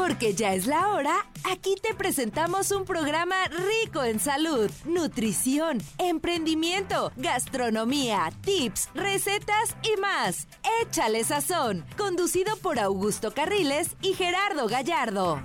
Porque 0.00 0.32
ya 0.32 0.54
es 0.54 0.66
la 0.66 0.88
hora, 0.88 1.26
aquí 1.52 1.74
te 1.82 1.94
presentamos 1.94 2.70
un 2.70 2.86
programa 2.86 3.36
rico 3.82 4.02
en 4.02 4.18
salud, 4.18 4.70
nutrición, 4.86 5.76
emprendimiento, 5.98 7.12
gastronomía, 7.16 8.32
tips, 8.40 8.88
recetas 8.94 9.76
y 9.82 10.00
más. 10.00 10.48
Échale 10.82 11.22
sazón, 11.22 11.84
conducido 11.98 12.56
por 12.56 12.78
Augusto 12.78 13.34
Carriles 13.34 13.94
y 14.00 14.14
Gerardo 14.14 14.68
Gallardo. 14.68 15.42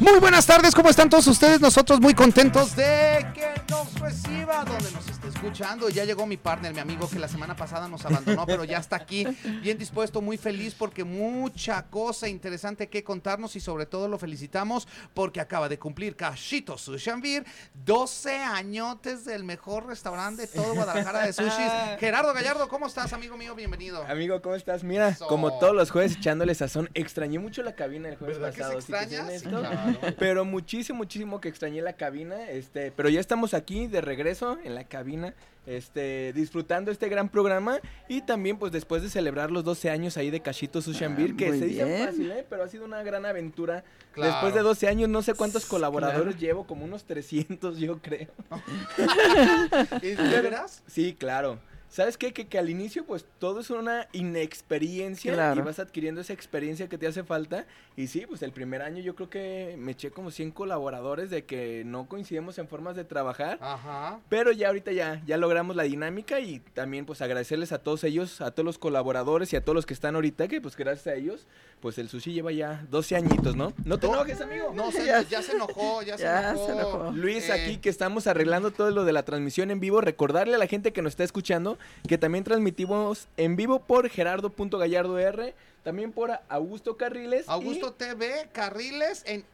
Muy 0.00 0.18
buenas 0.20 0.46
tardes, 0.46 0.74
¿cómo 0.74 0.88
están 0.88 1.10
todos 1.10 1.26
ustedes? 1.26 1.60
Nosotros 1.60 2.00
muy 2.00 2.14
contentos 2.14 2.74
de 2.74 3.26
que 3.34 3.62
nos 3.68 3.92
reciba 4.00 4.64
donde 4.64 4.90
nos 4.92 5.07
escuchando. 5.48 5.88
Ya 5.88 6.04
llegó 6.04 6.26
mi 6.26 6.36
partner, 6.36 6.74
mi 6.74 6.80
amigo, 6.80 7.08
que 7.08 7.18
la 7.18 7.28
semana 7.28 7.56
pasada 7.56 7.88
nos 7.88 8.04
abandonó, 8.04 8.44
pero 8.44 8.64
ya 8.64 8.78
está 8.78 8.96
aquí, 8.96 9.26
bien 9.62 9.78
dispuesto, 9.78 10.20
muy 10.20 10.36
feliz 10.36 10.74
porque 10.74 11.04
mucha 11.04 11.86
cosa 11.86 12.28
interesante 12.28 12.88
que 12.88 13.02
contarnos 13.02 13.56
y 13.56 13.60
sobre 13.60 13.86
todo 13.86 14.08
lo 14.08 14.18
felicitamos 14.18 14.86
porque 15.14 15.40
acaba 15.40 15.68
de 15.68 15.78
cumplir 15.78 16.16
Cachito 16.16 16.76
Sushanvir, 16.76 17.44
12 17.86 18.36
añotes 18.36 19.24
del 19.24 19.44
mejor 19.44 19.86
restaurante 19.86 20.42
de 20.42 20.48
todo 20.48 20.74
Guadalajara 20.74 21.24
de 21.24 21.32
sushis. 21.32 21.72
Gerardo 21.98 22.34
Gallardo, 22.34 22.68
¿cómo 22.68 22.86
estás, 22.86 23.12
amigo 23.14 23.36
mío? 23.36 23.54
Bienvenido. 23.54 24.04
Amigo, 24.04 24.42
¿cómo 24.42 24.54
estás? 24.54 24.84
Mira, 24.84 25.08
Eso. 25.08 25.26
como 25.28 25.58
todos 25.58 25.74
los 25.74 25.90
jueves 25.90 26.16
echándole 26.16 26.54
sazón, 26.54 26.90
extrañé 26.92 27.38
mucho 27.38 27.62
la 27.62 27.74
cabina 27.74 28.10
el 28.10 28.16
jueves 28.16 28.38
¿Verdad 28.38 28.54
que 28.54 28.62
se 28.80 28.92
pasado. 28.92 29.08
si 29.08 29.16
honesto. 29.16 29.48
claro. 29.48 29.98
Pero 30.18 30.44
muchísimo, 30.44 30.98
muchísimo 30.98 31.40
que 31.40 31.48
extrañé 31.48 31.80
la 31.80 31.94
cabina. 31.94 32.50
Este, 32.50 32.92
pero 32.92 33.08
ya 33.08 33.20
estamos 33.20 33.54
aquí 33.54 33.86
de 33.86 34.02
regreso 34.02 34.58
en 34.62 34.74
la 34.74 34.84
cabina, 34.84 35.34
este, 35.66 36.32
disfrutando 36.32 36.90
este 36.90 37.08
gran 37.10 37.28
programa 37.28 37.78
y 38.08 38.22
también, 38.22 38.56
pues, 38.58 38.72
después 38.72 39.02
de 39.02 39.10
celebrar 39.10 39.50
los 39.50 39.64
12 39.64 39.90
años 39.90 40.16
ahí 40.16 40.30
de 40.30 40.40
Cachito 40.40 40.80
Sushanvir, 40.80 41.36
que 41.36 41.46
Ah, 41.46 41.48
muy 41.50 41.58
se 41.58 41.64
dice 41.66 41.84
bien. 41.84 42.06
fácil, 42.06 42.30
¿eh? 42.32 42.46
Pero 42.48 42.62
ha 42.64 42.68
sido 42.68 42.84
una 42.86 43.02
gran 43.02 43.26
aventura. 43.26 43.84
Claro. 44.12 44.32
Después 44.32 44.54
de 44.54 44.60
12 44.62 44.88
años, 44.88 45.08
no 45.10 45.20
sé 45.22 45.34
cuántos 45.34 45.66
colaboradores 45.66 46.38
llevo, 46.38 46.66
como 46.66 46.84
unos 46.86 47.04
300, 47.04 47.76
yo 47.78 47.98
creo. 48.00 48.28
¿Y 50.02 50.08
¿De 50.10 50.40
veras? 50.40 50.82
Sí, 50.86 51.14
claro. 51.18 51.58
¿Sabes 51.90 52.16
qué? 52.18 52.32
Que, 52.32 52.46
que 52.46 52.58
al 52.58 52.68
inicio, 52.70 53.04
pues, 53.06 53.24
todo 53.38 53.60
es 53.60 53.70
una 53.70 54.06
inexperiencia 54.12 55.32
Claro. 55.32 55.60
y 55.60 55.64
vas 55.64 55.78
adquiriendo 55.78 56.20
esa 56.20 56.32
experiencia 56.32 56.88
que 56.88 56.98
te 56.98 57.06
hace 57.06 57.24
falta. 57.24 57.66
Y 57.96 58.06
sí, 58.08 58.24
pues, 58.28 58.42
el 58.42 58.52
primer 58.52 58.82
año 58.82 59.02
yo 59.02 59.14
creo 59.14 59.30
que 59.30 59.74
me 59.78 59.92
eché 59.92 60.10
como 60.10 60.30
100 60.30 60.50
colaboradores 60.52 61.30
de 61.30 61.44
que 61.44 61.82
no 61.86 62.06
coincidimos 62.06 62.58
en 62.58 62.68
formas 62.68 62.94
de 62.96 63.04
trabajar. 63.04 63.58
Ajá. 63.60 64.20
Pero 64.28 64.52
ya 64.52 64.68
ahorita 64.68 64.92
ya, 64.92 65.22
ya 65.26 65.36
logramos 65.36 65.76
la 65.76 65.84
dinámica 65.84 66.40
y 66.40 66.60
también, 66.74 67.06
pues, 67.06 67.22
agradecerles 67.22 67.72
a 67.72 67.78
todos 67.78 68.04
ellos, 68.04 68.40
a 68.40 68.50
todos 68.50 68.64
los 68.66 68.78
colaboradores 68.78 69.52
y 69.52 69.56
a 69.56 69.62
todos 69.64 69.74
los 69.74 69.86
que 69.86 69.94
están 69.94 70.14
ahorita, 70.14 70.46
que, 70.48 70.60
pues, 70.60 70.76
gracias 70.76 71.06
a 71.08 71.14
ellos, 71.14 71.46
pues, 71.80 71.98
el 71.98 72.08
sushi 72.08 72.32
lleva 72.32 72.52
ya 72.52 72.84
12 72.90 73.16
añitos, 73.16 73.56
¿no? 73.56 73.72
No 73.84 73.98
te 73.98 74.06
enojes, 74.06 74.40
amigo. 74.40 74.72
No, 74.74 74.90
se- 74.92 75.06
Ya. 75.06 75.22
ya. 75.22 75.42
se 75.42 75.52
enojó, 75.52 76.02
ya, 76.02 76.16
Ya 76.16 76.50
se 76.54 76.66
se 76.66 76.72
enojó. 76.72 76.96
enojó. 77.06 77.12
Luis, 77.12 77.48
Eh, 77.48 77.52
aquí 77.52 77.76
que 77.78 77.88
estamos 77.88 78.26
arreglando 78.26 78.70
todo 78.72 78.90
lo 78.90 79.04
de 79.04 79.12
la 79.12 79.24
transmisión 79.24 79.70
en 79.70 79.80
vivo, 79.80 80.00
recordarle 80.00 80.54
a 80.54 80.58
la 80.58 80.66
gente 80.66 80.92
que 80.92 81.02
nos 81.02 81.12
está 81.12 81.24
escuchando 81.24 81.77
que 82.06 82.18
también 82.18 82.44
transmitimos 82.44 83.28
en 83.36 83.56
vivo 83.56 83.80
por 83.80 84.08
Gerardo.gallardo 84.08 85.18
R, 85.18 85.54
también 85.84 86.12
por 86.12 86.30
Augusto 86.48 86.96
Carriles 86.96 87.46
y- 87.46 87.50
Augusto 87.50 87.92
TV 87.92 88.48
Carriles 88.52 89.22
en 89.26 89.44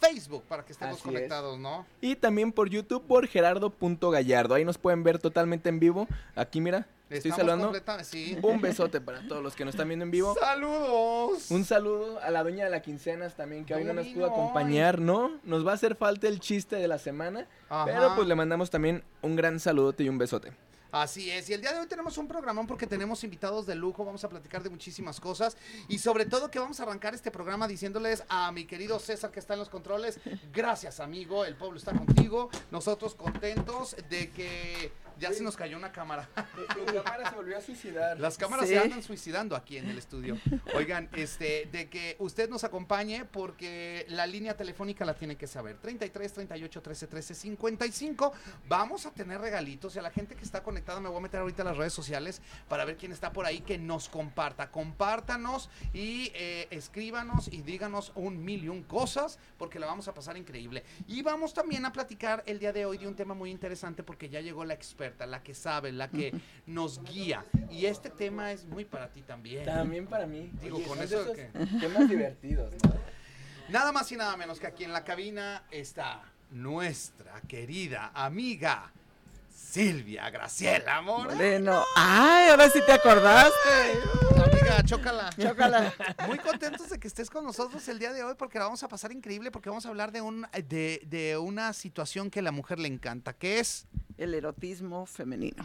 Facebook 0.00 0.42
para 0.48 0.64
que 0.64 0.72
estemos 0.72 0.96
Así 0.96 1.04
conectados, 1.04 1.58
¿no? 1.60 1.86
y, 2.00 2.16
también 2.16 2.50
por 2.52 2.68
YouTube 2.68 3.04
por 3.06 3.26
Gerardo.gallardo. 3.28 4.54
Ahí 4.54 4.64
nos 4.64 4.76
pueden 4.78 5.04
ver 5.04 5.18
totalmente 5.18 5.68
en 5.68 5.78
vivo. 5.78 6.08
Aquí 6.34 6.60
mira, 6.60 6.88
estoy 7.08 7.30
Estamos 7.30 7.36
saludando. 7.72 8.02
sí. 8.02 8.36
Un 8.42 8.60
besote 8.60 9.00
para 9.00 9.20
todos 9.28 9.44
los 9.44 9.54
que 9.54 9.64
nos 9.64 9.74
están 9.74 9.86
viendo 9.86 10.04
en 10.04 10.10
vivo. 10.10 10.34
Saludos. 10.40 11.48
Un 11.52 11.64
saludo 11.64 12.18
a 12.20 12.30
la 12.30 12.42
dueña 12.42 12.64
de 12.64 12.70
la 12.72 12.82
quincenas 12.82 13.36
también, 13.36 13.64
que 13.64 13.74
hoy 13.76 13.84
no 13.84 13.92
No 13.92 14.02
nos 14.02 14.12
pudo 14.12 14.26
acompañar, 14.26 14.98
¿no? 15.00 15.30
Nos 15.44 15.64
va 15.64 15.70
a 15.70 15.74
hacer 15.74 15.94
falta 15.94 16.26
el 16.26 16.40
chiste 16.40 16.74
de 16.76 16.88
la 16.88 16.98
semana, 16.98 17.46
Ajá. 17.68 17.84
pero 17.84 18.16
pues 18.16 18.26
le 18.26 18.34
mandamos 18.34 18.70
también 18.70 19.04
un 19.22 19.36
gran 19.36 19.60
saludote 19.60 20.02
y 20.02 20.08
un 20.08 20.18
besote. 20.18 20.52
Así 20.92 21.30
es, 21.30 21.48
y 21.48 21.54
el 21.54 21.62
día 21.62 21.72
de 21.72 21.80
hoy 21.80 21.86
tenemos 21.86 22.18
un 22.18 22.28
programón 22.28 22.66
porque 22.66 22.86
tenemos 22.86 23.24
invitados 23.24 23.64
de 23.64 23.74
lujo, 23.74 24.04
vamos 24.04 24.22
a 24.24 24.28
platicar 24.28 24.62
de 24.62 24.68
muchísimas 24.68 25.20
cosas. 25.20 25.56
Y 25.88 25.96
sobre 25.96 26.26
todo 26.26 26.50
que 26.50 26.58
vamos 26.58 26.80
a 26.80 26.82
arrancar 26.82 27.14
este 27.14 27.30
programa 27.30 27.66
diciéndoles 27.66 28.22
a 28.28 28.52
mi 28.52 28.66
querido 28.66 28.98
César 28.98 29.30
que 29.30 29.40
está 29.40 29.54
en 29.54 29.60
los 29.60 29.70
controles, 29.70 30.20
gracias 30.52 31.00
amigo, 31.00 31.46
el 31.46 31.56
pueblo 31.56 31.78
está 31.78 31.92
contigo, 31.96 32.50
nosotros 32.70 33.14
contentos 33.14 33.96
de 34.10 34.30
que 34.32 34.92
ya 35.22 35.32
se 35.32 35.42
nos 35.44 35.56
cayó 35.56 35.76
una 35.76 35.92
cámara. 35.92 36.28
Mi 36.78 36.84
cámara 36.92 37.30
se 37.30 37.36
volvió 37.36 37.56
a 37.56 37.60
suicidar. 37.60 38.18
Las 38.18 38.36
cámaras 38.36 38.66
Sí. 38.66 38.74
se 38.74 38.80
andan 38.80 39.02
suicidando 39.02 39.54
aquí 39.56 39.76
en 39.78 39.88
el 39.88 39.96
estudio. 39.98 40.36
Oigan, 40.74 41.08
este, 41.14 41.68
de 41.70 41.88
que 41.88 42.16
usted 42.18 42.50
nos 42.50 42.64
acompañe 42.64 43.24
porque 43.24 44.04
la 44.08 44.26
línea 44.26 44.56
telefónica 44.56 45.04
la 45.04 45.14
tiene 45.14 45.36
que 45.36 45.46
saber. 45.46 45.76
33 45.78 46.32
38 46.32 46.82
13 46.82 47.06
13 47.06 47.34
55. 47.34 48.32
Vamos 48.68 49.06
a 49.06 49.12
tener 49.12 49.40
regalitos 49.40 49.94
y 49.94 50.00
a 50.00 50.02
la 50.02 50.10
gente 50.10 50.34
que 50.34 50.44
está 50.44 50.62
conectada 50.64 50.98
me 51.00 51.08
voy 51.08 51.18
a 51.18 51.22
meter 51.22 51.40
ahorita 51.40 51.62
a 51.62 51.66
las 51.66 51.76
redes 51.76 51.92
sociales 51.92 52.42
para 52.68 52.84
ver 52.84 52.96
quién 52.96 53.12
está 53.12 53.32
por 53.32 53.46
ahí 53.46 53.60
que 53.60 53.78
nos 53.78 54.08
comparta. 54.08 54.70
Compártanos 54.70 55.70
y 55.94 56.32
eh, 56.34 56.66
escríbanos 56.70 57.48
y 57.48 57.62
díganos 57.62 58.10
un 58.16 58.44
mil 58.44 58.64
y 58.64 58.68
un 58.68 58.82
cosas 58.82 59.38
porque 59.56 59.78
la 59.78 59.86
vamos 59.86 60.08
a 60.08 60.14
pasar 60.14 60.36
increíble. 60.36 60.82
Y 61.06 61.22
vamos 61.22 61.54
también 61.54 61.84
a 61.86 61.92
platicar 61.92 62.42
el 62.46 62.58
día 62.58 62.72
de 62.72 62.86
hoy 62.86 62.98
de 62.98 63.06
un 63.06 63.14
tema 63.14 63.34
muy 63.34 63.50
interesante 63.50 64.02
porque 64.02 64.28
ya 64.28 64.40
llegó 64.40 64.64
la 64.64 64.74
experta, 64.74 65.11
la 65.26 65.42
que 65.42 65.54
sabe, 65.54 65.92
la 65.92 66.08
que 66.08 66.34
nos 66.66 67.02
guía. 67.02 67.44
Y 67.70 67.86
este 67.86 68.10
tema 68.10 68.52
es 68.52 68.64
muy 68.64 68.84
para 68.84 69.08
ti 69.08 69.22
también. 69.22 69.64
También 69.64 70.06
para 70.06 70.26
mí. 70.26 70.50
Digo, 70.60 70.76
Oye, 70.76 70.86
con 70.86 71.00
eso 71.00 71.22
esos 71.22 71.36
temas 71.80 72.08
divertidos, 72.08 72.72
¿no? 72.84 72.92
Nada 73.68 73.92
más 73.92 74.10
y 74.12 74.16
nada 74.16 74.36
menos 74.36 74.60
que 74.60 74.66
aquí 74.66 74.84
en 74.84 74.92
la 74.92 75.02
cabina 75.02 75.62
está 75.70 76.22
nuestra 76.50 77.40
querida 77.48 78.10
amiga 78.12 78.92
Silvia 79.54 80.28
Graciela 80.30 80.96
Amor. 80.96 81.30
Moreno. 81.30 81.82
Ay, 81.96 82.50
ahora 82.50 82.68
sí 82.68 82.80
te 82.84 82.92
acordaste. 82.92 84.41
Chócala. 84.84 85.30
Chócala. 85.40 85.92
Muy 86.26 86.38
contentos 86.38 86.88
de 86.90 86.98
que 86.98 87.08
estés 87.08 87.30
con 87.30 87.44
nosotros 87.44 87.86
el 87.88 87.98
día 87.98 88.12
de 88.12 88.24
hoy 88.24 88.34
porque 88.36 88.58
la 88.58 88.64
vamos 88.64 88.82
a 88.82 88.88
pasar 88.88 89.12
increíble 89.12 89.50
porque 89.50 89.68
vamos 89.68 89.86
a 89.86 89.88
hablar 89.90 90.12
de, 90.12 90.20
un, 90.20 90.46
de, 90.68 91.02
de 91.06 91.36
una 91.38 91.72
situación 91.72 92.30
que 92.30 92.40
a 92.40 92.42
la 92.42 92.52
mujer 92.52 92.78
le 92.78 92.88
encanta, 92.88 93.32
que 93.32 93.58
es... 93.60 93.86
El 94.18 94.34
erotismo 94.34 95.06
femenino. 95.06 95.64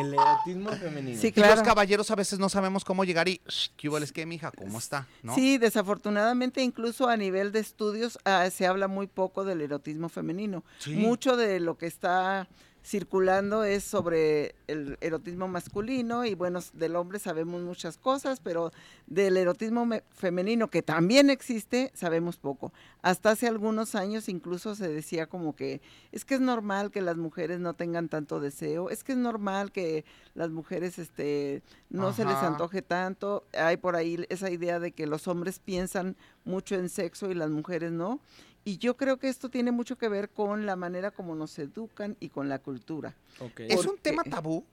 El 0.00 0.14
erotismo 0.14 0.70
femenino. 0.72 1.20
Sí, 1.20 1.28
Y 1.28 1.32
claro. 1.32 1.54
los 1.56 1.62
caballeros 1.64 2.10
a 2.10 2.14
veces 2.16 2.38
no 2.38 2.48
sabemos 2.48 2.84
cómo 2.84 3.04
llegar 3.04 3.28
y... 3.28 3.40
"Shh, 3.46 3.68
¿Qué 3.76 3.88
hubo, 3.88 3.98
es 3.98 4.12
que, 4.12 4.24
mija? 4.26 4.50
¿Cómo 4.50 4.78
está? 4.78 5.06
¿No? 5.22 5.34
Sí, 5.34 5.58
desafortunadamente 5.58 6.62
incluso 6.62 7.08
a 7.08 7.16
nivel 7.16 7.52
de 7.52 7.60
estudios 7.60 8.18
ah, 8.24 8.48
se 8.50 8.66
habla 8.66 8.88
muy 8.88 9.06
poco 9.06 9.44
del 9.44 9.60
erotismo 9.60 10.08
femenino. 10.08 10.64
Sí. 10.78 10.94
Mucho 10.94 11.36
de 11.36 11.60
lo 11.60 11.76
que 11.76 11.86
está 11.86 12.48
circulando 12.84 13.64
es 13.64 13.84
sobre 13.84 14.54
el 14.66 14.98
erotismo 15.00 15.46
masculino 15.48 16.24
y 16.24 16.34
bueno, 16.34 16.60
del 16.72 16.96
hombre 16.96 17.18
sabemos 17.18 17.62
muchas 17.62 17.96
cosas, 17.96 18.40
pero 18.40 18.72
del 19.06 19.36
erotismo 19.36 19.86
me- 19.86 20.02
femenino 20.10 20.68
que 20.68 20.82
también 20.82 21.30
existe 21.30 21.90
sabemos 21.94 22.36
poco. 22.38 22.72
Hasta 23.02 23.30
hace 23.30 23.46
algunos 23.46 23.94
años 23.94 24.28
incluso 24.28 24.74
se 24.74 24.88
decía 24.88 25.26
como 25.26 25.54
que 25.54 25.80
es 26.10 26.24
que 26.24 26.34
es 26.34 26.40
normal 26.40 26.90
que 26.90 27.02
las 27.02 27.16
mujeres 27.16 27.60
no 27.60 27.74
tengan 27.74 28.08
tanto 28.08 28.40
deseo, 28.40 28.90
es 28.90 29.04
que 29.04 29.12
es 29.12 29.18
normal 29.18 29.70
que 29.72 30.04
las 30.34 30.50
mujeres 30.50 30.98
este 30.98 31.62
no 31.88 32.12
se 32.12 32.24
les 32.24 32.34
antoje 32.46 32.82
tanto, 32.82 33.44
hay 33.52 33.76
por 33.76 33.96
ahí 33.96 34.24
esa 34.28 34.50
idea 34.50 34.80
de 34.80 34.92
que 34.92 35.06
los 35.06 35.28
hombres 35.28 35.58
piensan 35.60 36.16
mucho 36.44 36.74
en 36.74 36.88
sexo 36.88 37.30
y 37.30 37.34
las 37.34 37.50
mujeres 37.50 37.92
no. 37.92 38.20
Y 38.64 38.78
yo 38.78 38.96
creo 38.96 39.18
que 39.18 39.28
esto 39.28 39.48
tiene 39.48 39.72
mucho 39.72 39.96
que 39.96 40.08
ver 40.08 40.30
con 40.30 40.66
la 40.66 40.76
manera 40.76 41.10
como 41.10 41.34
nos 41.34 41.58
educan 41.58 42.16
y 42.20 42.28
con 42.28 42.48
la 42.48 42.58
cultura. 42.60 43.16
¿Es 43.56 43.86
un 43.86 43.98
tema 43.98 44.22
tabú? 44.22 44.64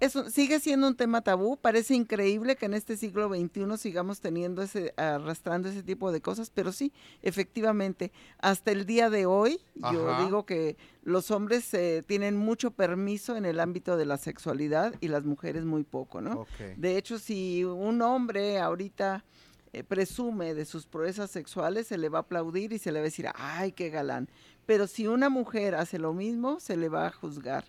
Eso 0.00 0.30
sigue 0.30 0.60
siendo 0.60 0.86
un 0.86 0.94
tema 0.94 1.22
tabú. 1.22 1.56
Parece 1.56 1.94
increíble 1.94 2.54
que 2.56 2.66
en 2.66 2.74
este 2.74 2.96
siglo 2.96 3.28
XXI 3.28 3.76
sigamos 3.78 4.20
teniendo 4.20 4.62
ese, 4.62 4.94
arrastrando 4.96 5.68
ese 5.68 5.82
tipo 5.82 6.12
de 6.12 6.20
cosas, 6.20 6.50
pero 6.54 6.70
sí, 6.72 6.92
efectivamente, 7.22 8.12
hasta 8.38 8.70
el 8.70 8.86
día 8.86 9.10
de 9.10 9.26
hoy, 9.26 9.60
yo 9.74 10.24
digo 10.24 10.46
que 10.46 10.76
los 11.02 11.30
hombres 11.32 11.72
eh, 11.74 12.04
tienen 12.06 12.36
mucho 12.36 12.70
permiso 12.70 13.36
en 13.36 13.44
el 13.44 13.58
ámbito 13.58 13.96
de 13.96 14.06
la 14.06 14.18
sexualidad 14.18 14.94
y 15.00 15.08
las 15.08 15.24
mujeres 15.24 15.64
muy 15.64 15.82
poco, 15.82 16.20
¿no? 16.20 16.46
De 16.76 16.96
hecho, 16.96 17.18
si 17.18 17.64
un 17.64 18.00
hombre 18.02 18.60
ahorita 18.60 19.24
eh, 19.72 19.84
presume 19.84 20.54
de 20.54 20.64
sus 20.64 20.86
proezas 20.86 21.30
sexuales, 21.30 21.86
se 21.86 21.98
le 21.98 22.08
va 22.08 22.18
a 22.18 22.22
aplaudir 22.22 22.72
y 22.72 22.78
se 22.78 22.92
le 22.92 23.00
va 23.00 23.02
a 23.02 23.04
decir, 23.04 23.28
ay, 23.34 23.72
qué 23.72 23.90
galán. 23.90 24.28
Pero 24.66 24.86
si 24.86 25.06
una 25.06 25.28
mujer 25.28 25.74
hace 25.74 25.98
lo 25.98 26.12
mismo, 26.12 26.60
se 26.60 26.76
le 26.76 26.88
va 26.88 27.06
a 27.06 27.12
juzgar. 27.12 27.64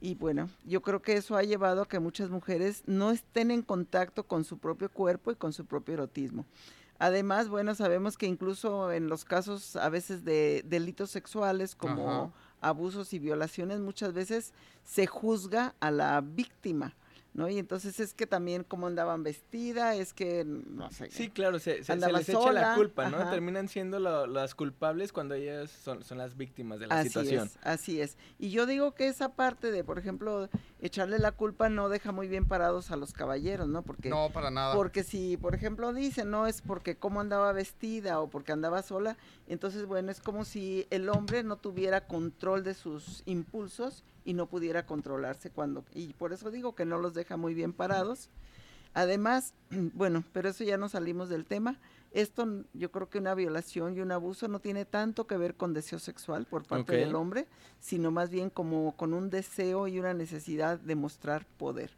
Y 0.00 0.14
bueno, 0.16 0.50
yo 0.64 0.82
creo 0.82 1.00
que 1.00 1.14
eso 1.14 1.36
ha 1.36 1.42
llevado 1.42 1.82
a 1.82 1.88
que 1.88 1.98
muchas 1.98 2.28
mujeres 2.28 2.82
no 2.86 3.10
estén 3.10 3.50
en 3.50 3.62
contacto 3.62 4.26
con 4.26 4.44
su 4.44 4.58
propio 4.58 4.90
cuerpo 4.90 5.32
y 5.32 5.36
con 5.36 5.52
su 5.52 5.64
propio 5.64 5.94
erotismo. 5.94 6.44
Además, 6.98 7.48
bueno, 7.48 7.74
sabemos 7.74 8.16
que 8.16 8.26
incluso 8.26 8.92
en 8.92 9.08
los 9.08 9.24
casos 9.24 9.76
a 9.76 9.88
veces 9.88 10.24
de 10.24 10.62
delitos 10.66 11.10
sexuales 11.10 11.74
como 11.74 12.08
Ajá. 12.10 12.32
abusos 12.60 13.12
y 13.12 13.18
violaciones, 13.18 13.80
muchas 13.80 14.12
veces 14.12 14.52
se 14.84 15.06
juzga 15.06 15.74
a 15.80 15.90
la 15.90 16.20
víctima 16.20 16.94
¿no? 17.34 17.48
Y 17.48 17.58
entonces 17.58 17.98
es 18.00 18.14
que 18.14 18.26
también 18.26 18.62
cómo 18.64 18.86
andaban 18.86 19.22
vestida, 19.24 19.94
es 19.96 20.14
que, 20.14 20.44
no 20.44 20.90
sé. 20.90 21.10
Sí, 21.10 21.28
claro, 21.28 21.58
se, 21.58 21.82
se- 21.82 21.96
les 21.96 22.28
echa 22.28 22.52
la 22.52 22.74
culpa, 22.76 23.10
¿no? 23.10 23.16
ajá. 23.18 23.30
Terminan 23.30 23.68
siendo 23.68 23.98
lo- 23.98 24.26
las 24.28 24.54
culpables 24.54 25.12
cuando 25.12 25.34
ellas 25.34 25.70
son, 25.70 26.04
son 26.04 26.18
las 26.18 26.36
víctimas 26.36 26.78
de 26.78 26.86
la 26.86 26.94
Así 27.00 27.08
situación. 27.08 27.46
es, 27.48 27.58
así 27.62 28.00
es. 28.00 28.16
Y 28.38 28.50
yo 28.50 28.66
digo 28.66 28.94
que 28.94 29.08
esa 29.08 29.34
parte 29.34 29.72
de, 29.72 29.82
por 29.82 29.98
ejemplo, 29.98 30.48
echarle 30.80 31.18
la 31.18 31.32
culpa 31.32 31.68
no 31.68 31.88
deja 31.88 32.12
muy 32.12 32.28
bien 32.28 32.46
parados 32.46 32.92
a 32.92 32.96
los 32.96 33.12
caballeros, 33.12 33.66
¿no? 33.68 33.82
Porque 33.82 34.10
No, 34.10 34.30
para 34.32 34.50
nada. 34.52 34.74
Porque 34.74 35.02
si, 35.02 35.36
por 35.36 35.56
ejemplo, 35.56 35.92
dicen, 35.92 36.30
no 36.30 36.46
es 36.46 36.62
porque 36.62 36.96
cómo 36.96 37.20
andaba 37.20 37.52
vestida 37.52 38.20
o 38.20 38.30
porque 38.30 38.52
andaba 38.52 38.82
sola, 38.82 39.16
entonces, 39.48 39.86
bueno, 39.86 40.12
es 40.12 40.20
como 40.20 40.44
si 40.44 40.86
el 40.90 41.08
hombre 41.08 41.42
no 41.42 41.56
tuviera 41.56 42.06
control 42.06 42.62
de 42.62 42.74
sus 42.74 43.22
impulsos 43.26 44.04
y 44.24 44.34
no 44.34 44.46
pudiera 44.48 44.86
controlarse 44.86 45.50
cuando... 45.50 45.84
Y 45.92 46.14
por 46.14 46.32
eso 46.32 46.50
digo 46.50 46.74
que 46.74 46.84
no 46.84 46.98
los 46.98 47.14
deja 47.14 47.36
muy 47.36 47.54
bien 47.54 47.72
parados. 47.72 48.30
Además, 48.94 49.54
bueno, 49.94 50.24
pero 50.32 50.48
eso 50.48 50.64
ya 50.64 50.78
no 50.78 50.88
salimos 50.88 51.28
del 51.28 51.44
tema. 51.44 51.78
Esto 52.12 52.64
yo 52.72 52.92
creo 52.92 53.10
que 53.10 53.18
una 53.18 53.34
violación 53.34 53.96
y 53.96 54.00
un 54.00 54.12
abuso 54.12 54.46
no 54.46 54.60
tiene 54.60 54.84
tanto 54.84 55.26
que 55.26 55.36
ver 55.36 55.56
con 55.56 55.74
deseo 55.74 55.98
sexual 55.98 56.46
por 56.46 56.64
parte 56.64 56.96
del 56.96 57.16
hombre, 57.16 57.48
sino 57.80 58.12
más 58.12 58.30
bien 58.30 58.50
como 58.50 58.96
con 58.96 59.12
un 59.14 59.30
deseo 59.30 59.88
y 59.88 59.98
una 59.98 60.14
necesidad 60.14 60.78
de 60.78 60.94
mostrar 60.94 61.44
poder. 61.58 61.90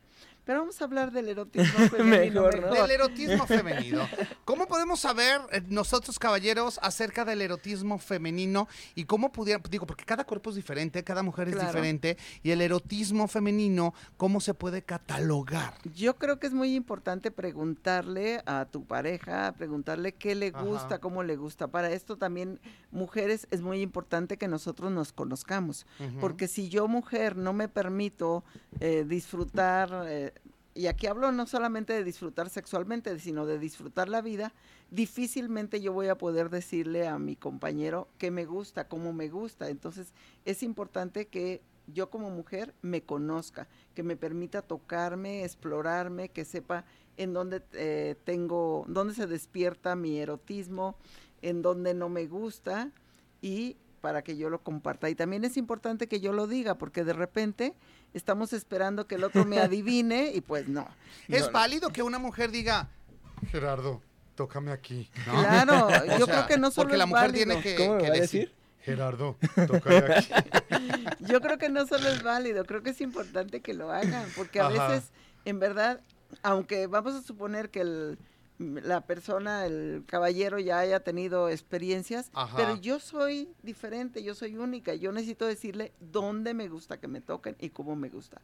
Pero 0.47 0.61
vamos 0.61 0.81
a 0.81 0.85
hablar 0.85 1.11
del 1.11 1.29
erotismo 1.29 1.79
femenino 1.91 2.43
Mejor, 2.43 2.61
¿no? 2.63 2.73
Del 2.73 2.91
erotismo 2.93 3.47
femenino. 3.49 4.09
¿Cómo 4.45 4.67
podemos 4.69 5.01
saber 5.01 5.41
eh, 5.51 5.61
nosotros, 5.69 6.21
caballeros, 6.21 6.79
acerca 6.83 7.25
del 7.25 7.43
erotismo 7.43 7.99
femenino 7.99 8.69
y 8.95 9.07
cómo 9.07 9.33
pudiera, 9.33 9.61
digo, 9.69 9.87
porque 9.87 10.05
cada 10.05 10.23
cuerpo 10.23 10.51
es 10.51 10.57
diferente, 10.57 11.03
cada 11.03 11.25
mujer 11.25 11.49
es 11.49 11.55
Claro. 11.57 11.69
diferente, 11.71 12.17
y 12.45 12.53
el 12.53 12.61
erotismo 12.61 13.27
femenino, 13.27 13.93
¿cómo 14.17 14.41
se 14.41 14.55
puede 14.55 14.83
catalogar? 14.83 15.75
Yo 15.95 16.15
creo 16.17 16.39
que 16.39 16.47
es 16.47 16.53
muy 16.55 16.77
importante 16.77 17.33
preguntarle 17.33 18.41
a 18.47 18.67
tu 18.71 18.85
pareja, 18.85 19.53
preguntarle 19.59 20.13
qué 20.13 20.37
le 20.37 20.49
Ajá. 20.55 20.63
gusta, 20.63 20.99
cómo 21.01 21.25
le 21.25 21.35
gusta. 21.35 21.67
Para 21.67 21.91
esto 21.91 22.17
también, 22.19 22.61
mujeres, 22.93 23.49
es 23.51 23.63
muy 23.63 23.81
importante 23.81 24.37
que 24.37 24.47
nosotros 24.47 24.93
nos 24.93 25.13
conozcamos. 25.13 25.87
Porque 26.21 26.47
si 26.47 26.69
yo, 26.69 26.87
mujer, 26.87 27.37
no 27.37 27.53
me 27.53 27.69
permito 27.69 28.45
eh, 28.79 29.05
disfrutar, 29.09 30.05
eh, 30.07 30.33
y 30.77 30.89
aquí 30.89 31.07
hablo 31.07 31.33
no 31.33 31.47
solamente 31.47 31.95
de 31.95 32.05
disfrutar 32.05 32.51
sexualmente, 32.51 33.19
sino 33.19 33.47
de 33.47 33.59
disfrutar 33.59 34.11
la 34.11 34.21
vida, 34.21 34.53
difícilmente 34.91 35.81
yo 35.81 35.95
voy 35.95 36.09
a 36.09 36.19
poder 36.19 36.51
decirle 36.51 37.09
a 37.09 37.19
mi 37.19 37.35
compañero 37.35 38.09
qué 38.19 38.31
me 38.31 38.45
gusta, 38.45 38.87
cómo 38.87 39.15
me 39.15 39.31
gusta. 39.31 39.71
Entonces, 39.71 40.13
es 40.45 40.63
importante 40.63 41.29
que 41.29 41.63
yo 41.87 42.11
como 42.11 42.31
mujer 42.31 42.75
me 42.83 43.03
conozca, 43.03 43.69
que 43.95 44.03
me 44.03 44.17
permita 44.17 44.61
tocarme, 44.61 45.45
explorarme, 45.45 46.29
que 46.29 46.45
sepa 46.45 46.85
en 47.17 47.33
dónde 47.33 47.63
eh, 47.73 48.17
tengo, 48.25 48.85
dónde 48.87 49.15
se 49.15 49.27
despierta 49.27 49.97
mi 49.97 50.19
erotismo, 50.19 50.97
en 51.41 51.63
dónde 51.63 51.95
no 51.95 52.11
me 52.11 52.27
gusta 52.27 52.93
y 53.41 53.77
para 54.01 54.23
que 54.23 54.37
yo 54.37 54.51
lo 54.51 54.61
comparta. 54.63 55.09
Y 55.11 55.15
también 55.15 55.45
es 55.45 55.57
importante 55.57 56.07
que 56.07 56.21
yo 56.21 56.33
lo 56.33 56.47
diga, 56.47 56.77
porque 56.77 57.05
de 57.05 57.13
repente 57.13 57.75
estamos 58.15 58.53
esperando 58.53 59.07
que 59.07 59.17
el 59.17 59.25
otro 59.25 59.45
me 59.45 59.59
adivine 59.61 60.33
y 60.35 60.41
pues 60.41 60.69
no. 60.69 60.89
¿Es 61.29 61.41
No, 61.43 61.47
no. 61.47 61.53
válido 61.53 61.91
que 61.91 62.03
una 62.03 62.19
mujer 62.19 62.51
diga, 62.51 62.89
Gerardo, 63.51 64.01
tócame 64.35 64.73
aquí. 64.73 65.11
¿no? 65.27 65.33
Claro, 65.43 65.87
O 66.15 66.19
yo 66.19 66.27
sea, 66.27 66.35
creo 66.35 66.47
que 66.47 66.59
no 66.59 66.71
solo 66.71 66.85
porque 66.89 66.97
la 66.97 67.05
es 67.05 67.11
mujer 67.11 67.31
válido. 67.33 67.45
tiene 67.47 67.63
que, 67.63 67.75
¿Cómo 67.77 67.95
me 67.97 68.03
que 68.03 68.09
va 68.11 68.15
a 68.15 68.21
decir. 68.21 68.41
decir? 68.41 68.57
Gerardo, 68.83 69.37
tócame 69.67 69.97
aquí. 70.15 70.33
Yo 71.21 71.41
creo 71.41 71.59
que 71.59 71.69
no 71.69 71.87
solo 71.87 72.09
es 72.09 72.23
válido, 72.23 72.65
creo 72.65 72.83
que 72.83 72.91
es 72.91 73.01
importante 73.01 73.61
que 73.61 73.75
lo 73.75 73.91
hagan, 73.91 74.29
porque 74.37 74.61
a 74.61 74.69
Ajá. 74.69 74.89
veces, 74.89 75.11
en 75.45 75.59
verdad, 75.59 76.01
aunque 76.43 76.87
vamos 76.87 77.15
a 77.15 77.23
suponer 77.23 77.71
que 77.71 77.81
el, 77.81 78.19
la 78.59 79.03
persona, 79.03 79.67
el 79.67 80.05
caballero 80.07 80.59
ya 80.59 80.79
haya 80.79 81.01
tenido 81.01 81.49
experiencias, 81.51 82.31
Ajá. 82.33 82.57
pero 82.57 82.77
yo 82.77 82.99
soy 83.01 83.49
diferente, 83.63 84.23
yo 84.23 84.35
soy 84.35 84.57
única, 84.57 84.95
yo 84.95 85.13
necesito 85.13 85.47
decirle 85.47 85.93
dónde 86.01 86.55
me 86.55 86.69
gusta 86.69 86.99
que 86.99 87.09
me 87.09 87.21
toquen 87.21 87.57
y 87.61 87.71
cómo 87.71 87.97
me 87.97 88.09
gusta. 88.09 88.41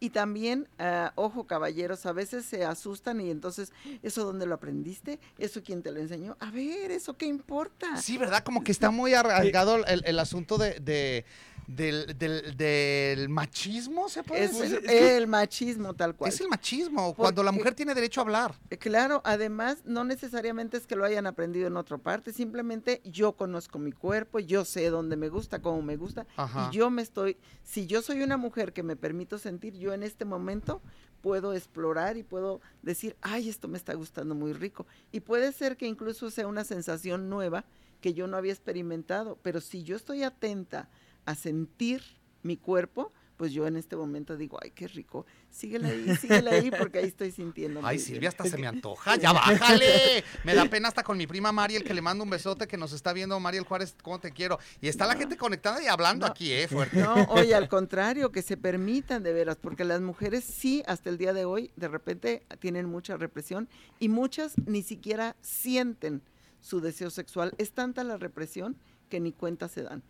Y 0.00 0.10
también, 0.10 0.66
ah, 0.80 1.12
ojo 1.14 1.46
caballeros, 1.46 2.06
a 2.06 2.12
veces 2.12 2.44
se 2.44 2.64
asustan 2.64 3.20
y 3.20 3.30
entonces, 3.30 3.72
¿eso 4.02 4.24
dónde 4.24 4.46
lo 4.46 4.54
aprendiste? 4.56 5.20
¿Eso 5.38 5.62
quién 5.62 5.80
te 5.80 5.92
lo 5.92 6.00
enseñó? 6.00 6.36
A 6.40 6.50
ver, 6.50 6.90
¿eso 6.90 7.16
qué 7.16 7.26
importa? 7.26 7.96
Sí, 7.98 8.18
¿verdad? 8.18 8.42
Como 8.42 8.64
que 8.64 8.72
está 8.72 8.90
muy 8.90 9.14
arraigado 9.14 9.76
el, 9.76 10.02
el 10.04 10.18
asunto 10.18 10.58
de, 10.58 10.80
de- 10.80 11.24
del, 11.66 12.18
del- 12.18 12.56
del 12.56 13.28
machismo, 13.28 14.08
¿se 14.08 14.22
puede 14.22 14.44
Es, 14.44 14.58
decir? 14.58 14.80
el 14.90 15.26
machismo 15.26 15.94
tal 15.94 16.14
cual. 16.14 16.30
Es 16.32 16.40
el 16.40 16.48
machismo, 16.48 17.14
cuando 17.14 17.42
la 17.42 17.52
mujer 17.52 17.74
tiene 17.74 17.94
derecho 17.94 18.20
a 18.20 18.24
hablar. 18.24 18.54
Eh, 18.70 18.76
Claro, 18.78 19.22
además 19.24 19.78
no 19.84 20.04
necesariamente 20.04 20.76
es 20.76 20.86
que 20.86 20.96
lo 20.96 21.04
hayan 21.04 21.26
aprendido 21.26 21.66
en 21.68 21.76
otra 21.76 21.98
parte, 21.98 22.32
simplemente 22.32 23.00
yo 23.04 23.32
conozco 23.32 23.78
mi 23.78 23.92
cuerpo, 23.92 24.38
yo 24.40 24.64
sé 24.64 24.90
dónde 24.90 25.16
me 25.16 25.28
gusta, 25.28 25.62
cómo 25.62 25.82
me 25.82 25.96
gusta, 25.96 26.26
Ajá. 26.36 26.68
y 26.70 26.76
yo 26.76 26.90
me 26.90 27.02
estoy, 27.02 27.36
si 27.62 27.86
yo 27.86 28.02
soy 28.02 28.22
una 28.22 28.36
mujer 28.36 28.72
que 28.72 28.82
me 28.82 28.96
permito 28.96 29.38
sentir, 29.38 29.74
yo 29.78 29.92
en 29.94 30.02
este 30.02 30.24
momento 30.24 30.82
puedo 31.20 31.54
explorar 31.54 32.16
y 32.16 32.24
puedo 32.24 32.60
decir, 32.82 33.16
ay, 33.22 33.48
esto 33.48 33.68
me 33.68 33.78
está 33.78 33.94
gustando 33.94 34.34
muy 34.34 34.52
rico. 34.52 34.86
Y 35.12 35.20
puede 35.20 35.52
ser 35.52 35.76
que 35.76 35.86
incluso 35.86 36.30
sea 36.30 36.48
una 36.48 36.64
sensación 36.64 37.28
nueva 37.28 37.64
que 38.00 38.12
yo 38.14 38.26
no 38.26 38.36
había 38.36 38.52
experimentado, 38.52 39.38
pero 39.42 39.60
si 39.60 39.84
yo 39.84 39.94
estoy 39.94 40.24
atenta 40.24 40.88
a 41.26 41.34
sentir 41.34 42.02
mi 42.42 42.56
cuerpo, 42.56 43.12
pues 43.36 43.52
yo 43.52 43.66
en 43.66 43.76
este 43.76 43.96
momento 43.96 44.36
digo, 44.36 44.58
ay, 44.62 44.70
qué 44.70 44.86
rico, 44.86 45.26
síguele 45.50 45.88
ahí, 45.88 46.16
síguele 46.16 46.50
ahí, 46.50 46.70
porque 46.70 46.98
ahí 46.98 47.06
estoy 47.06 47.32
sintiendo. 47.32 47.80
Ay, 47.82 47.98
Silvia, 47.98 48.20
bien". 48.20 48.28
hasta 48.28 48.44
se 48.44 48.56
me 48.56 48.68
antoja. 48.68 49.16
¡Ya 49.16 49.32
bájale! 49.32 50.22
Me 50.44 50.54
da 50.54 50.64
pena 50.66 50.88
hasta 50.88 51.02
con 51.02 51.16
mi 51.18 51.26
prima 51.26 51.50
Mariel, 51.50 51.82
que 51.82 51.92
le 51.94 52.02
mando 52.02 52.22
un 52.22 52.30
besote, 52.30 52.68
que 52.68 52.76
nos 52.76 52.92
está 52.92 53.12
viendo. 53.12 53.38
Mariel 53.40 53.64
Juárez, 53.64 53.96
¿cómo 54.02 54.20
te 54.20 54.30
quiero? 54.30 54.58
Y 54.80 54.86
está 54.88 55.06
la 55.06 55.16
gente 55.16 55.36
conectada 55.36 55.82
y 55.82 55.86
hablando 55.86 56.26
No. 56.26 56.30
aquí, 56.32 56.52
¿eh? 56.52 56.68
Fuerte. 56.68 57.00
No, 57.00 57.14
oye, 57.30 57.54
al 57.54 57.68
contrario, 57.68 58.30
que 58.30 58.42
se 58.42 58.56
permitan 58.56 59.24
de 59.24 59.32
veras, 59.32 59.56
porque 59.60 59.84
las 59.84 60.00
mujeres 60.00 60.44
sí, 60.44 60.84
hasta 60.86 61.10
el 61.10 61.18
día 61.18 61.32
de 61.32 61.44
hoy, 61.44 61.72
de 61.74 61.88
repente 61.88 62.44
tienen 62.60 62.86
mucha 62.86 63.16
represión 63.16 63.68
y 63.98 64.08
muchas 64.08 64.54
ni 64.66 64.82
siquiera 64.82 65.34
sienten 65.40 66.22
su 66.60 66.80
deseo 66.80 67.10
sexual. 67.10 67.54
Es 67.58 67.72
tanta 67.72 68.04
la 68.04 68.18
represión 68.18 68.76
que 69.08 69.18
ni 69.18 69.32
cuenta 69.32 69.66
se 69.68 69.82
dan. 69.82 70.02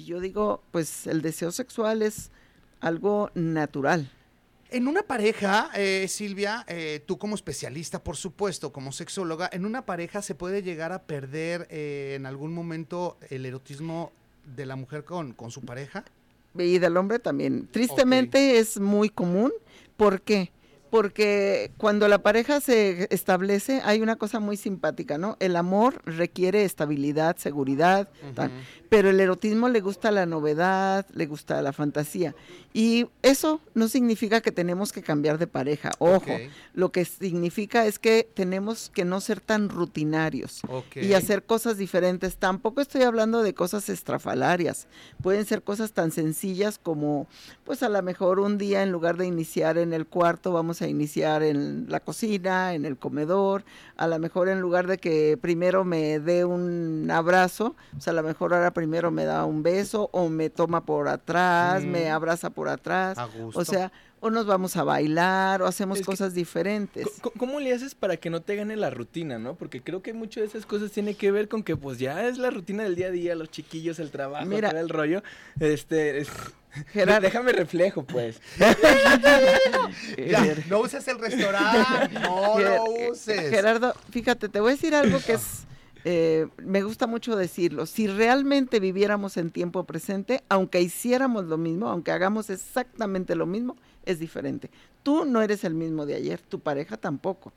Y 0.00 0.04
yo 0.04 0.18
digo, 0.18 0.62
pues 0.70 1.06
el 1.06 1.20
deseo 1.20 1.52
sexual 1.52 2.00
es 2.00 2.30
algo 2.80 3.30
natural. 3.34 4.10
En 4.70 4.88
una 4.88 5.02
pareja, 5.02 5.70
eh, 5.74 6.06
Silvia, 6.08 6.64
eh, 6.68 7.02
tú 7.04 7.18
como 7.18 7.34
especialista, 7.34 8.02
por 8.02 8.16
supuesto, 8.16 8.72
como 8.72 8.92
sexóloga, 8.92 9.50
en 9.52 9.66
una 9.66 9.84
pareja 9.84 10.22
se 10.22 10.34
puede 10.34 10.62
llegar 10.62 10.92
a 10.92 11.02
perder 11.02 11.66
eh, 11.68 12.14
en 12.16 12.24
algún 12.24 12.54
momento 12.54 13.18
el 13.28 13.44
erotismo 13.44 14.10
de 14.56 14.64
la 14.64 14.74
mujer 14.74 15.04
con, 15.04 15.34
con 15.34 15.50
su 15.50 15.60
pareja. 15.60 16.02
Y 16.54 16.78
del 16.78 16.96
hombre 16.96 17.18
también. 17.18 17.68
Tristemente 17.70 18.58
es 18.58 18.80
muy 18.80 19.10
común. 19.10 19.52
¿Por 19.98 20.22
qué? 20.22 20.50
Porque 20.90 21.70
cuando 21.76 22.08
la 22.08 22.22
pareja 22.22 22.60
se 22.60 23.06
establece, 23.10 23.80
hay 23.84 24.02
una 24.02 24.16
cosa 24.16 24.40
muy 24.40 24.56
simpática, 24.56 25.18
¿no? 25.18 25.36
El 25.38 25.56
amor 25.56 26.02
requiere 26.04 26.64
estabilidad, 26.64 27.36
seguridad, 27.36 28.08
tal. 28.34 28.50
pero 28.88 29.10
el 29.10 29.20
erotismo 29.20 29.68
le 29.68 29.80
gusta 29.80 30.10
la 30.10 30.26
novedad, 30.26 31.06
le 31.12 31.26
gusta 31.26 31.62
la 31.62 31.72
fantasía. 31.72 32.34
Y 32.72 33.06
eso 33.22 33.60
no 33.74 33.88
significa 33.88 34.40
que 34.40 34.52
tenemos 34.52 34.92
que 34.92 35.02
cambiar 35.02 35.38
de 35.38 35.46
pareja, 35.46 35.90
ojo. 35.98 36.32
Lo 36.74 36.92
que 36.92 37.04
significa 37.04 37.86
es 37.86 37.98
que 37.98 38.28
tenemos 38.34 38.90
que 38.90 39.04
no 39.04 39.20
ser 39.20 39.40
tan 39.40 39.68
rutinarios 39.68 40.62
y 40.94 41.14
hacer 41.14 41.44
cosas 41.44 41.76
diferentes. 41.76 42.36
Tampoco 42.36 42.80
estoy 42.80 43.02
hablando 43.02 43.42
de 43.42 43.54
cosas 43.54 43.88
estrafalarias. 43.88 44.86
Pueden 45.22 45.46
ser 45.46 45.62
cosas 45.62 45.92
tan 45.92 46.10
sencillas 46.10 46.78
como, 46.78 47.26
pues 47.64 47.82
a 47.82 47.88
lo 47.88 48.02
mejor 48.02 48.40
un 48.40 48.58
día 48.58 48.82
en 48.82 48.92
lugar 48.92 49.16
de 49.16 49.26
iniciar 49.26 49.78
en 49.78 49.92
el 49.92 50.06
cuarto, 50.06 50.52
vamos 50.52 50.79
a 50.82 50.88
iniciar 50.88 51.42
en 51.42 51.86
la 51.88 52.00
cocina, 52.00 52.74
en 52.74 52.84
el 52.84 52.96
comedor. 52.96 53.64
A 53.96 54.06
lo 54.06 54.18
mejor 54.18 54.48
en 54.48 54.60
lugar 54.60 54.86
de 54.86 54.98
que 54.98 55.38
primero 55.40 55.84
me 55.84 56.18
dé 56.20 56.44
un 56.44 57.08
abrazo, 57.10 57.76
pues 57.92 58.08
a 58.08 58.12
lo 58.12 58.22
mejor 58.22 58.54
ahora 58.54 58.72
primero 58.72 59.10
me 59.10 59.24
da 59.24 59.44
un 59.44 59.62
beso 59.62 60.08
o 60.12 60.28
me 60.28 60.50
toma 60.50 60.84
por 60.84 61.08
atrás, 61.08 61.82
me 61.84 62.08
Mm. 62.10 62.12
abraza 62.12 62.50
por 62.50 62.68
atrás. 62.68 63.18
A 63.18 63.26
gusto. 63.26 63.58
O 63.60 63.64
sea, 63.64 63.92
o 64.22 64.28
nos 64.30 64.44
vamos 64.46 64.76
a 64.76 64.84
bailar 64.84 65.62
o 65.62 65.66
hacemos 65.66 65.98
Es 65.98 66.04
que- 66.04 66.10
cosas 66.12 66.34
diferentes. 66.34 67.06
¿Cómo 67.38 67.58
le 67.58 67.72
haces 67.72 67.94
para 67.94 68.18
que 68.18 68.28
no 68.28 68.42
te 68.42 68.54
gane 68.54 68.76
la 68.76 68.90
rutina, 68.90 69.38
no? 69.38 69.54
Porque 69.54 69.82
creo 69.82 70.02
que 70.02 70.12
muchas 70.12 70.42
de 70.42 70.48
esas 70.48 70.66
cosas 70.66 70.90
tiene 70.90 71.14
que 71.14 71.30
ver 71.30 71.48
con 71.48 71.62
que 71.62 71.74
pues 71.76 71.98
ya 71.98 72.26
es 72.28 72.36
la 72.36 72.50
rutina 72.50 72.82
del 72.82 72.96
día 72.96 73.06
a 73.06 73.10
día, 73.10 73.34
los 73.34 73.50
chiquillos, 73.50 73.98
el 73.98 74.10
trabajo, 74.10 74.44
Mira. 74.44 74.70
todo 74.70 74.80
el 74.80 74.90
rollo. 74.90 75.22
Este, 75.58 76.18
es- 76.18 76.28
Gerardo. 76.92 77.20
déjame 77.22 77.52
reflejo, 77.52 78.04
pues. 78.04 78.40
Ya, 80.16 80.54
no 80.68 80.80
uses 80.80 81.06
el 81.08 81.18
restaurante, 81.18 82.14
no 82.20 82.54
Ger- 82.58 82.76
lo 82.76 83.10
uses. 83.12 83.50
Gerardo, 83.50 83.94
fíjate, 84.10 84.48
te 84.48 84.60
voy 84.60 84.70
a 84.72 84.74
decir 84.74 84.94
algo 84.94 85.18
que 85.24 85.32
es 85.34 85.64
eh, 86.04 86.46
me 86.58 86.82
gusta 86.82 87.06
mucho 87.06 87.36
decirlo, 87.36 87.84
si 87.84 88.06
realmente 88.06 88.80
viviéramos 88.80 89.36
en 89.36 89.50
tiempo 89.50 89.84
presente, 89.84 90.42
aunque 90.48 90.80
hiciéramos 90.80 91.44
lo 91.44 91.58
mismo, 91.58 91.88
aunque 91.88 92.10
hagamos 92.10 92.48
exactamente 92.48 93.34
lo 93.34 93.44
mismo, 93.46 93.76
es 94.06 94.18
diferente. 94.18 94.70
Tú 95.02 95.26
no 95.26 95.42
eres 95.42 95.62
el 95.64 95.74
mismo 95.74 96.06
de 96.06 96.14
ayer, 96.14 96.40
tu 96.40 96.60
pareja 96.60 96.96
tampoco. 96.96 97.52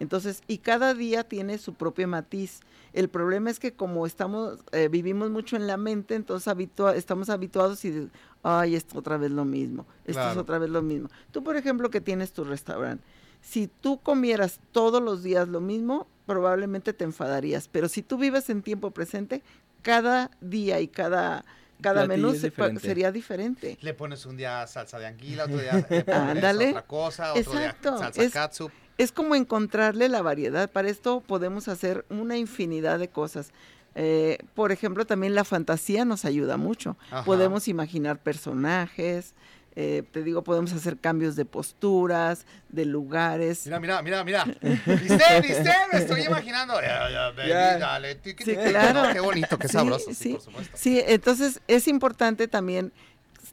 Entonces, 0.00 0.42
y 0.46 0.58
cada 0.58 0.94
día 0.94 1.24
tiene 1.24 1.58
su 1.58 1.74
propio 1.74 2.06
matiz. 2.08 2.60
El 2.92 3.08
problema 3.08 3.50
es 3.50 3.58
que 3.58 3.72
como 3.72 4.06
estamos, 4.06 4.58
eh, 4.72 4.88
vivimos 4.88 5.30
mucho 5.30 5.56
en 5.56 5.66
la 5.66 5.76
mente, 5.76 6.14
entonces 6.14 6.46
habitua- 6.48 6.94
estamos 6.94 7.28
habituados 7.30 7.84
y, 7.84 8.08
ay, 8.42 8.76
esto 8.76 8.98
otra 8.98 9.16
vez 9.16 9.30
lo 9.30 9.44
mismo, 9.44 9.86
esto 10.04 10.20
es 10.30 10.36
otra 10.38 10.58
vez 10.58 10.70
lo 10.70 10.82
mismo. 10.82 11.08
Tú, 11.32 11.42
por 11.42 11.56
ejemplo, 11.56 11.90
que 11.90 12.00
tienes 12.00 12.32
tu 12.32 12.44
restaurante, 12.44 13.04
si 13.40 13.68
tú 13.68 14.00
comieras 14.00 14.60
todos 14.72 15.02
los 15.02 15.22
días 15.22 15.48
lo 15.48 15.60
mismo, 15.60 16.06
probablemente 16.26 16.92
te 16.92 17.04
enfadarías, 17.04 17.68
pero 17.68 17.88
si 17.88 18.02
tú 18.02 18.18
vives 18.18 18.50
en 18.50 18.62
tiempo 18.62 18.90
presente, 18.90 19.42
cada 19.82 20.30
día 20.40 20.80
y 20.80 20.88
cada, 20.88 21.44
cada 21.80 22.06
menú 22.06 22.32
se 22.34 22.50
diferente. 22.50 22.80
sería 22.86 23.12
diferente. 23.12 23.78
Le 23.80 23.94
pones 23.94 24.26
un 24.26 24.36
día 24.36 24.66
salsa 24.66 24.98
de 24.98 25.06
anguila, 25.06 25.44
otro 25.44 25.58
día 25.58 25.72
le 25.90 26.04
pones 26.04 26.08
Ándale. 26.08 26.68
otra 26.70 26.82
cosa, 26.86 27.32
otro 27.34 27.52
Exacto. 27.54 27.90
día 27.92 27.98
salsa 27.98 28.22
Es- 28.22 28.32
katsup. 28.32 28.70
es 28.98 29.12
como 29.12 29.34
encontrarle 29.34 30.08
la 30.08 30.22
variedad. 30.22 30.70
Para 30.70 30.88
esto 30.88 31.20
podemos 31.20 31.68
hacer 31.68 32.04
una 32.10 32.36
infinidad 32.36 32.98
de 32.98 33.08
cosas. 33.08 33.50
Eh, 33.94 34.38
por 34.54 34.70
ejemplo, 34.70 35.06
también 35.06 35.34
la 35.34 35.44
fantasía 35.44 36.04
nos 36.04 36.24
ayuda 36.24 36.56
mucho. 36.56 36.96
Ajá. 37.10 37.24
Podemos 37.24 37.66
imaginar 37.68 38.18
personajes, 38.22 39.34
eh, 39.80 40.02
te 40.10 40.24
digo, 40.24 40.42
podemos 40.42 40.72
hacer 40.72 40.98
cambios 40.98 41.36
de 41.36 41.44
posturas, 41.44 42.46
de 42.68 42.84
lugares. 42.84 43.64
Mira, 43.64 43.78
mira, 43.78 44.02
mira, 44.02 44.24
mira. 44.24 44.44
¿Viste? 44.44 45.40
¿Viste? 45.40 45.72
Me 45.92 45.98
estoy 46.00 46.22
imaginando. 46.22 46.74
Ya, 46.80 47.08
ya, 47.08 47.30
baby, 47.30 47.48
Ya. 47.48 47.78
dale, 47.78 48.16
tiqui, 48.16 48.42
Sí, 48.42 48.56
claro. 48.56 49.04
Qué 49.12 49.20
bonito, 49.20 49.56
qué 49.56 49.68
Sí, 49.68 49.72
sabroso. 49.74 50.06
Sí, 50.08 50.14
sí. 50.14 50.32
por 50.32 50.40
supuesto. 50.42 50.76
Sí, 50.76 51.00
entonces 51.06 51.60
es 51.68 51.86
importante 51.86 52.48
también 52.48 52.92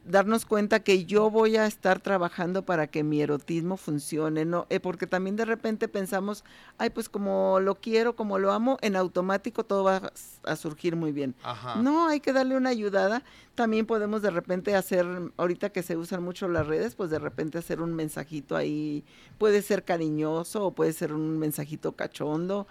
darnos 0.05 0.45
cuenta 0.45 0.81
que 0.81 1.05
yo 1.05 1.29
voy 1.31 1.57
a 1.57 1.65
estar 1.65 1.99
trabajando 1.99 2.63
para 2.63 2.87
que 2.87 3.03
mi 3.03 3.21
erotismo 3.21 3.75
funcione, 3.75 4.45
¿no? 4.45 4.67
Eh, 4.69 4.79
porque 4.79 5.07
también 5.07 5.35
de 5.35 5.45
repente 5.45 5.87
pensamos, 5.87 6.43
ay, 6.77 6.91
pues 6.91 7.09
como 7.09 7.59
lo 7.59 7.75
quiero, 7.75 8.15
como 8.15 8.37
lo 8.37 8.51
amo, 8.51 8.77
en 8.81 8.95
automático 8.95 9.63
todo 9.65 9.83
va 9.83 10.11
a 10.43 10.55
surgir 10.55 10.95
muy 10.95 11.11
bien. 11.11 11.35
Ajá. 11.43 11.75
No, 11.81 12.07
hay 12.07 12.19
que 12.19 12.33
darle 12.33 12.55
una 12.55 12.69
ayudada. 12.69 13.23
También 13.55 13.85
podemos 13.85 14.21
de 14.21 14.29
repente 14.29 14.75
hacer, 14.75 15.05
ahorita 15.37 15.71
que 15.71 15.81
se 15.81 15.97
usan 15.97 16.23
mucho 16.23 16.47
las 16.47 16.67
redes, 16.67 16.95
pues 16.95 17.09
de 17.09 17.19
repente 17.19 17.57
hacer 17.57 17.81
un 17.81 17.93
mensajito 17.95 18.55
ahí. 18.55 19.03
Puede 19.39 19.61
ser 19.61 19.83
cariñoso 19.83 20.65
o 20.65 20.71
puede 20.71 20.93
ser 20.93 21.13
un 21.13 21.39
mensajito 21.39 21.93
cachondo. 21.93 22.67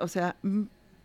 O 0.00 0.08
sea, 0.08 0.36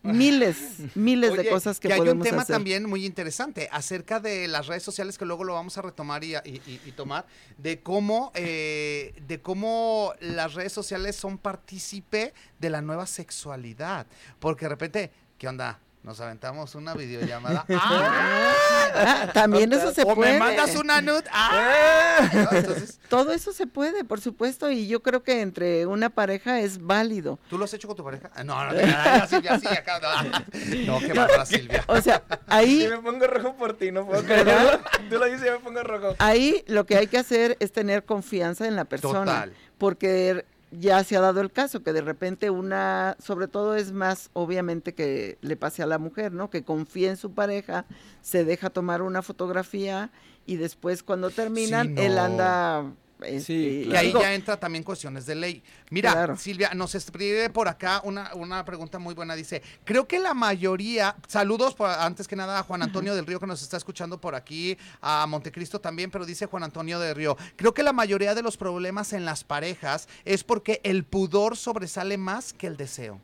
miles, 0.03 0.57
miles 0.95 1.35
de 1.35 1.49
cosas 1.49 1.79
que, 1.79 1.91
hay 1.91 1.99
un 1.99 2.05
podemos 2.05 2.27
tema 2.27 2.41
hacer. 2.43 2.55
también 2.55 2.87
muy 2.87 3.05
interesante 3.05 3.67
acerca 3.71 4.19
de 4.19 4.47
las 4.47 4.67
redes 4.67 4.83
sociales 4.83 5.17
que 5.17 5.25
luego 5.25 5.43
lo 5.43 5.53
vamos 5.53 5.77
a 5.77 5.81
retomar 5.81 6.23
y, 6.23 6.35
y- 6.35 6.61
y- 6.67 6.81
y 6.85 6.91
tomar 6.93 7.25
de 7.57 7.79
cómo 7.81 8.31
eh, 8.35 9.13
de 9.27 9.41
cómo 9.41 10.13
las 10.21 10.53
redes 10.53 10.71
sociales 10.73 11.15
son 11.15 11.37
partícipe 11.37 12.33
de 12.59 12.69
la 12.69 12.81
nueva 12.81 13.05
sexualidad 13.07 14.07
porque 14.39 14.65
de 14.65 14.69
repente 14.69 15.11
qué 15.37 15.47
onda 15.47 15.79
nos 16.01 16.19
aventamos 16.21 16.75
una 16.75 16.93
videollamada 16.93 17.65
¡Ah! 17.75 18.53
Ah, 18.95 19.29
también 19.33 19.71
eso 19.73 19.93
se 19.93 20.03
o 20.03 20.15
puede. 20.15 20.33
me 20.33 20.39
mandas 20.39 20.75
una 20.75 21.01
nude 21.01 21.23
¡Ah! 21.31 22.29
¿No? 22.33 22.57
entonces 22.57 22.99
Todo 23.09 23.33
eso 23.33 23.51
se 23.51 23.67
puede, 23.67 24.03
por 24.03 24.21
supuesto, 24.21 24.71
y 24.71 24.87
yo 24.87 25.01
creo 25.01 25.23
que 25.23 25.41
entre 25.41 25.85
una 25.85 26.09
pareja 26.09 26.61
es 26.61 26.81
válido. 26.83 27.37
tú 27.49 27.57
lo 27.57 27.65
has 27.65 27.73
hecho 27.73 27.87
con 27.87 27.97
tu 27.97 28.03
pareja 28.03 28.29
Ah, 28.33 28.43
no 28.43 28.63
no 28.65 28.73
ya, 28.79 29.27
Silvia 29.27 29.59
sí 29.59 29.67
acá 29.67 29.99
no, 29.99 30.39
no 30.85 30.99
qué 30.99 31.13
bárbara 31.13 31.45
Silvia 31.45 31.83
O 31.87 31.99
sea, 32.01 32.23
ahí, 32.47 32.87
me 32.89 32.97
pongo 32.99 33.27
rojo 33.27 33.55
por 33.55 33.73
ti, 33.77 33.91
no 33.91 34.05
puedo 34.05 34.23
creerlo. 34.23 34.79
Tú 35.09 35.17
lo 35.19 35.25
dices 35.25 35.47
y 35.47 35.51
me 35.51 35.59
pongo 35.59 35.83
rojo. 35.83 36.15
ahí 36.19 36.63
lo 36.67 36.85
que 36.85 36.97
hay 36.97 37.07
que 37.07 37.17
hacer 37.17 37.57
es 37.59 37.71
tener 37.71 38.05
confianza 38.05 38.67
en 38.67 38.75
la 38.75 38.85
persona. 38.85 39.19
Total. 39.25 39.53
Porque 39.77 40.45
ya 40.71 41.03
se 41.03 41.17
ha 41.17 41.21
dado 41.21 41.41
el 41.41 41.51
caso 41.51 41.81
que 41.83 41.93
de 41.93 42.01
repente 42.01 42.49
una, 42.49 43.15
sobre 43.19 43.47
todo 43.47 43.75
es 43.75 43.91
más 43.91 44.29
obviamente 44.33 44.93
que 44.93 45.37
le 45.41 45.55
pase 45.55 45.81
a 45.81 45.87
la 45.87 45.97
mujer, 45.97 46.31
¿no? 46.31 46.49
Que 46.49 46.63
confía 46.63 47.09
en 47.09 47.17
su 47.17 47.31
pareja, 47.31 47.85
se 48.21 48.45
deja 48.45 48.69
tomar 48.69 49.01
una 49.01 49.21
fotografía 49.21 50.11
y 50.45 50.57
después 50.57 51.03
cuando 51.03 51.29
terminan, 51.29 51.95
no. 51.95 52.01
él 52.01 52.17
anda... 52.17 52.93
este, 53.21 53.39
Sí, 53.41 53.89
Y 53.91 53.95
ahí 53.95 54.13
ya 54.13 54.33
entra 54.33 54.57
también 54.59 54.83
cuestiones 54.83 55.25
de 55.25 55.35
ley. 55.35 55.63
Mira, 55.89 56.11
Claro. 56.13 56.37
Silvia, 56.37 56.71
nos 56.73 56.95
escribe 56.95 57.49
por 57.49 57.67
acá 57.67 58.01
una, 58.03 58.33
una 58.35 58.63
pregunta 58.65 58.99
muy 58.99 59.13
buena. 59.13 59.35
Dice, 59.35 59.61
creo 59.83 60.07
que 60.07 60.19
la 60.19 60.33
mayoría, 60.33 61.15
saludos 61.27 61.73
por- 61.75 61.89
antes 61.89 62.27
que 62.27 62.35
nada 62.35 62.59
a 62.59 62.63
Juan 62.63 62.83
Antonio 62.83 63.15
del 63.15 63.25
Río 63.25 63.39
que 63.39 63.47
nos 63.47 63.61
está 63.61 63.77
escuchando 63.77 64.19
por 64.21 64.35
aquí, 64.35 64.77
a 65.01 65.25
Montecristo 65.27 65.79
también, 65.81 66.11
pero 66.11 66.25
dice 66.25 66.45
Juan 66.45 66.63
Antonio 66.63 66.99
del 66.99 67.15
Río, 67.15 67.37
creo 67.55 67.73
que 67.73 67.83
la 67.83 67.93
mayoría 67.93 68.35
de 68.35 68.41
los 68.41 68.57
problemas 68.57 69.13
en 69.13 69.25
las 69.25 69.43
parejas 69.43 70.07
es 70.25 70.43
porque 70.43 70.79
el 70.83 71.03
pudor 71.03 71.57
sobresale 71.57 72.17
más 72.17 72.53
que 72.53 72.67
el 72.67 72.77
deseo. 72.77 73.19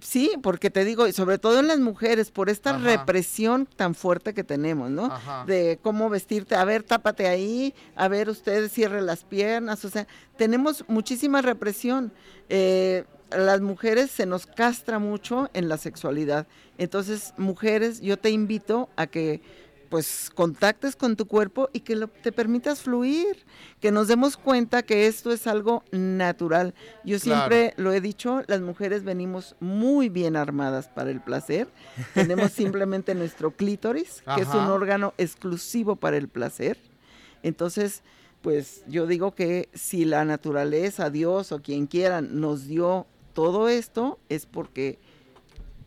Sí, 0.00 0.32
porque 0.42 0.70
te 0.70 0.84
digo, 0.84 1.06
y 1.06 1.12
sobre 1.12 1.38
todo 1.38 1.60
en 1.60 1.68
las 1.68 1.78
mujeres, 1.78 2.30
por 2.30 2.48
esta 2.48 2.70
Ajá. 2.70 2.78
represión 2.78 3.66
tan 3.76 3.94
fuerte 3.94 4.34
que 4.34 4.44
tenemos, 4.44 4.90
¿no? 4.90 5.06
Ajá. 5.06 5.44
De 5.46 5.78
cómo 5.82 6.08
vestirte, 6.08 6.54
a 6.54 6.64
ver, 6.64 6.82
tápate 6.82 7.26
ahí, 7.26 7.74
a 7.96 8.08
ver, 8.08 8.28
usted 8.30 8.68
cierre 8.70 9.02
las 9.02 9.24
piernas, 9.24 9.84
o 9.84 9.90
sea, 9.90 10.06
tenemos 10.36 10.84
muchísima 10.88 11.42
represión. 11.42 12.12
Eh, 12.48 13.04
a 13.30 13.38
las 13.38 13.60
mujeres 13.60 14.10
se 14.10 14.26
nos 14.26 14.46
castra 14.46 14.98
mucho 14.98 15.48
en 15.54 15.68
la 15.68 15.78
sexualidad. 15.78 16.46
Entonces, 16.78 17.32
mujeres, 17.38 18.00
yo 18.00 18.18
te 18.18 18.30
invito 18.30 18.90
a 18.96 19.06
que 19.06 19.40
pues 19.92 20.30
contactes 20.34 20.96
con 20.96 21.16
tu 21.16 21.26
cuerpo 21.26 21.68
y 21.74 21.80
que 21.80 21.96
lo- 21.96 22.08
te 22.08 22.32
permitas 22.32 22.80
fluir, 22.80 23.44
que 23.78 23.92
nos 23.92 24.08
demos 24.08 24.38
cuenta 24.38 24.82
que 24.82 25.06
esto 25.06 25.30
es 25.32 25.46
algo 25.46 25.84
natural. 25.92 26.72
Yo 27.04 27.18
Claro. 27.20 27.50
siempre 27.50 27.74
lo 27.76 27.92
he 27.92 28.00
dicho, 28.00 28.40
las 28.46 28.62
mujeres 28.62 29.04
venimos 29.04 29.54
muy 29.60 30.08
bien 30.08 30.34
armadas 30.34 30.88
para 30.88 31.10
el 31.10 31.20
placer. 31.20 31.68
Tenemos 32.14 32.52
simplemente 32.52 33.14
nuestro 33.14 33.50
clítoris, 33.50 34.22
que 34.34 34.40
es 34.40 34.48
un 34.48 34.64
órgano 34.70 35.12
exclusivo 35.18 35.96
para 35.96 36.16
el 36.16 36.28
placer. 36.28 36.78
Entonces, 37.42 38.02
pues 38.40 38.84
yo 38.88 39.06
digo 39.06 39.34
que 39.34 39.68
si 39.74 40.06
la 40.06 40.24
naturaleza, 40.24 41.10
Dios 41.10 41.52
o 41.52 41.60
quien 41.60 41.86
quiera 41.86 42.22
nos 42.22 42.66
dio 42.66 43.06
todo 43.34 43.68
esto, 43.68 44.18
es 44.30 44.46
porque 44.46 44.98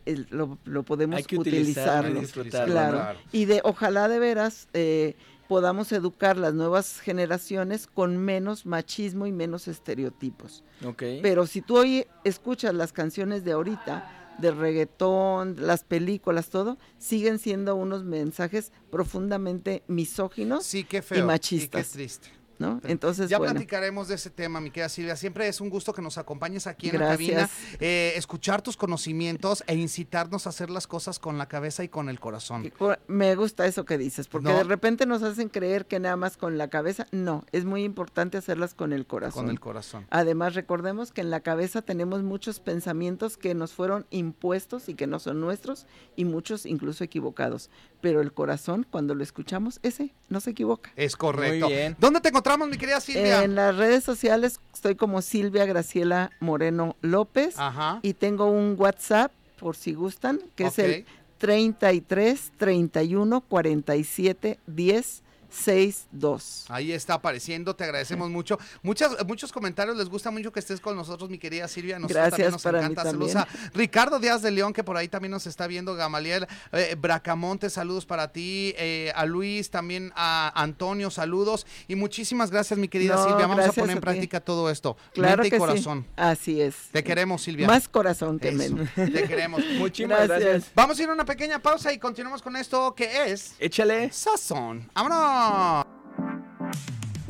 el- 0.06 0.26
lo, 0.30 0.58
lo 0.64 0.82
podemos 0.84 1.16
Hay 1.18 1.24
que 1.24 1.36
utilizarlo, 1.38 1.62
utilizarlo. 1.70 2.08
hay 2.08 2.14
que 2.14 2.20
disfrutarlo, 2.20 2.72
Claro. 2.72 2.96
Claro. 2.98 3.18
Y 3.32 3.44
de 3.44 3.60
ojalá 3.64 4.08
de 4.08 4.18
veras 4.18 4.68
eh, 4.72 5.14
podamos 5.48 5.92
educar 5.92 6.36
las 6.36 6.54
nuevas 6.54 6.98
generaciones 7.00 7.86
con 7.86 8.16
menos 8.16 8.66
machismo 8.66 9.26
y 9.26 9.32
menos 9.32 9.68
estereotipos. 9.68 10.64
Ok. 10.84 11.02
Pero 11.22 11.46
si 11.46 11.60
tú 11.60 11.76
hoy 11.78 12.06
escuchas 12.24 12.74
las 12.74 12.92
canciones 12.92 13.44
de 13.44 13.52
ahorita, 13.52 14.12
de 14.38 14.50
reggaetón, 14.50 15.56
las 15.58 15.82
películas, 15.84 16.48
todo, 16.50 16.78
siguen 16.98 17.38
siendo 17.38 17.74
unos 17.76 18.04
mensajes 18.04 18.72
profundamente 18.90 19.82
misóginos, 19.86 20.64
Sí, 20.64 20.84
qué 20.84 21.00
feo. 21.00 21.24
machistas. 21.26 21.88
Y 21.88 21.90
qué 21.90 21.94
triste. 21.98 22.28
¿No? 22.58 22.80
Entonces, 22.84 23.28
ya 23.30 23.38
bueno, 23.38 23.52
platicaremos 23.54 24.08
de 24.08 24.14
ese 24.16 24.30
tema, 24.30 24.60
mi 24.60 24.70
querida 24.70 24.88
Silvia. 24.88 25.16
Siempre 25.16 25.48
es 25.48 25.60
un 25.60 25.70
gusto 25.70 25.92
que 25.92 26.02
nos 26.02 26.18
acompañes 26.18 26.66
aquí 26.66 26.88
en 26.90 27.00
la 27.00 27.08
cabina, 27.10 27.48
eh, 27.80 28.12
escuchar 28.16 28.62
tus 28.62 28.76
conocimientos 28.76 29.64
e 29.66 29.74
incitarnos 29.74 30.46
a 30.46 30.50
hacer 30.50 30.70
las 30.70 30.86
cosas 30.86 31.18
con 31.18 31.38
la 31.38 31.46
cabeza 31.46 31.84
y 31.84 31.88
con 31.88 32.08
el 32.08 32.20
corazón. 32.20 32.70
me 33.06 33.34
gusta 33.36 33.66
eso 33.66 33.84
que 33.84 33.98
dices, 33.98 34.28
porque 34.28 34.48
No. 34.50 34.56
de 34.56 34.64
repente 34.64 35.06
nos 35.06 35.22
hacen 35.22 35.48
creer 35.48 35.86
que 35.86 36.00
nada 36.00 36.16
más 36.16 36.36
con 36.36 36.58
la 36.58 36.68
cabeza, 36.68 37.06
no, 37.12 37.44
es 37.52 37.64
muy 37.64 37.84
importante 37.84 38.38
hacerlas 38.38 38.74
con 38.74 38.92
el 38.92 39.06
corazón. 39.06 39.44
Con 39.44 39.50
el 39.50 39.60
corazón. 39.60 40.06
Además, 40.10 40.54
recordemos 40.54 41.12
que 41.12 41.20
en 41.20 41.30
la 41.30 41.40
cabeza 41.40 41.82
tenemos 41.82 42.22
muchos 42.22 42.60
pensamientos 42.60 43.36
que 43.36 43.54
nos 43.54 43.72
fueron 43.72 44.06
impuestos 44.10 44.88
y 44.88 44.94
que 44.94 45.06
no 45.06 45.18
son 45.18 45.40
nuestros 45.40 45.86
y 46.16 46.24
muchos 46.24 46.66
incluso 46.66 47.04
equivocados. 47.04 47.70
Pero 48.00 48.20
el 48.20 48.32
corazón, 48.32 48.86
cuando 48.90 49.14
lo 49.14 49.22
escuchamos, 49.22 49.80
ese 49.82 50.14
no 50.28 50.40
se 50.40 50.50
equivoca. 50.50 50.90
Es 50.96 51.16
correcto. 51.16 51.66
Muy 51.66 51.74
bien. 51.74 51.96
¿Dónde 51.98 52.20
te 52.20 52.30
encontramos, 52.46 52.68
mi 52.68 52.78
querida 52.78 53.00
Silvia? 53.00 53.42
En 53.42 53.54
las 53.56 53.76
redes 53.76 54.04
sociales 54.04 54.60
estoy 54.72 54.94
como 54.94 55.20
Silvia 55.20 55.64
Graciela 55.66 56.30
Moreno 56.38 56.94
López 57.00 57.58
Ajá. 57.58 57.98
y 58.02 58.14
tengo 58.14 58.46
un 58.46 58.76
WhatsApp, 58.78 59.32
por 59.58 59.74
si 59.74 59.94
gustan, 59.94 60.40
que 60.54 60.64
Ok. 60.64 60.70
es 60.70 60.78
el 60.78 61.06
33 61.38 62.52
31 62.56 63.40
47 63.40 64.58
10 64.66 65.22
62. 65.50 66.64
Ahí 66.68 66.92
está 66.92 67.14
apareciendo, 67.14 67.74
te 67.74 67.84
agradecemos 67.84 68.30
mucho. 68.30 68.58
Muchas, 68.82 69.24
muchos 69.26 69.52
comentarios, 69.52 69.96
les 69.96 70.08
gusta 70.08 70.30
mucho 70.30 70.52
que 70.52 70.60
estés 70.60 70.80
con 70.80 70.96
nosotros, 70.96 71.30
mi 71.30 71.38
querida 71.38 71.68
Silvia. 71.68 71.98
Nosotros 71.98 72.16
Gracias, 72.16 72.30
también 72.32 72.52
nos 72.52 72.62
para 72.62 72.78
mí 72.78 72.84
encanta. 72.84 73.02
Saludos 73.10 73.32
también. 73.32 73.64
a 73.66 73.70
Ricardo 73.74 74.18
Díaz 74.18 74.42
de 74.42 74.50
León, 74.50 74.72
que 74.72 74.84
por 74.84 74.96
ahí 74.96 75.08
también 75.08 75.30
nos 75.32 75.46
está 75.46 75.66
viendo, 75.66 75.94
Gamaliel 75.94 76.46
eh, 76.72 76.96
Bracamonte, 76.98 77.70
saludos 77.70 78.06
para 78.06 78.32
ti, 78.32 78.74
eh, 78.76 79.12
a 79.14 79.24
Luis, 79.26 79.70
también 79.70 80.12
a 80.14 80.52
Antonio, 80.60 81.10
saludos. 81.10 81.66
Y 81.88 81.94
muchísimas 81.96 82.50
gracias, 82.50 82.78
mi 82.78 82.88
querida 82.88 83.16
No, 83.16 83.24
Silvia. 83.24 83.46
Vamos 83.46 83.66
a 83.66 83.72
poner 83.72 83.92
en 83.92 83.98
a 83.98 84.00
práctica 84.00 84.40
todo 84.40 84.70
esto. 84.70 84.96
Claro 85.14 85.42
Mente 85.42 85.50
que 85.50 85.56
y 85.56 85.58
corazón. 85.58 86.02
sí. 86.06 86.12
Así 86.16 86.60
es. 86.60 86.76
Te 86.92 87.02
queremos, 87.04 87.42
Silvia. 87.42 87.66
Más 87.66 87.88
corazón 87.88 88.38
que 88.38 88.52
menos. 88.52 88.88
Te 88.94 89.24
queremos. 89.28 89.62
Muchísimas 89.78 90.26
Gracias. 90.28 90.40
gracias. 90.40 90.72
Vamos 90.74 90.98
a 90.98 91.02
ir 91.02 91.08
a 91.08 91.12
una 91.12 91.24
pequeña 91.24 91.60
pausa 91.60 91.92
y 91.92 91.98
continuamos 91.98 92.42
con 92.42 92.56
esto 92.56 92.94
que 92.94 93.32
es 93.32 93.54
Échale. 93.58 94.10
Sazón. 94.12 94.88
¡Vámonos! 94.94 95.35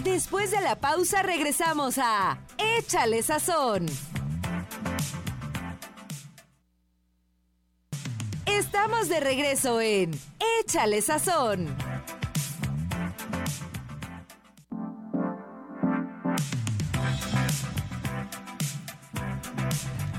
Después 0.05 0.51
de 0.51 0.61
la 0.61 0.77
pausa 0.77 1.23
regresamos 1.23 1.99
a 1.99 2.39
Échale 2.79 3.23
Sazón. 3.23 3.87
Estamos 8.47 9.09
de 9.09 9.21
regreso 9.21 9.81
en 9.81 10.13
Échale 10.61 11.03
Sazón. 11.03 11.77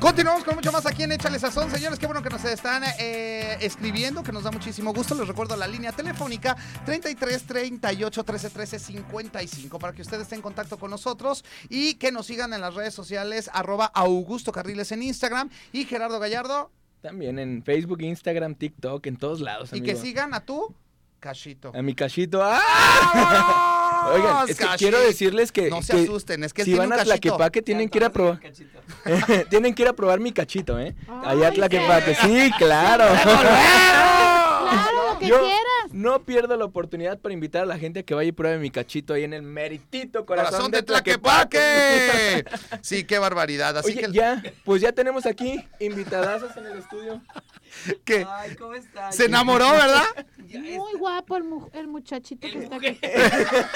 Continuamos 0.08 0.46
con 0.46 0.56
mucho 0.56 0.72
más 0.72 0.86
aquí 0.86 1.04
en 1.04 1.12
Échale 1.12 1.38
Sazón, 1.38 1.70
señores. 1.70 2.00
Qué 2.00 2.06
bueno 2.06 2.24
que 2.24 2.30
nos 2.30 2.46
están 2.46 2.82
eh, 2.98 3.58
escribiendo, 3.60 4.24
que 4.24 4.32
nos 4.32 4.46
da 4.46 4.52
muchísimo 4.52 4.94
gusto. 4.94 5.14
Les 5.16 5.28
recuerdo 5.28 5.58
la 5.58 5.68
línea 5.68 5.92
telefónica 5.92 6.56
33 6.86 7.44
38 7.44 8.24
13 8.24 8.50
13 8.50 8.80
55 8.80 9.78
para 9.78 9.92
que 9.92 10.02
ustedes 10.02 10.24
estén 10.24 10.38
en 10.38 10.44
contacto 10.44 10.78
con 10.78 10.92
nosotros 10.92 11.44
y 11.68 11.96
que 11.96 12.14
nos 12.14 12.28
sigan 12.28 12.54
en 12.54 12.62
las 12.62 12.74
redes 12.74 12.94
sociales, 12.94 13.50
arroba 13.54 13.86
Augusto 13.88 14.54
Carriles 14.54 14.94
en 14.94 15.04
Instagram 15.04 15.50
y 15.74 15.84
Gerardo 15.84 16.20
Gallardo. 16.20 16.72
También 17.02 17.38
en 17.38 17.62
Facebook, 17.62 18.02
Instagram, 18.02 18.56
TikTok, 18.56 19.06
en 19.08 19.18
todos 19.18 19.42
lados, 19.42 19.74
Y 19.74 19.82
que 19.82 19.98
sigan 19.98 20.34
a 20.34 20.40
tu 20.40 20.74
cachito. 21.20 21.74
A 21.76 21.82
mi 21.82 21.94
cachito. 21.94 22.40
¡Ah! 22.42 23.67
Oigan, 24.06 24.24
¡Vámonos, 24.24 24.50
es 24.50 24.58
que 24.58 24.66
quiero 24.78 25.00
decirles 25.00 25.52
que, 25.52 25.70
No 25.70 25.82
se 25.82 25.94
que 25.94 26.04
asusten, 26.04 26.44
es 26.44 26.54
que 26.54 26.64
si 26.64 26.74
van 26.74 26.94
a. 26.94 27.04
Tlaquepaque 27.04 27.62
tienen 27.62 27.90
que 27.90 27.98
ir 27.98 28.06
a 28.06 28.12
probar. 28.12 28.40
tienen 29.50 29.74
que 29.74 29.84
ir 29.84 29.88
a 29.88 29.94
probar 29.94 30.20
mi 30.20 30.32
cachito, 30.32 30.80
¿eh? 30.80 30.96
Allá 31.24 31.50
a 31.50 31.52
Tlaquepaque. 31.52 32.16
Sí, 32.16 32.52
claro. 32.58 33.06
Claro, 34.68 35.14
lo 35.14 35.20
que 35.20 35.28
Yo. 35.28 35.40
No 35.92 36.24
pierdo 36.24 36.56
la 36.58 36.66
oportunidad 36.66 37.20
para 37.20 37.34
invitar 37.34 37.64
a 37.64 37.66
la 37.66 37.78
gente 37.78 38.00
a 38.00 38.04
que 38.04 38.14
vaya 38.14 38.30
y 38.30 38.32
pruebe 38.32 38.58
mi 38.60 38.72
cachito 38.72 39.14
ahí 39.14 39.24
en 39.24 39.34
el 39.34 39.42
meritito 39.42 40.26
corazón, 40.26 40.52
Corazón 40.52 40.72
de 40.72 40.78
de 40.78 40.84
Tlaquepaque. 40.84 42.46
Sí, 42.82 43.04
qué 43.04 43.20
barbaridad. 43.20 43.78
Así 43.78 43.92
Oye, 43.92 44.02
que, 44.08 44.12
ya, 44.12 44.42
pues 44.66 44.82
ya 44.82 44.92
tenemos 44.92 45.26
aquí 45.26 45.64
invitadazos 45.80 46.56
en 46.58 46.66
el 46.68 46.78
estudio. 46.80 47.22
que 48.06 48.26
Ay, 48.28 48.56
¿cómo 48.56 48.74
está? 48.76 49.12
se 49.12 49.26
enamoró, 49.26 49.70
¿verdad? 49.72 50.04
Muy 50.54 50.94
guapo 50.94 51.36
el, 51.36 51.44
mu- 51.44 51.68
el 51.74 51.88
muchachito 51.88 52.48
El 52.48 52.54
que 52.54 52.60
está 52.64 52.76
aquí. 52.78 53.00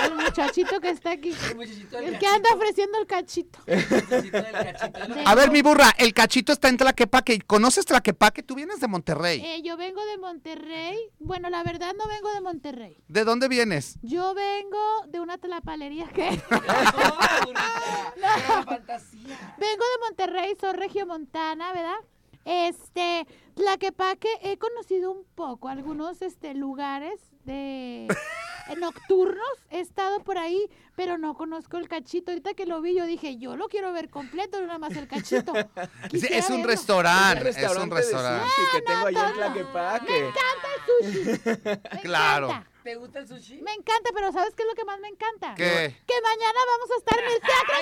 El 0.05 0.15
muchachito 0.15 0.79
que 0.79 0.89
está 0.89 1.11
aquí. 1.11 1.35
el 1.49 1.55
muchachito 1.55 1.97
del 1.97 2.13
El 2.13 2.19
que 2.19 2.27
anda 2.27 2.49
ofreciendo 2.55 2.97
el 2.99 3.07
cachito. 3.07 3.59
el 3.67 3.77
muchachito 3.89 4.41
del 4.41 4.51
cachito. 4.51 4.99
A 5.25 5.35
ver, 5.35 5.51
mi 5.51 5.61
burra, 5.61 5.91
el 5.97 6.13
cachito 6.13 6.53
está 6.53 6.69
en 6.69 6.77
Tlaquepaque. 6.77 7.41
¿Conoces 7.41 7.85
Tlaquepaque? 7.85 8.41
Tú 8.43 8.55
vienes 8.55 8.79
de 8.79 8.87
Monterrey. 8.87 9.41
Eh, 9.43 9.61
yo 9.63 9.75
vengo 9.77 10.03
de 10.05 10.17
Monterrey. 10.17 10.97
Bueno, 11.19 11.49
la 11.49 11.63
verdad 11.63 11.93
no 12.01 12.07
vengo 12.07 12.33
de 12.33 12.41
Monterrey. 12.41 12.97
¿De 13.07 13.23
dónde 13.23 13.47
vienes? 13.47 13.97
Yo 14.01 14.33
vengo 14.33 15.05
de 15.07 15.19
una 15.19 15.37
tlapalería 15.37 16.07
que... 16.09 16.41
No, 18.21 18.63
fantasía. 18.65 19.55
Vengo 19.57 19.83
de 19.83 20.05
Monterrey, 20.07 20.55
soy 20.59 20.73
regiomontana, 20.73 21.73
¿verdad? 21.73 21.97
Este, 22.45 23.25
Tlaquepaque, 23.55 24.29
he 24.41 24.57
conocido 24.57 25.11
un 25.11 25.25
poco 25.35 25.69
algunos 25.69 26.21
este, 26.21 26.53
lugares 26.53 27.19
de 27.45 28.07
nocturnos. 28.77 29.45
He 29.69 29.79
estado 29.79 30.23
por 30.23 30.37
ahí, 30.37 30.69
pero 30.95 31.17
no 31.17 31.33
conozco 31.35 31.77
el 31.77 31.87
cachito. 31.87 32.31
Ahorita 32.31 32.53
que 32.53 32.65
lo 32.65 32.81
vi, 32.81 32.95
yo 32.95 33.05
dije, 33.05 33.37
yo 33.37 33.55
lo 33.55 33.67
quiero 33.67 33.91
ver 33.93 34.09
completo, 34.09 34.59
no 34.59 34.67
nada 34.67 34.79
más 34.79 34.95
el 34.95 35.07
cachito. 35.07 35.53
Es, 36.03 36.09
Quisiera 36.09 36.37
es 36.37 36.49
un 36.49 36.63
restaurante. 36.63 37.49
Es 37.49 37.57
un 37.77 37.89
restaurante 37.91 38.45
que 38.73 38.81
tengo 38.81 39.07
allá 39.07 39.29
en 39.29 39.39
Me 40.05 40.27
encanta 40.27 40.67
el 40.75 41.13
sushi. 41.13 41.41
Me 41.95 42.01
Claro. 42.01 42.47
encanta. 42.49 42.69
¿Te 42.83 42.95
gusta 42.95 43.19
el 43.19 43.27
sushi? 43.27 43.61
Me 43.61 43.73
encanta, 43.73 44.09
pero 44.11 44.31
¿sabes 44.31 44.55
qué 44.55 44.63
es 44.63 44.67
lo 44.69 44.73
que 44.73 44.83
más 44.85 44.99
me 44.99 45.07
encanta? 45.09 45.53
¿Qué? 45.55 45.95
Que 46.07 46.13
mañana 46.23 46.59
vamos 46.65 46.89
a 46.89 46.97
estar 46.97 47.19
en 47.19 47.25
el 47.31 47.39
Teatro 47.39 47.75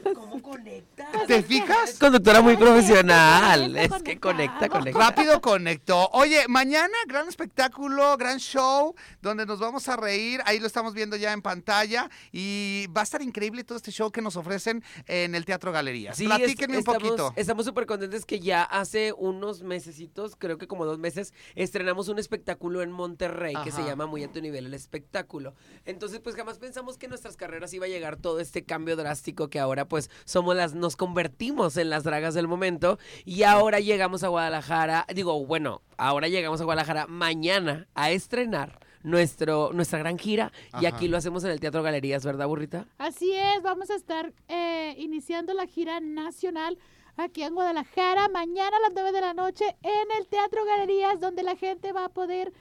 Galería. 0.00 0.14
¿Cómo 0.14 0.42
conecta? 0.42 1.06
¿Te 1.26 1.42
fijas? 1.42 1.98
Conductora 1.98 2.40
muy 2.40 2.56
profesional, 2.56 3.76
es 3.76 3.92
Es 3.92 4.02
que 4.02 4.18
conecta, 4.18 4.70
conecta. 4.70 4.98
Rápido 4.98 5.38
conectó. 5.42 6.08
Oye, 6.12 6.46
mañana 6.48 6.94
gran 7.06 7.28
espectáculo, 7.28 8.16
gran 8.16 8.38
show, 8.38 8.94
donde 9.20 9.44
nos 9.44 9.58
vamos 9.58 9.86
a 9.88 9.96
reír. 9.96 10.40
Ahí 10.46 10.58
lo 10.58 10.66
estamos 10.66 10.94
viendo 10.94 11.16
ya 11.16 11.34
en 11.34 11.42
pantalla. 11.42 12.08
Y 12.32 12.86
va 12.96 13.02
a 13.02 13.04
estar 13.04 13.20
increíble 13.20 13.64
todo 13.64 13.76
este 13.76 13.90
show 13.92 14.10
que 14.10 14.22
nos 14.22 14.36
ofrecen 14.36 14.82
en 15.06 15.34
el 15.34 15.44
Teatro 15.44 15.72
Galerías. 15.72 16.16
Sí, 16.16 16.24
Platíquenme 16.24 16.78
es- 16.78 16.88
un 16.88 16.94
poquito. 16.94 17.34
Estamos 17.36 17.66
súper 17.66 17.84
contentos 17.84 18.24
que 18.24 18.40
ya 18.40 18.62
hace 18.62 19.12
unos 19.12 19.62
mesecitos, 19.62 20.36
creo 20.36 20.56
que 20.56 20.66
como 20.66 20.86
dos 20.86 20.98
meses, 20.98 21.34
estrenamos 21.54 22.08
un 22.08 22.18
espectáculo 22.18 22.80
en 22.80 22.90
Monterrey 22.90 23.09
que 23.16 23.70
se 23.70 23.82
llama 23.82 24.06
Muy 24.06 24.24
a 24.24 24.32
tu 24.32 24.40
nivel 24.40 24.66
el 24.66 24.74
espectáculo. 24.74 25.54
Entonces, 25.84 26.20
pues 26.20 26.36
jamás 26.36 26.58
pensamos 26.58 26.98
que 26.98 27.06
en 27.06 27.10
nuestras 27.10 27.36
carreras 27.36 27.72
iba 27.74 27.86
a 27.86 27.88
llegar 27.88 28.16
todo 28.16 28.40
este 28.40 28.64
cambio 28.64 28.96
drástico 28.96 29.48
que 29.48 29.58
ahora 29.58 29.86
pues 29.86 30.10
somos 30.24 30.56
las, 30.56 30.74
nos 30.74 30.96
convertimos 30.96 31.76
en 31.76 31.90
las 31.90 32.04
dragas 32.04 32.34
del 32.34 32.48
momento 32.48 32.98
y 33.24 33.42
ahora 33.42 33.80
llegamos 33.80 34.22
a 34.24 34.28
Guadalajara, 34.28 35.06
digo, 35.14 35.44
bueno, 35.46 35.82
ahora 35.96 36.28
llegamos 36.28 36.60
a 36.60 36.64
Guadalajara 36.64 37.06
mañana 37.06 37.88
a 37.94 38.10
estrenar 38.10 38.78
nuestro, 39.02 39.70
nuestra 39.72 39.98
gran 39.98 40.18
gira 40.18 40.52
y 40.80 40.86
Ajá. 40.86 40.96
aquí 40.96 41.08
lo 41.08 41.16
hacemos 41.16 41.44
en 41.44 41.50
el 41.50 41.60
Teatro 41.60 41.82
Galerías, 41.82 42.24
¿verdad, 42.24 42.46
burrita? 42.46 42.86
Así 42.98 43.32
es, 43.32 43.62
vamos 43.62 43.90
a 43.90 43.94
estar 43.94 44.32
eh, 44.48 44.94
iniciando 44.98 45.54
la 45.54 45.66
gira 45.66 46.00
nacional 46.00 46.78
aquí 47.16 47.42
en 47.42 47.54
Guadalajara 47.54 48.28
mañana 48.28 48.76
a 48.76 48.80
las 48.80 48.92
9 48.94 49.12
de 49.12 49.20
la 49.20 49.34
noche 49.34 49.64
en 49.82 50.18
el 50.18 50.26
Teatro 50.26 50.64
Galerías, 50.64 51.20
donde 51.20 51.42
la 51.42 51.56
gente 51.56 51.92
va 51.92 52.06
a 52.06 52.08
poder 52.08 52.52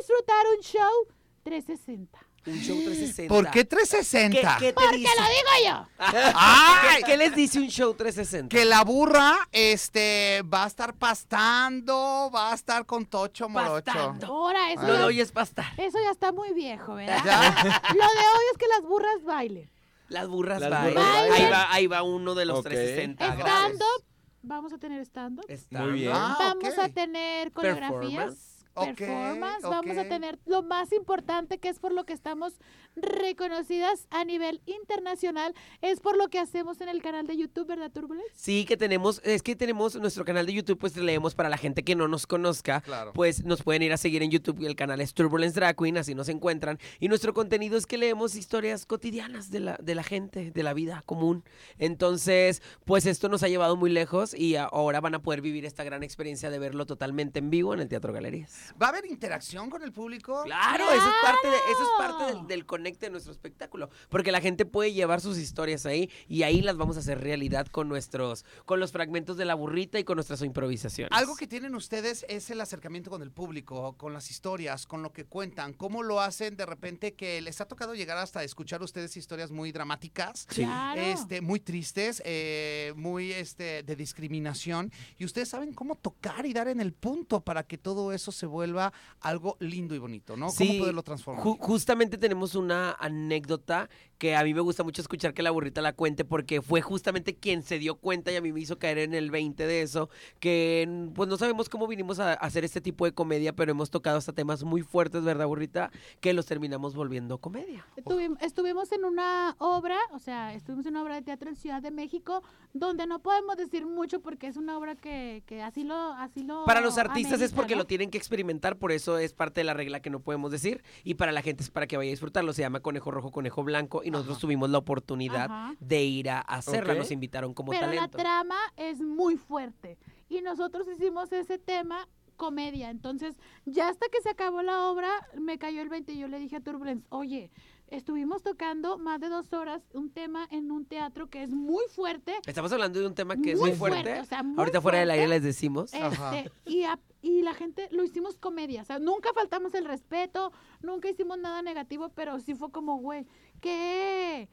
disfrutar 0.00 0.44
un 0.56 0.62
show 0.62 1.06
360. 1.44 2.18
Un 2.44 2.54
show 2.58 2.74
360. 2.76 3.32
¿Por 3.32 3.50
qué 3.52 3.64
360? 3.64 4.56
¿Qué, 4.58 4.66
qué 4.66 4.72
te 4.72 4.74
Porque 4.74 4.96
dice? 4.96 5.10
lo 5.16 5.22
digo 5.22 5.68
yo. 5.68 5.86
¡Ay! 6.34 6.98
¿Qué, 6.98 7.04
qué 7.12 7.16
les 7.16 7.36
dice 7.36 7.60
un 7.60 7.68
show 7.68 7.94
360? 7.94 8.48
Que 8.48 8.64
la 8.64 8.82
burra 8.82 9.48
este, 9.52 10.42
va 10.52 10.64
a 10.64 10.66
estar 10.66 10.94
pastando, 10.94 12.30
va 12.34 12.50
a 12.50 12.54
estar 12.54 12.84
con 12.84 13.06
Tocho 13.06 13.48
Morocho. 13.48 13.84
Pastando. 13.84 14.26
Ahora, 14.26 14.72
eso, 14.72 14.82
Lo 14.82 14.94
de 14.94 15.04
hoy 15.04 15.20
es 15.20 15.30
pasta. 15.30 15.72
eso 15.76 15.98
ya 16.02 16.10
está 16.10 16.32
muy 16.32 16.52
viejo, 16.52 16.94
¿verdad? 16.94 17.22
¿Ya? 17.24 17.40
Lo 17.94 18.04
de 18.04 18.26
hoy 18.34 18.44
es 18.52 18.58
que 18.58 18.66
las 18.66 18.82
burras 18.82 19.22
bailen. 19.24 19.70
Las 20.08 20.26
burras 20.28 20.60
Las 20.60 20.70
bailan. 20.70 20.94
burras 20.94 21.30
Ahí 21.38 21.50
va, 21.50 21.72
ahí 21.72 21.86
va 21.86 22.02
uno 22.02 22.34
de 22.34 22.44
los 22.44 22.58
Ok. 22.58 22.64
360 22.64 23.36
grados. 23.36 23.48
Stand-up, 23.76 24.04
vamos 24.42 24.72
a 24.72 24.78
tener 24.78 25.00
stand-up. 25.06 25.46
Muy 25.70 25.92
bien. 25.92 26.12
Ah, 26.12 26.36
Vamos 26.38 26.76
a 26.76 26.88
tener 26.88 27.52
coreografías. 27.52 28.51
Performance. 28.74 29.62
Vamos 29.62 29.96
a 29.96 30.08
tener 30.08 30.38
lo 30.46 30.62
más 30.62 30.92
importante 30.92 31.58
que 31.58 31.68
es 31.68 31.78
por 31.78 31.92
lo 31.92 32.04
que 32.04 32.12
estamos 32.12 32.54
reconocidas 32.96 34.06
a 34.10 34.24
nivel 34.24 34.60
internacional, 34.66 35.54
es 35.80 36.00
por 36.00 36.16
lo 36.16 36.28
que 36.28 36.38
hacemos 36.38 36.80
en 36.80 36.88
el 36.88 37.02
canal 37.02 37.26
de 37.26 37.36
YouTube, 37.36 37.66
¿verdad, 37.66 37.90
Turbulence? 37.90 38.30
Sí, 38.34 38.64
que 38.64 38.76
tenemos, 38.76 39.20
es 39.24 39.42
que 39.42 39.56
tenemos 39.56 39.94
nuestro 39.96 40.24
canal 40.24 40.46
de 40.46 40.52
YouTube, 40.52 40.78
pues 40.78 40.96
leemos 40.96 41.34
para 41.34 41.48
la 41.48 41.56
gente 41.56 41.82
que 41.82 41.94
no 41.94 42.08
nos 42.08 42.26
conozca, 42.26 42.80
Claro. 42.82 43.12
pues 43.14 43.44
nos 43.44 43.62
pueden 43.62 43.82
ir 43.82 43.92
a 43.92 43.96
seguir 43.96 44.22
en 44.22 44.30
YouTube, 44.30 44.64
el 44.66 44.76
canal 44.76 45.00
es 45.00 45.14
Turbulence 45.14 45.58
Drag 45.58 45.76
Queen, 45.76 45.96
así 45.98 46.14
nos 46.14 46.28
encuentran, 46.28 46.78
y 47.00 47.08
nuestro 47.08 47.32
contenido 47.34 47.76
es 47.76 47.86
que 47.86 47.98
leemos 47.98 48.34
historias 48.34 48.86
cotidianas 48.86 49.50
de 49.50 49.60
la, 49.60 49.76
de 49.82 49.94
la 49.94 50.02
gente, 50.02 50.50
de 50.50 50.62
la 50.62 50.74
vida 50.74 51.02
común, 51.06 51.44
entonces, 51.78 52.62
pues 52.84 53.06
esto 53.06 53.28
nos 53.28 53.42
ha 53.42 53.48
llevado 53.48 53.76
muy 53.76 53.90
lejos 53.90 54.34
y 54.34 54.56
ahora 54.56 55.00
van 55.00 55.14
a 55.14 55.22
poder 55.22 55.40
vivir 55.40 55.64
esta 55.64 55.84
gran 55.84 56.02
experiencia 56.02 56.50
de 56.50 56.58
verlo 56.58 56.86
totalmente 56.86 57.38
en 57.38 57.50
vivo 57.50 57.74
en 57.74 57.80
el 57.80 57.88
Teatro 57.88 58.12
Galerías. 58.12 58.72
¿Va 58.80 58.86
a 58.86 58.88
haber 58.90 59.06
interacción 59.06 59.70
con 59.70 59.82
el 59.82 59.92
público? 59.92 60.42
Claro, 60.44 60.84
eso 60.84 61.08
es 61.08 61.14
parte, 61.22 61.48
de, 61.48 61.56
eso 61.56 61.82
es 61.82 61.88
parte 61.98 62.24
del, 62.34 62.46
del 62.46 62.66
conecte 62.82 63.10
nuestro 63.10 63.30
espectáculo, 63.32 63.90
porque 64.08 64.32
la 64.32 64.40
gente 64.40 64.64
puede 64.66 64.92
llevar 64.92 65.20
sus 65.20 65.38
historias 65.38 65.86
ahí 65.86 66.10
y 66.26 66.42
ahí 66.42 66.60
las 66.62 66.76
vamos 66.76 66.96
a 66.96 66.98
hacer 67.00 67.20
realidad 67.20 67.68
con 67.68 67.88
nuestros, 67.88 68.44
con 68.66 68.80
los 68.80 68.90
fragmentos 68.90 69.36
de 69.36 69.44
la 69.44 69.54
burrita 69.54 70.00
y 70.00 70.04
con 70.04 70.16
nuestras 70.16 70.42
improvisaciones. 70.42 71.16
Algo 71.16 71.36
que 71.36 71.46
tienen 71.46 71.76
ustedes 71.76 72.26
es 72.28 72.50
el 72.50 72.60
acercamiento 72.60 73.08
con 73.08 73.22
el 73.22 73.30
público, 73.30 73.96
con 73.96 74.12
las 74.12 74.32
historias, 74.32 74.88
con 74.88 75.00
lo 75.04 75.12
que 75.12 75.24
cuentan, 75.26 75.74
cómo 75.74 76.02
lo 76.02 76.20
hacen 76.20 76.56
de 76.56 76.66
repente 76.66 77.14
que 77.14 77.40
les 77.40 77.60
ha 77.60 77.66
tocado 77.66 77.94
llegar 77.94 78.18
hasta 78.18 78.42
escuchar 78.42 78.82
ustedes 78.82 79.16
historias 79.16 79.52
muy 79.52 79.70
dramáticas, 79.70 80.44
Claro. 80.46 81.00
este, 81.00 81.40
muy 81.40 81.60
tristes, 81.60 82.20
eh, 82.24 82.92
muy 82.96 83.30
este, 83.32 83.84
de 83.84 83.94
discriminación, 83.94 84.90
y 85.18 85.24
ustedes 85.24 85.48
saben 85.50 85.72
cómo 85.72 85.94
tocar 85.94 86.46
y 86.46 86.52
dar 86.52 86.66
en 86.66 86.80
el 86.80 86.92
punto 86.94 87.42
para 87.44 87.62
que 87.62 87.78
todo 87.78 88.12
eso 88.12 88.32
se 88.32 88.46
vuelva 88.46 88.92
algo 89.20 89.56
lindo 89.60 89.94
y 89.94 89.98
bonito, 89.98 90.36
¿no? 90.36 90.50
Sí, 90.50 90.66
cómo 90.66 90.78
poderlo 90.80 91.02
transformar. 91.04 91.44
Ju- 91.44 91.58
justamente 91.60 92.18
tenemos 92.18 92.56
una 92.56 92.71
anécdota 92.98 93.88
que 94.22 94.36
a 94.36 94.44
mí 94.44 94.54
me 94.54 94.60
gusta 94.60 94.84
mucho 94.84 95.02
escuchar 95.02 95.34
que 95.34 95.42
la 95.42 95.50
burrita 95.50 95.82
la 95.82 95.94
cuente 95.94 96.24
porque 96.24 96.62
fue 96.62 96.80
justamente 96.80 97.34
quien 97.34 97.64
se 97.64 97.80
dio 97.80 97.96
cuenta 97.96 98.30
y 98.30 98.36
a 98.36 98.40
mí 98.40 98.52
me 98.52 98.60
hizo 98.60 98.78
caer 98.78 98.98
en 98.98 99.14
el 99.14 99.32
20 99.32 99.66
de 99.66 99.82
eso, 99.82 100.10
que 100.38 101.08
pues 101.12 101.28
no 101.28 101.36
sabemos 101.36 101.68
cómo 101.68 101.88
vinimos 101.88 102.20
a, 102.20 102.34
hacer 102.34 102.64
este 102.64 102.80
tipo 102.80 103.04
de 103.04 103.10
comedia, 103.10 103.52
pero 103.52 103.72
hemos 103.72 103.90
tocado 103.90 104.18
hasta 104.18 104.32
temas 104.32 104.62
muy 104.62 104.82
fuertes, 104.82 105.24
¿verdad, 105.24 105.48
burrita? 105.48 105.90
Que 106.20 106.34
los 106.34 106.46
terminamos 106.46 106.94
volviendo 106.94 107.38
comedia. 107.38 107.84
Estuvim- 107.96 108.36
estuvimos 108.40 108.92
en 108.92 109.04
una 109.04 109.56
obra, 109.58 109.98
o 110.12 110.20
sea, 110.20 110.54
estuvimos 110.54 110.86
en 110.86 110.92
una 110.92 111.02
obra 111.02 111.16
de 111.16 111.22
teatro 111.22 111.48
en 111.48 111.56
Ciudad 111.56 111.82
de 111.82 111.90
México, 111.90 112.44
donde 112.74 113.08
no 113.08 113.18
podemos 113.18 113.56
decir 113.56 113.86
mucho 113.86 114.20
porque 114.20 114.46
es 114.46 114.56
una 114.56 114.78
obra 114.78 114.94
que, 114.94 115.42
que 115.46 115.62
así 115.62 115.82
lo 115.82 115.96
así 116.12 116.44
lo 116.44 116.64
Para 116.64 116.80
los 116.80 116.96
artistas 116.96 117.40
es 117.40 117.52
porque 117.52 117.74
¿no? 117.74 117.80
lo 117.80 117.86
tienen 117.86 118.08
que 118.08 118.18
experimentar, 118.18 118.76
por 118.76 118.92
eso 118.92 119.18
es 119.18 119.32
parte 119.32 119.62
de 119.62 119.64
la 119.64 119.74
regla 119.74 119.98
que 119.98 120.10
no 120.10 120.20
podemos 120.20 120.52
decir. 120.52 120.84
Y 121.02 121.14
para 121.14 121.32
la 121.32 121.42
gente 121.42 121.64
es 121.64 121.70
para 121.70 121.88
que 121.88 121.96
vaya 121.96 122.10
a 122.10 122.12
disfrutarlo. 122.12 122.52
Se 122.62 122.66
llama 122.66 122.78
Conejo 122.78 123.10
Rojo, 123.10 123.32
Conejo 123.32 123.64
Blanco. 123.64 124.02
Y 124.04 124.12
nosotros 124.12 124.36
Ajá. 124.36 124.40
tuvimos 124.42 124.70
la 124.70 124.78
oportunidad 124.78 125.46
Ajá. 125.50 125.74
de 125.80 126.04
ir 126.04 126.30
a 126.30 126.38
hacerla. 126.38 126.92
Ok. 126.92 126.98
Nos 127.00 127.10
invitaron 127.10 127.54
como 127.54 127.72
Pero 127.72 127.86
talento. 127.86 128.16
la 128.18 128.22
trama 128.22 128.56
es 128.76 129.00
muy 129.00 129.36
fuerte 129.36 129.98
y 130.28 130.42
nosotros 130.42 130.86
hicimos 130.86 131.32
ese 131.32 131.58
tema 131.58 132.08
comedia. 132.36 132.90
Entonces, 132.90 133.36
ya 133.66 133.88
hasta 133.88 134.06
que 134.12 134.20
se 134.20 134.28
acabó 134.30 134.62
la 134.62 134.88
obra, 134.88 135.10
me 135.36 135.58
cayó 135.58 135.82
el 135.82 135.88
20 135.88 136.12
y 136.12 136.18
yo 136.18 136.28
le 136.28 136.38
dije 136.38 136.54
a 136.54 136.60
Turbulence, 136.60 137.04
oye, 137.08 137.50
estuvimos 137.96 138.42
tocando 138.42 138.98
más 138.98 139.20
de 139.20 139.28
dos 139.28 139.52
horas 139.52 139.82
un 139.92 140.10
tema 140.10 140.46
en 140.50 140.70
un 140.70 140.84
teatro 140.86 141.28
que 141.30 141.42
es 141.42 141.50
muy 141.50 141.84
fuerte. 141.88 142.34
Estamos 142.46 142.72
hablando 142.72 142.98
de 143.00 143.06
un 143.06 143.14
tema 143.14 143.36
que 143.36 143.52
es 143.52 143.58
muy 143.60 143.72
fuerte. 143.72 144.18
o 144.20 144.24
sea, 144.24 144.42
muy 144.42 144.58
Ahorita 144.58 144.80
fuera 144.80 144.98
del 144.98 145.10
aire 145.10 145.26
fuerte. 145.26 145.44
les 145.44 145.54
decimos. 145.54 145.94
Ajá. 145.94 146.38
Este, 146.38 146.50
y, 146.66 146.84
a- 146.84 146.98
y 147.20 147.42
la 147.42 147.54
gente 147.54 147.88
lo 147.92 148.02
hicimos 148.02 148.36
comedia, 148.38 148.82
o 148.82 148.84
sea, 148.84 148.98
nunca 148.98 149.30
faltamos 149.34 149.74
el 149.74 149.84
respeto, 149.84 150.52
nunca 150.82 151.08
hicimos 151.08 151.38
nada 151.38 151.62
negativo, 151.62 152.08
pero 152.14 152.40
sí 152.40 152.54
fue 152.54 152.70
como, 152.72 152.98
güey, 152.98 153.26
qué, 153.60 154.48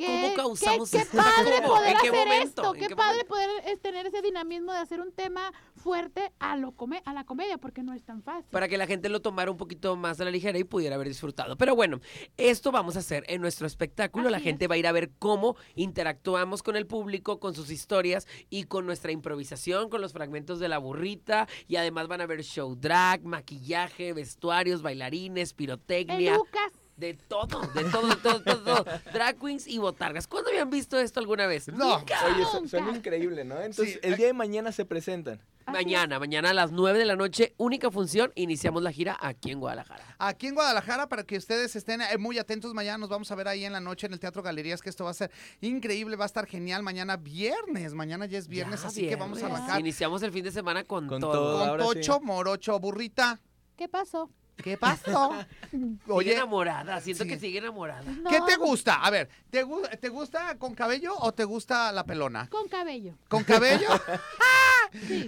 qué, 0.00 0.06
¿Cómo 0.06 0.34
causamos 0.34 0.90
qué, 0.90 0.98
qué 0.98 1.16
padre 1.16 1.56
¿Cómo? 1.62 1.74
poder 1.74 1.90
¿En 1.92 1.96
qué 2.02 2.08
hacer 2.08 2.26
momento? 2.26 2.44
esto, 2.62 2.74
¿En 2.74 2.80
qué, 2.80 2.88
qué 2.88 2.96
padre 2.96 3.24
poder 3.24 3.48
eh, 3.66 3.76
tener 3.76 4.06
ese 4.06 4.22
dinamismo 4.22 4.72
de 4.72 4.78
hacer 4.78 5.00
un 5.00 5.12
tema 5.12 5.52
fuerte 5.76 6.32
a, 6.38 6.56
lo 6.56 6.72
come- 6.72 7.02
a 7.04 7.12
la 7.14 7.24
comedia, 7.24 7.56
porque 7.58 7.82
no 7.82 7.94
es 7.94 8.02
tan 8.04 8.22
fácil. 8.22 8.50
Para 8.50 8.68
que 8.68 8.76
la 8.76 8.86
gente 8.86 9.08
lo 9.08 9.20
tomara 9.20 9.50
un 9.50 9.56
poquito 9.56 9.96
más 9.96 10.20
a 10.20 10.24
la 10.24 10.30
ligera 10.30 10.58
y 10.58 10.64
pudiera 10.64 10.96
haber 10.96 11.08
disfrutado. 11.08 11.56
Pero 11.56 11.74
bueno, 11.76 12.00
esto 12.36 12.70
vamos 12.72 12.96
a 12.96 12.98
hacer 13.00 13.24
en 13.28 13.40
nuestro 13.40 13.66
espectáculo. 13.66 14.28
la 14.30 14.40
gente 14.40 14.64
es. 14.66 14.70
va 14.70 14.74
a 14.74 14.78
ir 14.78 14.86
a 14.86 14.92
ver 14.92 15.10
cómo 15.18 15.56
interactuamos 15.74 16.62
con 16.62 16.76
el 16.76 16.86
público, 16.86 17.40
con 17.40 17.54
sus 17.54 17.70
historias 17.70 18.26
y 18.48 18.64
con 18.64 18.86
nuestra 18.86 19.12
improvisación, 19.12 19.88
con 19.90 20.00
los 20.00 20.12
fragmentos 20.12 20.58
de 20.60 20.68
la 20.68 20.78
burrita. 20.78 21.48
Y 21.68 21.76
además 21.76 22.08
van 22.08 22.20
a 22.20 22.26
ver 22.26 22.42
show 22.42 22.74
drag, 22.74 23.24
maquillaje, 23.24 24.12
vestuarios, 24.12 24.82
bailarines, 24.82 25.52
pirotecnia. 25.54 26.32
Pelucas. 26.32 26.72
De 27.00 27.14
todo, 27.14 27.60
de 27.74 27.84
todo, 27.84 28.08
de 28.08 28.16
todo, 28.16 28.42
todo, 28.42 28.62
todo. 28.62 28.84
Drag 29.12 29.38
queens 29.38 29.66
y 29.66 29.78
botargas. 29.78 30.26
¿Cuándo 30.26 30.50
habían 30.50 30.68
visto 30.70 30.98
esto 30.98 31.18
alguna 31.18 31.46
vez? 31.46 31.66
No. 31.68 31.98
Nunca. 31.98 32.14
Oye, 32.26 32.44
su- 32.44 32.56
Nunca. 32.58 32.68
suena 32.68 32.96
increíble, 32.96 33.44
¿no? 33.44 33.58
Entonces, 33.60 33.94
Sí, 33.94 34.00
el 34.02 34.16
día 34.16 34.26
de 34.26 34.32
mañana 34.34 34.70
se 34.70 34.84
presentan. 34.84 35.40
Mañana, 35.66 36.18
mañana 36.18 36.50
a 36.50 36.52
las 36.54 36.72
9 36.72 36.98
de 36.98 37.04
la 37.04 37.14
noche, 37.16 37.54
única 37.56 37.90
función, 37.92 38.32
iniciamos 38.34 38.82
la 38.82 38.90
gira 38.90 39.16
aquí 39.20 39.52
en 39.52 39.60
Guadalajara. 39.60 40.16
Aquí 40.18 40.48
en 40.48 40.54
Guadalajara, 40.54 41.08
para 41.08 41.22
que 41.22 41.36
ustedes 41.36 41.76
estén 41.76 42.00
eh, 42.00 42.18
muy 42.18 42.38
atentos, 42.38 42.74
mañana 42.74 42.98
nos 42.98 43.08
vamos 43.08 43.30
a 43.30 43.34
ver 43.36 43.46
ahí 43.46 43.64
en 43.64 43.72
la 43.72 43.80
noche 43.80 44.06
en 44.08 44.12
el 44.12 44.18
Teatro 44.20 44.42
Galerías, 44.42 44.82
que 44.82 44.90
esto 44.90 45.04
va 45.04 45.10
a 45.10 45.14
ser 45.14 45.30
increíble, 45.60 46.16
va 46.16 46.24
a 46.24 46.26
estar 46.26 46.46
genial. 46.46 46.82
Mañana 46.82 47.16
viernes, 47.16 47.94
mañana 47.94 48.26
ya 48.26 48.38
es 48.38 48.48
viernes, 48.48 48.82
Ya, 48.82 48.88
así 48.88 49.08
que 49.08 49.16
vamos 49.16 49.42
a 49.42 49.46
arrancar 49.46 49.78
Iniciamos 49.80 50.22
el 50.24 50.32
fin 50.32 50.44
de 50.44 50.50
semana 50.50 50.82
con, 50.84 51.06
Con 51.06 51.20
todo. 51.20 51.32
todo. 51.32 51.58
con 51.60 51.68
ahora 51.68 51.84
sí. 51.84 51.88
Tocho, 51.94 52.20
Morocho, 52.20 52.78
Burrita. 52.80 53.40
¿Qué 53.76 53.88
pasó? 53.88 54.28
¿Qué 54.62 54.76
pasó? 54.76 55.32
Sigue 55.70 55.86
Oye, 56.08 56.32
enamorada, 56.34 57.00
siento 57.00 57.24
sí. 57.24 57.30
que 57.30 57.38
sigue 57.38 57.58
enamorada. 57.58 58.02
¿qué 58.28 58.40
te 58.46 58.56
gusta? 58.56 58.94
A 59.04 59.10
ver, 59.10 59.28
¿te, 59.50 59.64
gu- 59.64 59.88
¿te 59.98 60.08
gusta 60.08 60.56
con 60.58 60.74
cabello 60.74 61.14
o 61.18 61.32
te 61.32 61.44
gusta 61.44 61.92
la 61.92 62.04
pelona? 62.04 62.48
Con 62.50 62.68
cabello. 62.68 63.14
¿Con 63.28 63.44
cabello? 63.44 63.88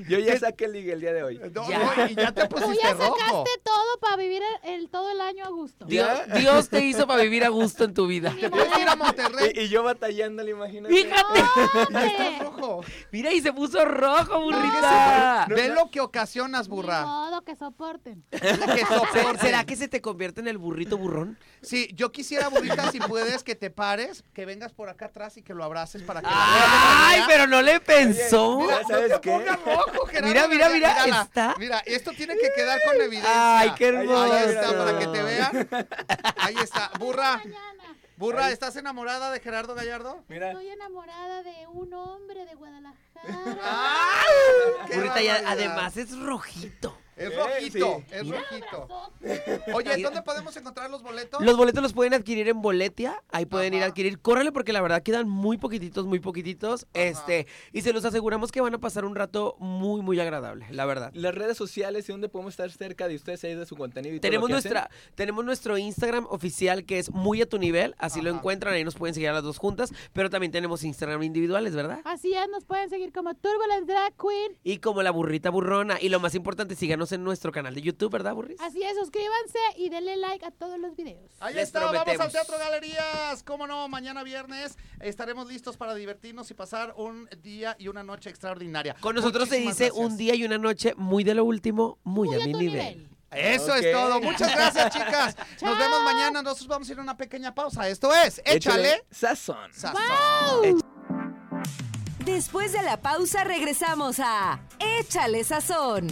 Yo 0.09 0.19
ya 0.19 0.37
saqué 0.41 0.65
el 0.65 0.73
ligue 0.73 0.93
el 0.93 1.01
día 1.01 1.13
de 1.13 1.23
hoy. 1.23 1.39
No, 1.55 1.69
Ya. 1.71 1.79
no, 1.97 2.07
y 2.09 2.15
ya 2.17 2.33
te 2.33 2.49
Tú 2.49 2.57
pusiste 2.57 2.83
ya 2.83 2.95
rojo. 2.95 3.17
sacaste 3.17 3.51
todo 3.63 3.99
para 4.01 4.17
vivir 4.17 4.43
el, 4.65 4.71
el- 4.75 4.89
todo 4.91 5.11
el 5.13 5.21
año 5.21 5.45
a 5.45 5.49
gusto. 5.51 5.85
Dios, 5.87 6.09
¿Ya? 6.27 6.35
Dios 6.39 6.69
te 6.69 6.85
hizo 6.85 7.07
para 7.07 7.23
vivir 7.23 7.45
a 7.45 7.49
gusto 7.49 7.85
en 7.85 7.95
tu 7.95 8.07
vida. 8.09 8.35
Te 8.41 8.51
puedes 8.51 8.77
ir 8.77 8.89
a 8.89 8.97
Monterrey 8.97 9.53
Y, 9.55 9.61
y 9.61 9.69
yo 9.69 9.85
batallando, 9.85 10.43
imagínate. 10.49 10.93
Fíjate. 10.95 11.45
ya 11.93 12.39
rojo. 12.43 12.85
Mira, 13.13 13.33
y 13.33 13.41
se 13.41 13.53
puso 13.53 13.85
rojo, 13.85 14.41
burrita. 14.41 15.47
Ve 15.49 15.69
lo 15.69 15.91
que 15.91 16.01
ocasionas, 16.01 16.67
burra. 16.69 17.05
modo 17.05 17.43
que 17.43 17.55
soporten. 17.55 18.25
Que 18.31 18.39
¿Será, 19.13 19.22
será 19.41 19.65
que 19.65 19.77
se 19.77 19.89
te 19.89 20.01
convierte 20.01 20.41
en 20.41 20.49
el 20.49 20.59
burrito 20.59 20.97
burrón? 20.99 21.39
Sí, 21.63 21.89
yo 21.95 22.13
quisiera, 22.13 22.49
burrita, 22.49 22.91
si 22.91 22.99
puedes, 23.01 23.43
que 23.43 23.55
te 23.55 23.71
pares, 23.71 24.25
que 24.35 24.45
vengas 24.47 24.73
por 24.73 24.89
acá 24.89 25.07
atrás 25.07 25.37
y 25.37 25.43
que 25.43 25.55
lo 25.55 25.65
abraces 25.65 26.03
para 26.03 26.21
que 26.21 26.29
Ay, 26.31 27.23
pero 27.27 27.47
no 27.47 27.63
le 27.63 27.81
pensó. 27.81 28.59
Mira, 28.61 28.77
Mira, 28.79 28.89
¿sabes 28.89 29.11
no 29.11 29.15
te 29.17 29.21
qué? 29.21 29.31
pongas 29.31 29.65
rojo, 29.65 30.07
Gerardo. 30.07 30.29
Mira, 30.29 30.49
mira, 30.49 30.69
mira, 30.69 30.95
mírala. 31.05 31.23
está. 31.23 31.55
Mira, 31.59 31.79
esto 31.87 32.13
tiene 32.13 32.35
que 32.37 32.49
quedar 32.55 32.79
con 32.87 33.01
evidencia. 33.01 33.59
Ay, 33.59 33.73
qué 33.77 33.87
hermoso. 33.89 34.33
Ahí 34.33 34.45
está, 34.49 34.79
para 34.79 34.99
que 34.99 35.07
te 35.07 35.23
vean. 35.23 35.69
Ahí 36.37 36.55
está. 36.63 36.91
Burra, 36.99 37.41
burra, 38.17 38.51
¿estás 38.51 38.77
enamorada 38.77 39.31
de 39.31 39.41
Gerardo 39.41 39.75
Gallardo? 39.75 40.25
Mira, 40.29 40.49
Estoy 40.51 40.69
enamorada 40.69 41.43
de 41.43 41.67
un 41.69 41.93
hombre 41.95 42.45
de 42.45 42.55
Guadalajara. 42.55 42.99
¡Ay! 43.63 44.87
¡Qué 44.89 44.97
Burrita, 44.97 45.23
ya, 45.23 45.43
además 45.47 45.97
es 45.97 46.17
rojito. 46.19 46.99
Es 47.17 47.37
rojito, 47.37 48.03
sí. 48.09 48.15
es 48.15 48.29
rojito. 48.29 48.89
Oye, 49.75 50.03
¿dónde 50.03 50.23
podemos 50.23 50.57
encontrar 50.57 50.91
los 50.91 51.03
boletos? 51.03 51.43
Los 51.43 51.57
boletos 51.57 51.83
los 51.83 51.93
pueden 51.93 52.15
adquirir 52.15 52.49
en 52.49 52.63
Boletia, 52.63 53.23
ahí 53.31 53.45
pueden 53.47 53.75
ir 53.75 53.83
a 53.83 53.87
adquirir. 53.87 54.19
Córrele 54.19 54.51
porque 54.51 54.73
la 54.73 54.81
verdad 54.81 55.03
quedan 55.03 55.29
muy 55.29 55.59
poquititos, 55.59 56.07
muy 56.07 56.21
poquititos. 56.21 56.87
Este, 56.95 57.47
y 57.73 57.83
se 57.83 57.93
los 57.93 58.05
aseguramos 58.05 58.51
que 58.51 58.61
van 58.61 58.75
a 58.75 58.79
pasar 58.79 59.05
un 59.05 59.15
rato 59.15 59.57
muy, 59.59 60.01
muy 60.01 60.19
agradable, 60.21 60.67
la 60.71 60.87
verdad. 60.87 61.11
las 61.15 61.35
redes 61.35 61.57
sociales 61.57 62.09
y 62.09 62.13
donde 62.13 62.29
podemos 62.29 62.55
estar 62.55 62.71
cerca 62.71 63.09
de 63.09 63.17
ustedes 63.17 63.45
ahí 63.45 63.55
de 63.55 63.67
su 63.67 63.77
contenido 63.77 64.15
y 64.15 64.19
todo 64.19 64.29
Tenemos 64.29 64.49
lo 64.49 64.55
que 64.55 64.59
hacen. 64.59 64.73
nuestra, 64.73 64.91
tenemos 65.15 65.45
nuestro 65.45 65.79
Instagram 65.79 66.27
oficial 66.31 66.85
que 66.85 66.99
es 66.99 67.11
muy 67.11 67.43
a 67.43 67.47
tu 67.47 67.59
nivel, 67.59 67.95
así 67.99 68.23
lo 68.23 68.31
encuentran, 68.31 68.75
ahí 68.75 68.85
nos 68.85 68.95
pueden 68.95 69.15
seguir 69.15 69.29
a 69.29 69.35
las 69.35 69.43
dos 69.43 69.59
juntas, 69.59 69.93
pero 70.13 70.31
también 70.31 70.51
tenemos 70.51 70.83
Instagram 70.83 71.23
individuales, 71.23 71.75
¿verdad? 71.75 72.01
Así 72.05 72.33
es, 72.35 72.49
nos 72.49 72.65
pueden 72.65 72.89
seguir 72.89 73.13
como 73.13 73.35
Turbulence 73.35 73.87
Drag 73.93 74.15
Queen. 74.17 74.57
Y 74.65 74.79
como 74.79 75.03
la 75.03 75.11
burrita 75.11 75.51
burrona. 75.51 75.99
Y 76.01 76.09
lo 76.09 76.19
más 76.21 76.35
importante, 76.35 76.75
síganos 76.75 77.02
en 77.11 77.25
nuestro 77.25 77.51
canal 77.51 77.75
de 77.75 77.83
YouTube, 77.83 78.13
¿verdad, 78.13 78.35
burris? 78.35 78.61
Así 78.61 78.81
es, 78.83 78.97
suscríbanse 78.97 79.59
y 79.77 79.89
denle 79.89 80.17
like 80.17 80.45
a 80.45 80.53
todos 80.53 80.79
los 80.79 80.95
videos. 80.95 81.33
Ahí 81.41 81.55
Les 81.55 81.65
está, 81.65 81.81
vamos 81.91 82.21
al. 82.21 82.31
Teatro 82.31 82.57
Galerías. 82.59 83.43
Cómo 83.43 83.67
no, 83.67 83.89
mañana 83.89 84.23
viernes 84.23 84.77
estaremos 85.01 85.49
listos 85.49 85.77
para 85.77 85.95
divertirnos 85.95 86.51
y 86.51 86.55
pasar 86.55 86.95
un 86.97 87.29
día 87.43 87.75
y 87.79 87.89
una 87.89 88.05
noche 88.05 88.31
extraordinaria. 88.31 88.95
Con 89.01 89.17
nosotros 89.17 89.49
se 89.49 89.57
dice 89.57 89.87
gracias. 89.87 89.93
un 89.93 90.17
día 90.17 90.35
y 90.37 90.45
una 90.45 90.59
noche 90.59 90.95
muy 90.97 91.25
de 91.25 91.35
lo 91.35 91.45
último, 91.45 91.99
muy, 92.05 92.29
Muy 92.29 92.41
a 92.41 92.47
mi 92.47 92.53
nivel. 92.53 93.09
Eso 93.31 93.75
es 93.75 93.91
todo. 93.93 94.21
Muchas 94.21 94.55
gracias, 94.55 94.93
chicas. 94.93 95.37
Nos 95.63 95.79
vemos 95.79 96.03
mañana. 96.05 96.43
Nosotros 96.43 96.69
vamos 96.69 96.89
a 96.89 96.93
ir 96.93 96.99
a 96.99 97.03
una 97.03 97.17
pequeña 97.17 97.55
pausa. 97.55 97.89
Esto 97.89 98.13
es 98.13 98.43
Échale. 98.45 99.05
sazón. 99.11 99.73
Sazón. 99.73 100.83
Después 102.25 102.73
de 102.73 102.83
la 102.83 103.01
pausa 103.01 103.43
regresamos 103.43 104.21
a 104.21 104.61
Échale 104.79 105.43
Sazón. 105.45 106.09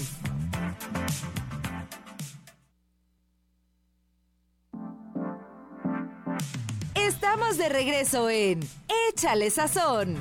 Estamos 7.40 7.56
de 7.56 7.68
regreso 7.70 8.28
en 8.28 8.60
Échale 9.08 9.48
Sazón. 9.48 10.14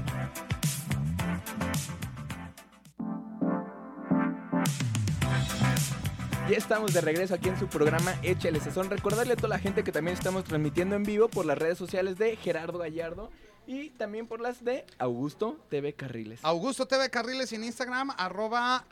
Ya 6.49 6.55
estamos 6.57 6.93
de 6.93 7.01
regreso 7.01 7.33
aquí 7.33 7.49
en 7.49 7.59
su 7.59 7.67
programa 7.67 8.15
Échale 8.23 8.61
Sazón. 8.61 8.89
Recordarle 8.89 9.33
a 9.33 9.35
toda 9.35 9.49
la 9.49 9.59
gente 9.59 9.83
que 9.83 9.91
también 9.91 10.15
estamos 10.15 10.45
transmitiendo 10.45 10.95
en 10.95 11.03
vivo 11.03 11.27
por 11.27 11.45
las 11.45 11.57
redes 11.57 11.77
sociales 11.77 12.17
de 12.17 12.37
Gerardo 12.37 12.79
Gallardo 12.79 13.29
y 13.67 13.89
también 13.89 14.25
por 14.25 14.39
las 14.39 14.63
de 14.63 14.85
Augusto 14.97 15.57
TV 15.69 15.91
Carriles. 15.91 16.39
Augusto 16.43 16.87
TV 16.87 17.09
Carriles 17.09 17.51
en 17.51 17.65
Instagram, 17.65 18.11
arroba 18.17 18.85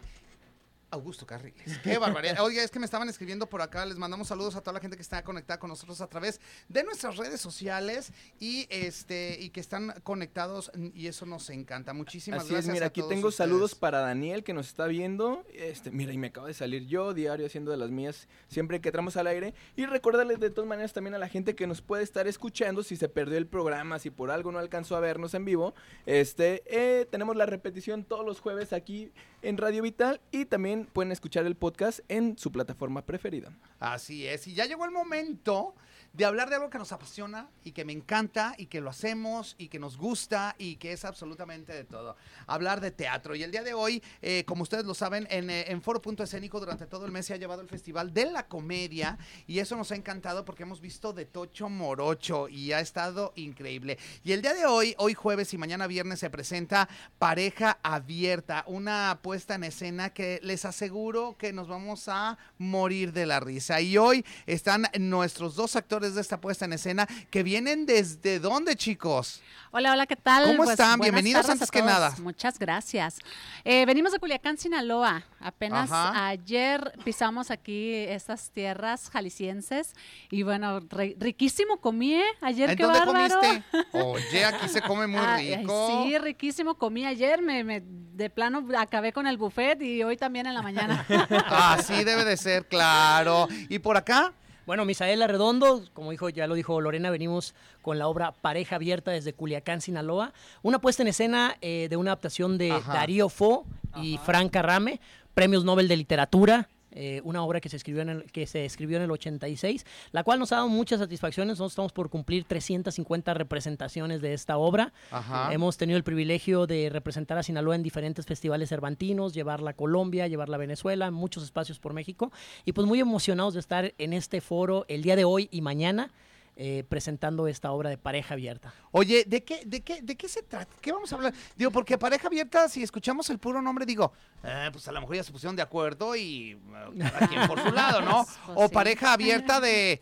Augusto 0.90 1.26
Carriles. 1.26 1.78
Qué 1.84 1.98
barbaridad. 1.98 2.38
Oiga, 2.44 2.64
es 2.64 2.72
que 2.72 2.80
me 2.80 2.86
estaban 2.86 3.10
escribiendo 3.10 3.48
por 3.48 3.62
acá. 3.62 3.86
Les 3.86 3.98
mandamos 3.98 4.30
saludos 4.30 4.56
a 4.56 4.62
toda 4.62 4.74
la 4.74 4.80
gente 4.80 4.96
que 4.96 5.02
está 5.02 5.24
conectada 5.24 5.60
con 5.60 5.70
nosotros 5.70 6.00
a 6.02 6.08
través 6.08 6.40
de 6.70 6.84
nuestras 6.84 7.18
redes 7.18 7.42
sociales 7.42 8.14
y 8.40 8.68
este 8.70 9.38
y 9.40 9.50
que 9.50 9.60
están 9.60 9.94
conectados 10.04 10.72
y 10.94 11.08
eso 11.08 11.26
nos 11.26 11.50
encanta. 11.50 11.94
Muchísimas 11.94 12.42
Así 12.42 12.54
gracias. 12.54 12.70
es, 12.70 12.74
mira, 12.74 12.86
a 12.86 12.88
aquí 12.88 13.02
todos 13.02 13.14
tengo 13.14 13.32
saludos 13.32 13.76
para 13.76 14.00
Daniel 14.00 14.44
que 14.44 14.54
nos 14.54 14.68
está 14.68 14.88
viendo. 14.88 15.46
Este, 15.54 15.92
mira, 15.92 16.14
y 16.14 16.18
me 16.18 16.28
acaba 16.28 16.48
de 16.48 16.54
salir 16.54 16.88
yo, 16.88 17.14
diario 17.14 17.46
haciendo 17.46 17.72
de 17.72 17.78
las 17.78 17.92
mías, 17.92 18.28
siempre 18.48 18.80
que 18.80 18.90
entramos 18.90 19.18
al 19.18 19.28
aire. 19.28 19.54
Y 19.76 19.86
recordarles 19.86 20.40
de 20.40 20.50
todas 20.50 20.70
maneras 20.70 20.94
también 20.94 21.16
a 21.16 21.18
la 21.18 21.28
gente 21.28 21.56
que 21.56 21.68
nos 21.68 21.82
puede 21.82 22.04
estar 22.04 22.28
escuchando, 22.28 22.84
si 22.84 22.96
se 22.96 23.10
perdió 23.10 23.38
el 23.38 23.48
programa, 23.48 24.00
si 24.00 24.10
por 24.10 24.32
algo 24.32 24.52
no 24.52 24.60
alcanzó 24.60 24.96
a 24.96 25.00
vernos 25.00 25.34
en 25.34 25.44
vivo, 25.44 25.74
este, 26.06 26.64
eh, 26.66 27.06
tenemos 27.06 27.36
la 27.36 27.46
repetición 27.46 28.06
todos 28.06 28.26
los 28.26 28.40
jueves 28.40 28.74
aquí 28.74 29.12
en 29.42 29.58
Radio 29.58 29.84
Vital 29.84 30.22
y 30.32 30.46
también 30.46 30.77
pueden 30.86 31.12
escuchar 31.12 31.46
el 31.46 31.56
podcast 31.56 32.00
en 32.08 32.38
su 32.38 32.52
plataforma 32.52 33.06
preferida. 33.06 33.52
Así 33.80 34.26
es, 34.28 34.48
y 34.48 34.54
ya 34.54 34.66
llegó 34.66 34.86
el 34.86 34.92
momento 34.92 35.76
de 36.18 36.26
hablar 36.26 36.50
de 36.50 36.56
algo 36.56 36.72
que 36.72 36.80
nos 36.80 36.92
apasiona 36.92 37.48
y 37.64 37.74
que 37.74 37.86
me 37.86 37.94
encanta 37.94 38.56
y 38.58 38.66
que 38.66 38.82
lo 38.82 38.90
hacemos 38.90 39.54
y 39.60 39.68
que 39.68 39.78
nos 39.78 39.98
gusta 39.98 40.56
y 40.58 40.78
que 40.78 40.92
es 40.92 41.06
absolutamente 41.06 41.74
de 41.74 41.84
todo. 41.84 42.18
Hablar 42.48 42.82
de 42.82 42.90
teatro. 42.90 43.36
Y 43.36 43.44
el 43.44 43.52
día 43.52 43.62
de 43.62 43.76
hoy, 43.76 44.02
eh, 44.24 44.44
como 44.48 44.64
ustedes 44.64 44.84
lo 44.86 44.96
saben, 44.96 45.28
en, 45.30 45.52
eh, 45.52 45.66
en 45.68 45.80
Foro 45.80 46.02
Punto 46.02 46.24
Escénico 46.24 46.60
durante 46.60 46.88
todo 46.88 47.06
el 47.06 47.12
mes 47.12 47.28
se 47.28 47.36
ha 47.36 47.38
llevado 47.38 47.62
el 47.62 47.70
Festival 47.70 48.16
de 48.16 48.32
la 48.32 48.48
Comedia 48.48 49.20
y 49.46 49.60
eso 49.60 49.76
nos 49.76 49.92
ha 49.92 49.96
encantado 49.96 50.44
porque 50.44 50.64
hemos 50.64 50.82
visto 50.82 51.14
de 51.14 51.26
Tocho 51.26 51.70
Morocho 51.70 52.50
y 52.50 52.72
ha 52.72 52.80
estado 52.80 53.32
increíble. 53.36 54.00
Y 54.24 54.32
el 54.32 54.42
día 54.42 54.56
de 54.56 54.66
hoy, 54.66 54.96
hoy 54.98 55.14
jueves 55.14 55.54
y 55.54 55.60
mañana 55.60 55.86
viernes 55.86 56.18
se 56.18 56.32
presenta 56.32 56.90
Pareja 57.20 57.78
Abierta, 57.84 58.64
una 58.66 59.20
puesta 59.22 59.54
en 59.54 59.66
escena 59.66 60.16
que 60.16 60.40
les 60.42 60.66
aseguro 60.66 61.38
que 61.38 61.54
nos 61.54 61.68
vamos 61.68 62.08
a 62.08 62.40
morir 62.58 63.14
de 63.14 63.28
la 63.28 63.40
risa. 63.40 63.82
Y 63.82 64.00
hoy 64.00 64.26
están 64.48 64.88
nuestros 64.98 65.56
dos 65.56 65.76
actores 65.76 66.07
de 66.16 66.22
esta 66.22 66.40
puesta 66.42 66.66
en 66.66 66.74
escena 66.74 67.08
que 67.30 67.44
vienen 67.44 67.86
desde 67.86 68.40
dónde, 68.40 68.76
chicos. 68.76 69.42
Hola, 69.72 69.92
hola, 69.92 70.06
¿qué 70.08 70.16
tal? 70.16 70.46
¿Cómo 70.46 70.58
Pues, 70.60 70.72
están? 70.72 71.00
Bienvenidos 71.00 71.48
antes 71.50 71.70
que 71.70 71.82
nada. 71.82 72.16
Muchas 72.22 72.58
gracias. 72.58 73.20
Eh, 73.66 73.86
venimos 73.86 74.12
de 74.14 74.20
Culiacán, 74.20 74.58
Sinaloa. 74.58 75.24
Apenas 75.40 75.92
Ajá. 75.92 76.28
ayer 76.30 76.94
pisamos 77.04 77.52
aquí 77.52 77.94
estas 77.94 78.50
tierras 78.52 79.10
jaliscienses 79.10 79.94
y 80.32 80.44
bueno, 80.44 80.80
re- 80.90 81.16
riquísimo 81.20 81.78
comí, 81.78 82.16
¿eh? 82.16 82.24
Ayer, 82.42 82.72
¿En 82.72 82.78
qué 82.78 82.84
dónde 82.84 83.00
bárbaro. 83.00 83.40
comiste? 83.40 83.64
Oye, 83.92 84.46
aquí 84.46 84.68
se 84.70 84.82
come 84.82 85.06
muy 85.06 85.20
Ay, 85.20 85.54
ay, 85.54 85.58
rico. 85.62 86.04
sí, 86.06 86.18
riquísimo 86.18 86.76
comí 86.76 87.06
ayer. 87.06 87.42
Me, 87.42 87.64
me- 87.64 87.84
de 87.86 88.30
plano 88.32 88.66
acabé 88.80 89.14
con 89.14 89.28
el 89.28 89.38
buffet 89.38 89.80
y 89.82 90.02
hoy 90.02 90.18
también 90.18 90.48
en 90.48 90.54
la 90.56 90.62
mañana. 90.64 91.06
Así 91.50 92.04
debe 92.04 92.26
de 92.26 92.36
ser, 92.38 92.68
claro. 92.68 93.48
¿Y 93.70 93.78
por 93.80 93.96
acá? 93.98 94.34
Bueno, 94.68 94.84
Misael 94.84 95.22
Arredondo, 95.22 95.82
como 95.94 96.12
dijo, 96.12 96.28
ya 96.28 96.46
lo 96.46 96.54
dijo 96.54 96.82
Lorena, 96.82 97.10
venimos 97.10 97.56
con 97.82 97.98
la 97.98 98.10
obra 98.10 98.34
Pareja 98.34 98.76
Abierta 98.76 99.12
desde 99.12 99.32
Culiacán, 99.32 99.80
Sinaloa. 99.80 100.34
Una 100.62 100.80
puesta 100.80 101.04
en 101.04 101.08
escena 101.08 101.56
eh, 101.62 101.88
de 101.90 101.96
una 101.96 102.12
adaptación 102.12 102.58
de 102.58 102.74
Ajá. 102.74 102.92
Darío 102.92 103.30
Fo 103.30 103.66
y 103.96 104.18
Frank 104.18 104.52
Carrame, 104.52 105.00
premios 105.34 105.64
Nobel 105.64 105.88
de 105.88 105.96
Literatura. 105.96 106.68
Eh, 106.92 107.22
una 107.24 107.44
obra 107.44 107.60
que 107.60 107.70
se, 107.70 107.78
escribió 107.78 108.02
en 108.02 108.10
el, 108.10 108.32
que 108.32 108.48
se 108.48 108.66
escribió 108.66 108.98
en 108.98 109.04
el 109.04 109.12
86, 109.12 109.86
la 110.12 110.24
cual 110.24 110.40
nos 110.40 110.52
ha 110.52 110.58
dado 110.58 110.70
muchas 110.70 111.00
satisfacciones. 111.00 111.54
Nosotros 111.54 111.74
estamos 111.74 111.92
por 111.92 112.10
cumplir 112.10 112.46
350 112.46 113.34
representaciones 113.34 114.22
de 114.22 114.34
esta 114.34 114.58
obra. 114.58 114.94
Ajá. 115.12 115.54
Hemos 115.54 115.78
tenido 115.78 115.98
el 115.98 116.04
privilegio 116.04 116.68
de 116.68 116.90
representar 116.90 117.38
a 117.38 117.44
Sinaloa 117.44 117.76
en 117.76 117.84
diferentes 117.84 118.26
festivales 118.26 118.70
cervantinos, 118.70 119.34
llevarla 119.34 119.72
a 119.72 119.74
Colombia, 119.74 120.28
llevarla 120.28 120.56
a 120.56 120.60
Venezuela, 120.60 121.12
muchos 121.12 121.44
espacios 121.44 121.80
por 121.80 121.94
México. 121.94 122.32
Y 122.66 122.72
pues 122.72 122.88
muy 122.88 123.00
emocionados 123.00 123.54
de 123.54 123.60
estar 123.60 123.94
en 123.98 124.14
este 124.14 124.42
foro 124.42 124.86
el 124.88 125.02
día 125.02 125.16
de 125.16 125.26
hoy 125.26 125.50
y 125.52 125.62
mañana 125.62 126.12
eh, 126.60 126.84
presentando 126.90 127.48
esta 127.48 127.72
obra 127.72 127.90
de 127.92 127.98
pareja 128.00 128.34
abierta. 128.34 128.74
Oye, 128.92 129.24
¿de 129.28 129.44
qué, 129.44 129.62
de, 129.66 129.82
qué, 129.82 130.02
¿de 130.02 130.16
qué 130.18 130.28
se 130.28 130.42
trata? 130.42 130.74
¿Qué 130.82 130.92
vamos 130.92 131.14
a 131.14 131.16
hablar? 131.16 131.34
Digo, 131.56 131.70
porque 131.70 131.98
pareja 132.00 132.28
abierta, 132.28 132.68
si 132.68 132.82
escuchamos 132.82 133.30
el 133.30 133.38
puro 133.38 133.62
nombre, 133.62 133.86
digo, 133.86 134.12
eh, 134.44 134.70
pues 134.72 134.88
a 134.88 134.92
lo 134.92 135.00
mejor 135.02 135.16
ya 135.18 135.24
se 135.24 135.32
pusieron 135.32 135.56
de 135.56 135.62
acuerdo 135.62 136.16
y 136.16 136.52
eh, 136.54 137.00
cada 137.00 137.28
quien 137.28 137.48
por 137.48 137.62
su 137.62 137.72
lado, 137.72 138.02
¿no? 138.02 138.26
Pues 138.48 138.58
O 138.58 138.68
sí. 138.68 138.74
pareja 138.74 139.14
abierta 139.14 139.60
de... 139.60 140.02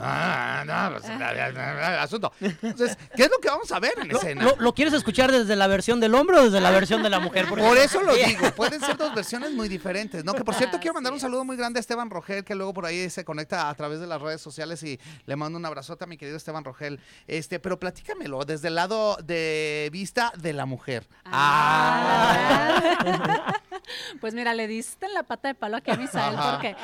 Ah, 0.00 0.64
no, 0.66 0.98
pues, 0.98 1.16
bla, 1.16 2.02
asunto. 2.02 2.32
Entonces, 2.40 2.96
¿qué 3.16 3.24
es 3.24 3.30
lo 3.30 3.38
que 3.38 3.48
vamos 3.48 3.70
a 3.72 3.80
ver 3.80 3.94
en 4.00 4.08
¿Lo, 4.08 4.18
escena? 4.18 4.44
lo- 4.44 4.56
lo 4.58 4.74
quieres 4.74 4.94
escuchar 4.94 5.30
desde 5.32 5.56
la 5.56 5.66
versión 5.66 6.00
del 6.00 6.14
hombre 6.14 6.38
o 6.38 6.44
desde 6.44 6.60
la 6.60 6.70
versión 6.70 7.02
de 7.02 7.10
la 7.10 7.20
mujer? 7.20 7.48
Por 7.48 7.76
eso 7.76 8.02
lo 8.02 8.14
digo, 8.26 8.50
pueden 8.52 8.80
ser 8.80 8.96
dos 8.96 9.14
versiones 9.14 9.52
muy 9.52 9.68
diferentes, 9.68 10.24
¿no? 10.24 10.34
Que 10.34 10.44
por 10.44 10.54
cierto 10.54 10.78
quiero 10.78 10.94
mandar 10.94 11.12
un 11.12 11.20
saludo 11.20 11.44
muy 11.44 11.56
grande 11.56 11.78
a 11.78 11.80
Esteban 11.80 12.10
Rogel, 12.10 12.44
que 12.44 12.54
luego 12.54 12.72
por 12.74 12.86
ahí 12.86 13.08
se 13.10 13.24
conecta 13.24 13.68
a 13.68 13.74
través 13.74 14.00
de 14.00 14.06
las 14.06 14.20
redes 14.20 14.40
sociales 14.40 14.82
y 14.82 14.98
le 15.26 15.36
mando 15.36 15.58
un 15.58 15.66
abrazote 15.66 16.04
a 16.04 16.06
mi 16.06 16.16
querido 16.16 16.36
Esteban 16.36 16.64
Rogel. 16.64 17.00
Este, 17.26 17.58
pero 17.58 17.78
platícamelo 17.78 18.44
desde 18.44 18.68
el 18.68 18.74
lado 18.74 19.16
de 19.22 19.88
vista 19.92 20.32
de 20.36 20.52
la 20.52 20.66
mujer. 20.66 21.06
Ah. 21.24 23.54
pues 24.20 24.34
mira, 24.34 24.54
le 24.54 24.66
diste 24.66 25.06
en 25.06 25.14
la 25.14 25.22
pata 25.22 25.48
de 25.48 25.54
palo 25.54 25.76
aquí 25.76 25.90
a 25.90 25.96
Misael 25.96 26.36
porque 26.36 26.76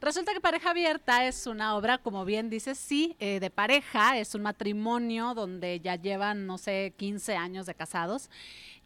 resulta 0.00 0.32
que 0.32 0.40
Pareja 0.40 0.70
Abierta 0.70 1.26
es 1.26 1.46
una 1.46 1.76
obra, 1.76 1.98
como 1.98 2.24
bien 2.24 2.50
dices, 2.50 2.78
sí, 2.78 3.16
eh, 3.18 3.40
de 3.40 3.50
pareja, 3.50 4.18
es 4.18 4.34
un 4.34 4.42
matrimonio 4.42 5.34
donde 5.34 5.80
ya 5.80 5.96
llevan, 5.96 6.46
no 6.46 6.58
sé, 6.58 6.94
15 6.96 7.36
años 7.36 7.66
de 7.66 7.74
casados. 7.74 8.30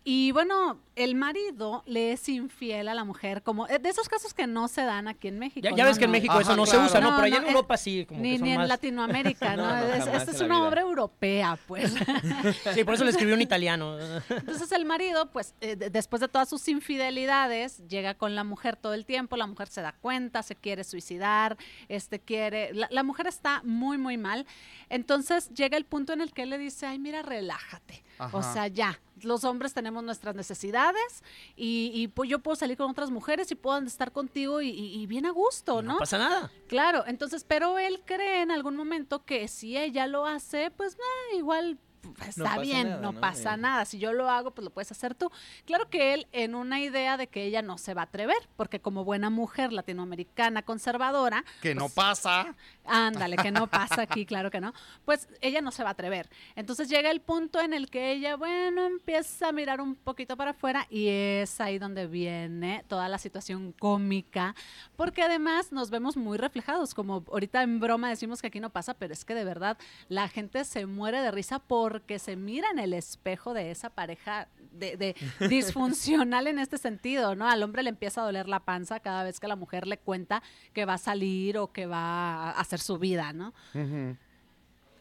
Y 0.05 0.33
bueno, 0.33 0.81
el 0.97 1.15
marido 1.15 1.85
le 1.87 2.13
es 2.13 2.29
infiel 2.29 2.89
a 2.89 2.95
la 2.95 3.05
mujer, 3.05 3.43
como 3.43 3.69
eh, 3.69 3.79
de 3.79 3.89
esos 3.89 4.09
casos 4.09 4.35
que 4.35 4.49
no 4.49 4.67
se 4.67 4.83
dan 4.83 5.07
aquí 5.07 5.29
en 5.29 5.39
México. 5.39 5.63
Ya, 5.63 5.71
ya 5.77 5.85
¿no? 5.85 5.89
ves 5.91 5.99
que 5.99 6.07
en 6.07 6.11
No. 6.11 6.17
México 6.17 6.33
Ajá, 6.33 6.43
eso 6.43 6.57
no 6.57 6.65
claro. 6.65 6.81
se 6.81 6.87
usa, 6.87 7.01
¿no? 7.01 7.11
No, 7.11 7.17
Pero 7.17 7.27
allá 7.27 7.37
no, 7.37 7.43
en 7.45 7.49
Europa 7.55 7.77
sí, 7.77 8.05
como 8.07 8.21
Ni, 8.21 8.33
que 8.33 8.39
son 8.39 8.47
ni 8.49 8.53
en 8.55 8.69
Latinoamérica, 8.69 9.57
¿no? 9.57 9.63
No, 9.69 9.87
no, 9.87 9.95
es 9.95 10.41
una 10.41 10.57
vida. 10.57 10.69
obra 10.69 10.81
europea, 10.81 11.59
pues. 11.69 11.95
Sí, 12.75 12.83
por 12.85 12.95
eso 12.95 13.05
le 13.05 13.11
escribió 13.11 13.35
un 13.37 13.41
italiano. 13.43 13.97
Entonces 14.29 14.73
el 14.73 14.85
marido, 14.85 15.31
pues 15.31 15.55
eh, 15.61 15.77
de- 15.77 15.91
después 15.91 16.21
de 16.21 16.27
todas 16.29 16.49
sus 16.49 16.67
infidelidades, 16.69 17.87
llega 17.89 18.15
con 18.15 18.35
la 18.35 18.43
mujer 18.45 18.77
todo 18.77 18.95
el 18.95 19.07
tiempo, 19.07 19.37
la 19.37 19.47
mujer 19.47 19.69
se 19.69 19.83
da 19.83 19.93
cuenta, 19.93 20.43
se 20.43 20.57
quiere 20.57 20.83
suicidar, 20.85 21.57
este 21.89 22.19
quiere, 22.21 22.75
la, 22.75 22.89
la 22.91 23.03
mujer 23.05 23.27
está 23.29 23.61
muy, 23.65 23.99
muy 23.99 24.17
mal. 24.19 24.47
Entonces 24.89 25.49
llega 25.51 25.77
el 25.77 25.85
punto 25.85 26.13
en 26.13 26.21
el 26.21 26.33
que 26.33 26.43
él 26.43 26.51
le 26.51 26.59
dice, 26.59 26.87
ay, 26.87 26.99
mira, 26.99 27.23
relájate. 27.23 28.03
O 28.33 28.43
sea, 28.43 28.69
ya, 28.69 29.01
los 29.25 29.45
hombres 29.45 29.75
tenemos 29.75 30.03
nuestras 30.05 30.35
necesidades 30.35 31.23
y, 31.57 31.91
y, 31.95 32.09
pues 32.09 32.29
yo 32.31 32.39
puedo 32.41 32.57
salir 32.57 32.77
con 32.77 32.91
otras 32.91 33.11
mujeres 33.11 33.51
y 33.51 33.55
puedo 33.55 33.79
estar 33.79 34.13
contigo 34.13 34.61
y, 34.63 34.69
y- 34.71 35.01
y 35.01 35.07
bien 35.07 35.27
a 35.27 35.31
gusto, 35.31 35.83
¿no? 35.83 35.95
No 35.95 35.99
pasa 35.99 36.19
nada. 36.19 36.51
Claro, 36.69 37.05
entonces, 37.07 37.45
pero 37.47 37.79
él 37.79 38.03
cree 38.05 38.43
en 38.43 38.51
algún 38.51 38.77
momento 38.77 39.25
que 39.25 39.49
si 39.49 39.77
ella 39.77 40.07
lo 40.07 40.27
hace, 40.27 40.71
pues 40.71 40.95
eh, 40.95 41.37
igual 41.37 41.79
está 42.27 42.45
pasa 42.45 42.61
bien, 42.61 42.89
nada, 42.89 43.01
no, 43.01 43.13
¿no? 43.13 43.21
pasa 43.21 43.55
Eh. 43.55 43.59
nada. 43.59 43.85
Si 43.85 43.99
yo 43.99 44.13
lo 44.13 44.29
hago, 44.31 44.51
pues 44.53 44.65
lo 44.65 44.71
puedes 44.71 44.91
hacer 44.91 45.15
tú. 45.15 45.31
Claro 45.65 45.89
que 45.89 46.15
él 46.15 46.27
en 46.33 46.55
una 46.55 46.81
idea 46.81 47.17
de 47.17 47.27
que 47.29 47.45
ella 47.45 47.63
no 47.63 47.79
se 47.79 47.95
va 47.95 48.03
a 48.03 48.05
atrever, 48.05 48.37
porque 48.57 48.81
como 48.81 49.05
buena 49.05 49.31
mujer 49.31 49.73
latinoamericana 49.73 50.63
conservadora, 50.63 51.45
Que 51.61 51.75
no 51.75 51.83
pues, 51.83 51.93
pasa. 51.95 52.55
Ándale, 52.85 53.37
que 53.37 53.51
no 53.51 53.67
pasa 53.69 54.03
aquí, 54.03 54.27
claro 54.27 54.51
que 54.51 54.61
no. 54.61 54.73
Pues 55.05 55.29
ella 55.41 55.61
no 55.61 55.71
se 55.71 55.83
va 55.83 55.91
a 55.91 55.93
atrever. 55.93 56.29
Entonces 56.57 56.89
llega 56.89 57.11
el 57.11 57.21
punto 57.21 57.61
en 57.61 57.73
el 57.73 57.89
que 57.91 58.13
ella, 58.13 58.37
bueno, 58.37 58.87
empieza 58.87 59.49
a 59.49 59.53
mirar 59.53 59.81
un 59.81 59.95
poquito 59.95 60.37
para 60.37 60.51
afuera 60.53 60.87
y 60.91 61.09
es 61.09 61.61
ahí 61.61 61.79
donde 61.79 62.07
viene 62.07 62.85
toda 62.89 63.09
la 63.09 63.19
situación 63.19 63.73
cómica, 63.73 64.55
porque 64.97 65.23
además 65.23 65.73
nos 65.73 65.91
vemos 65.91 66.17
muy 66.17 66.39
reflejados, 66.39 66.95
como 66.95 67.25
ahorita 67.31 67.63
en 67.63 67.81
broma 67.81 68.09
decimos 68.09 68.41
que 68.41 68.49
aquí 68.49 68.61
no 68.61 68.71
pasa, 68.71 68.95
pero 68.95 69.13
es 69.13 69.25
que 69.25 69.35
de 69.35 69.45
verdad 69.45 69.79
la 70.09 70.29
gente 70.29 70.65
se 70.65 70.87
muere 70.87 71.21
de 71.21 71.31
risa 71.31 71.59
porque 71.93 72.19
se 72.19 72.37
mira 72.37 72.69
en 72.71 72.79
el 72.79 72.95
espejo 72.95 73.53
de 73.53 73.71
esa 73.71 73.91
pareja 73.91 74.49
de, 74.73 74.97
de 74.97 75.15
disfuncional 75.49 76.47
en 76.47 76.59
este 76.59 76.79
sentido, 76.79 77.35
¿no? 77.35 77.47
Al 77.51 77.63
hombre 77.63 77.83
le 77.83 77.91
empieza 77.91 78.23
a 78.23 78.25
doler 78.25 78.49
la 78.49 78.61
panza 78.61 79.01
cada 79.01 79.23
vez 79.25 79.39
que 79.41 79.47
la 79.47 79.57
mujer 79.57 79.87
le 79.87 79.99
cuenta 79.99 80.43
que 80.73 80.87
va 80.87 80.95
a 80.95 80.99
salir 80.99 81.59
o 81.59 81.71
que 81.71 81.85
va 81.85 82.49
a 82.49 82.51
hacer 82.53 82.81
su 82.81 82.99
vida, 82.99 83.35
¿no? 83.35 83.53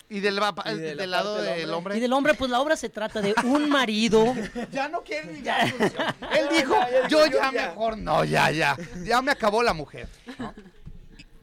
Y 0.10 0.20
del, 0.20 0.44
va- 0.44 0.54
Y 0.66 0.76
de 0.76 0.94
la 0.96 1.02
del 1.04 1.12
lado 1.12 1.42
del 1.42 1.60
del 1.62 1.70
hombre. 1.74 1.96
Y 1.96 2.00
del 2.02 2.12
hombre, 2.12 2.34
pues 2.34 2.52
la 2.52 2.60
obra 2.60 2.76
se 2.76 2.90
trata 2.90 3.22
de 3.22 3.34
un 3.46 3.70
marido. 3.70 4.36
Ya 4.74 4.90
no 4.90 5.02
quiere 5.04 5.32
ni 5.32 5.46
solución. 5.46 6.04
Él 6.38 6.48
dijo, 6.58 6.76
yo 7.08 7.26
ya 7.28 7.50
mejor 7.54 7.98
no, 7.98 8.26
ya, 8.26 8.52
ya. 8.52 8.76
Ya 9.06 9.22
me 9.22 9.32
acabó 9.32 9.64
la 9.64 9.74
mujer. 9.74 10.10
¿no? 10.38 10.54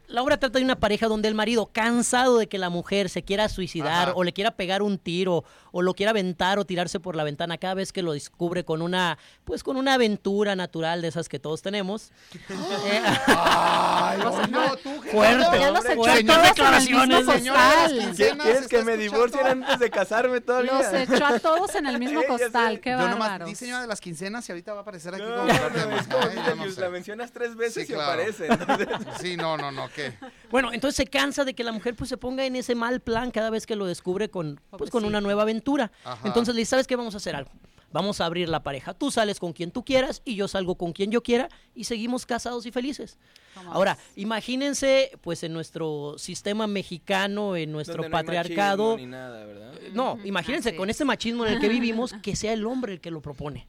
La 0.09 0.23
obra 0.23 0.37
trata 0.37 0.59
de 0.59 0.65
una 0.65 0.79
pareja 0.79 1.07
donde 1.07 1.27
el 1.27 1.35
marido, 1.35 1.69
cansado 1.71 2.37
de 2.39 2.47
que 2.47 2.57
la 2.57 2.69
mujer 2.69 3.09
se 3.09 3.23
quiera 3.23 3.47
suicidar 3.47 4.09
Ajá. 4.09 4.13
o 4.15 4.23
le 4.23 4.33
quiera 4.33 4.51
pegar 4.51 4.81
un 4.81 4.97
tiro 4.97 5.43
o 5.71 5.81
lo 5.83 5.93
quiera 5.93 6.09
aventar 6.09 6.57
o 6.57 6.65
tirarse 6.65 6.99
por 6.99 7.15
la 7.15 7.23
ventana 7.23 7.57
cada 7.59 7.75
vez 7.75 7.93
que 7.93 8.01
lo 8.01 8.13
descubre 8.13 8.65
con 8.65 8.81
una, 8.81 9.17
pues 9.45 9.63
con 9.63 9.77
una 9.77 9.93
aventura 9.93 10.55
natural 10.55 11.01
de 11.03 11.09
esas 11.09 11.29
que 11.29 11.39
todos 11.39 11.61
tenemos. 11.61 12.11
Eh, 12.89 13.01
Ay, 13.27 14.17
no, 14.51 14.75
tú, 14.77 14.89
Fuerte, 15.11 15.59
Ya 15.59 15.71
los 15.71 15.85
hombre, 15.85 15.93
echó 15.93 16.01
a 16.03 16.05
todos 16.05 16.17
en 16.17 16.29
el 16.29 16.43
declaraciones. 16.43 17.25
mismo 17.25 17.33
costal. 17.33 18.15
¿Quieres 18.15 18.61
¿está 18.63 18.67
que 18.67 18.83
me 18.83 18.97
divorcien 18.97 19.45
antes 19.47 19.79
de 19.79 19.89
casarme 19.89 20.41
todavía? 20.41 20.73
Los 20.73 20.93
echó 20.93 21.25
a 21.25 21.39
todos 21.39 21.75
en 21.75 21.85
el 21.85 21.99
mismo 22.03 22.23
costal. 22.23 22.79
Qué 22.79 22.91
Yo 22.91 23.07
nomás 23.07 23.45
di 23.45 23.55
señora 23.55 23.81
de 23.81 23.87
las 23.87 24.01
quincenas 24.01 24.47
y 24.49 24.51
ahorita 24.51 24.73
va 24.73 24.79
a 24.79 24.81
aparecer 24.81 25.13
aquí 25.13 25.23
No, 25.23 25.29
como 25.35 25.45
no, 25.45 25.53
no, 25.87 25.97
es 25.97 26.07
como 26.07 26.65
no 26.65 26.81
la 26.81 26.89
mencionas 26.89 27.31
tres 27.31 27.55
veces 27.55 27.89
y 27.89 27.93
aparece. 27.93 28.47
Sí, 29.19 29.37
no, 29.37 29.57
no, 29.57 29.71
no, 29.71 29.89
¿qué? 30.01 30.13
Bueno, 30.49 30.73
entonces 30.73 30.95
se 30.95 31.05
cansa 31.05 31.45
de 31.45 31.53
que 31.53 31.63
la 31.63 31.71
mujer 31.71 31.95
pues 31.95 32.09
se 32.09 32.17
ponga 32.17 32.45
en 32.45 32.55
ese 32.55 32.73
mal 32.73 33.01
plan 33.01 33.29
cada 33.31 33.49
vez 33.49 33.67
que 33.67 33.75
lo 33.75 33.85
descubre 33.85 34.29
con, 34.29 34.59
pues, 34.71 34.89
con 34.89 35.05
una 35.05 35.21
nueva 35.21 35.43
aventura. 35.43 35.91
Ajá. 36.03 36.27
Entonces 36.27 36.55
le 36.55 36.61
dice, 36.61 36.71
¿sabes 36.71 36.87
qué? 36.87 36.95
Vamos 36.95 37.13
a 37.13 37.17
hacer 37.17 37.35
algo. 37.35 37.51
Vamos 37.91 38.21
a 38.21 38.25
abrir 38.25 38.49
la 38.49 38.61
pareja. 38.61 38.93
Tú 38.93 39.09
sales 39.09 39.39
con 39.39 39.53
quien 39.53 39.71
tú 39.71 39.83
quieras 39.83 40.21
y 40.23 40.35
yo 40.35 40.47
salgo 40.47 40.75
con 40.75 40.93
quien 40.93 41.11
yo 41.11 41.23
quiera 41.23 41.49
y 41.73 41.85
seguimos 41.85 42.25
casados 42.25 42.65
y 42.65 42.71
felices. 42.71 43.17
Ahora, 43.67 43.97
imagínense, 44.15 45.11
pues 45.21 45.43
en 45.43 45.53
nuestro 45.53 46.15
sistema 46.17 46.67
mexicano, 46.67 47.55
en 47.55 47.71
nuestro 47.71 47.95
Donde 47.95 48.09
no 48.09 48.17
hay 48.17 48.23
patriarcado, 48.23 48.91
machismo 48.91 49.07
ni 49.07 49.11
nada, 49.11 49.45
¿verdad? 49.45 49.73
no, 49.93 50.19
imagínense 50.23 50.75
con 50.75 50.89
es. 50.89 50.95
este 50.95 51.05
machismo 51.05 51.45
en 51.45 51.53
el 51.53 51.59
que 51.59 51.67
vivimos, 51.67 52.13
que 52.21 52.35
sea 52.35 52.53
el 52.53 52.65
hombre 52.65 52.93
el 52.93 53.01
que 53.01 53.11
lo 53.11 53.21
propone. 53.21 53.67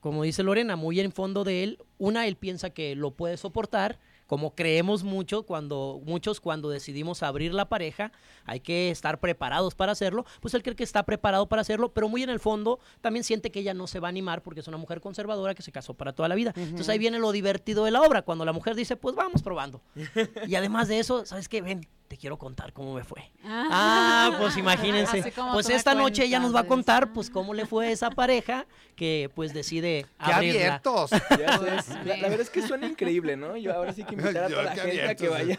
Como 0.00 0.22
dice 0.22 0.42
Lorena, 0.42 0.76
muy 0.76 1.00
en 1.00 1.10
fondo 1.10 1.42
de 1.42 1.64
él, 1.64 1.78
una, 1.98 2.26
él 2.26 2.36
piensa 2.36 2.70
que 2.70 2.94
lo 2.94 3.12
puede 3.12 3.36
soportar, 3.36 3.98
como 4.26 4.54
creemos 4.54 5.04
mucho 5.04 5.44
cuando, 5.44 6.00
muchos 6.04 6.40
cuando 6.40 6.68
decidimos 6.68 7.22
abrir 7.22 7.54
la 7.54 7.68
pareja, 7.68 8.12
hay 8.44 8.60
que 8.60 8.90
estar 8.90 9.20
preparados 9.20 9.74
para 9.74 9.92
hacerlo, 9.92 10.24
pues 10.40 10.54
él 10.54 10.62
cree 10.62 10.76
que 10.76 10.84
está 10.84 11.04
preparado 11.04 11.48
para 11.48 11.62
hacerlo, 11.62 11.92
pero 11.92 12.08
muy 12.08 12.22
en 12.22 12.30
el 12.30 12.40
fondo 12.40 12.78
también 13.00 13.24
siente 13.24 13.50
que 13.50 13.60
ella 13.60 13.74
no 13.74 13.86
se 13.86 14.00
va 14.00 14.08
a 14.08 14.10
animar 14.10 14.42
porque 14.42 14.60
es 14.60 14.68
una 14.68 14.76
mujer 14.76 15.00
conservadora 15.00 15.54
que 15.54 15.62
se 15.62 15.72
casó 15.72 15.94
para 15.94 16.12
toda 16.12 16.28
la 16.28 16.34
vida. 16.34 16.52
Entonces 16.56 16.88
ahí 16.88 16.98
viene 16.98 17.18
lo 17.18 17.32
divertido 17.32 17.84
de 17.84 17.90
la 17.90 18.02
obra, 18.02 18.22
cuando 18.22 18.44
la 18.44 18.52
mujer 18.52 18.74
dice, 18.74 18.96
pues 18.96 19.14
vamos 19.14 19.42
probando. 19.42 19.80
y 20.46 20.54
además 20.54 20.88
de 20.88 20.98
eso, 20.98 21.24
¿sabes 21.24 21.48
qué? 21.48 21.62
Ven, 21.62 21.86
te 22.08 22.16
quiero 22.16 22.38
contar 22.38 22.72
cómo 22.72 22.94
me 22.94 23.04
fue. 23.04 23.30
Ah, 23.48 24.36
pues 24.38 24.56
imagínense. 24.56 25.32
Pues 25.52 25.70
esta 25.70 25.94
noche 25.94 26.24
ella 26.24 26.38
nos 26.40 26.54
va 26.54 26.60
a 26.60 26.66
contar 26.66 27.12
pues 27.12 27.30
cómo 27.30 27.54
le 27.54 27.66
fue 27.66 27.86
a 27.86 27.90
esa 27.90 28.10
pareja 28.10 28.66
que 28.94 29.30
pues 29.34 29.52
decide 29.52 30.06
¡Qué 30.24 30.32
abrirla. 30.32 30.60
abiertos! 30.60 31.10
Ya 31.38 31.58
sé. 31.58 32.04
La, 32.04 32.16
la 32.16 32.28
verdad 32.28 32.40
es 32.40 32.50
que 32.50 32.62
suena 32.66 32.86
increíble, 32.86 33.36
¿no? 33.36 33.56
Yo 33.56 33.74
ahora 33.74 33.92
sí 33.92 34.04
que 34.04 34.14
invitar 34.14 34.44
a 34.44 34.48
toda 34.48 34.62
la 34.62 34.76
gente 34.76 35.08
a 35.08 35.14
que 35.14 35.28
vaya. 35.28 35.58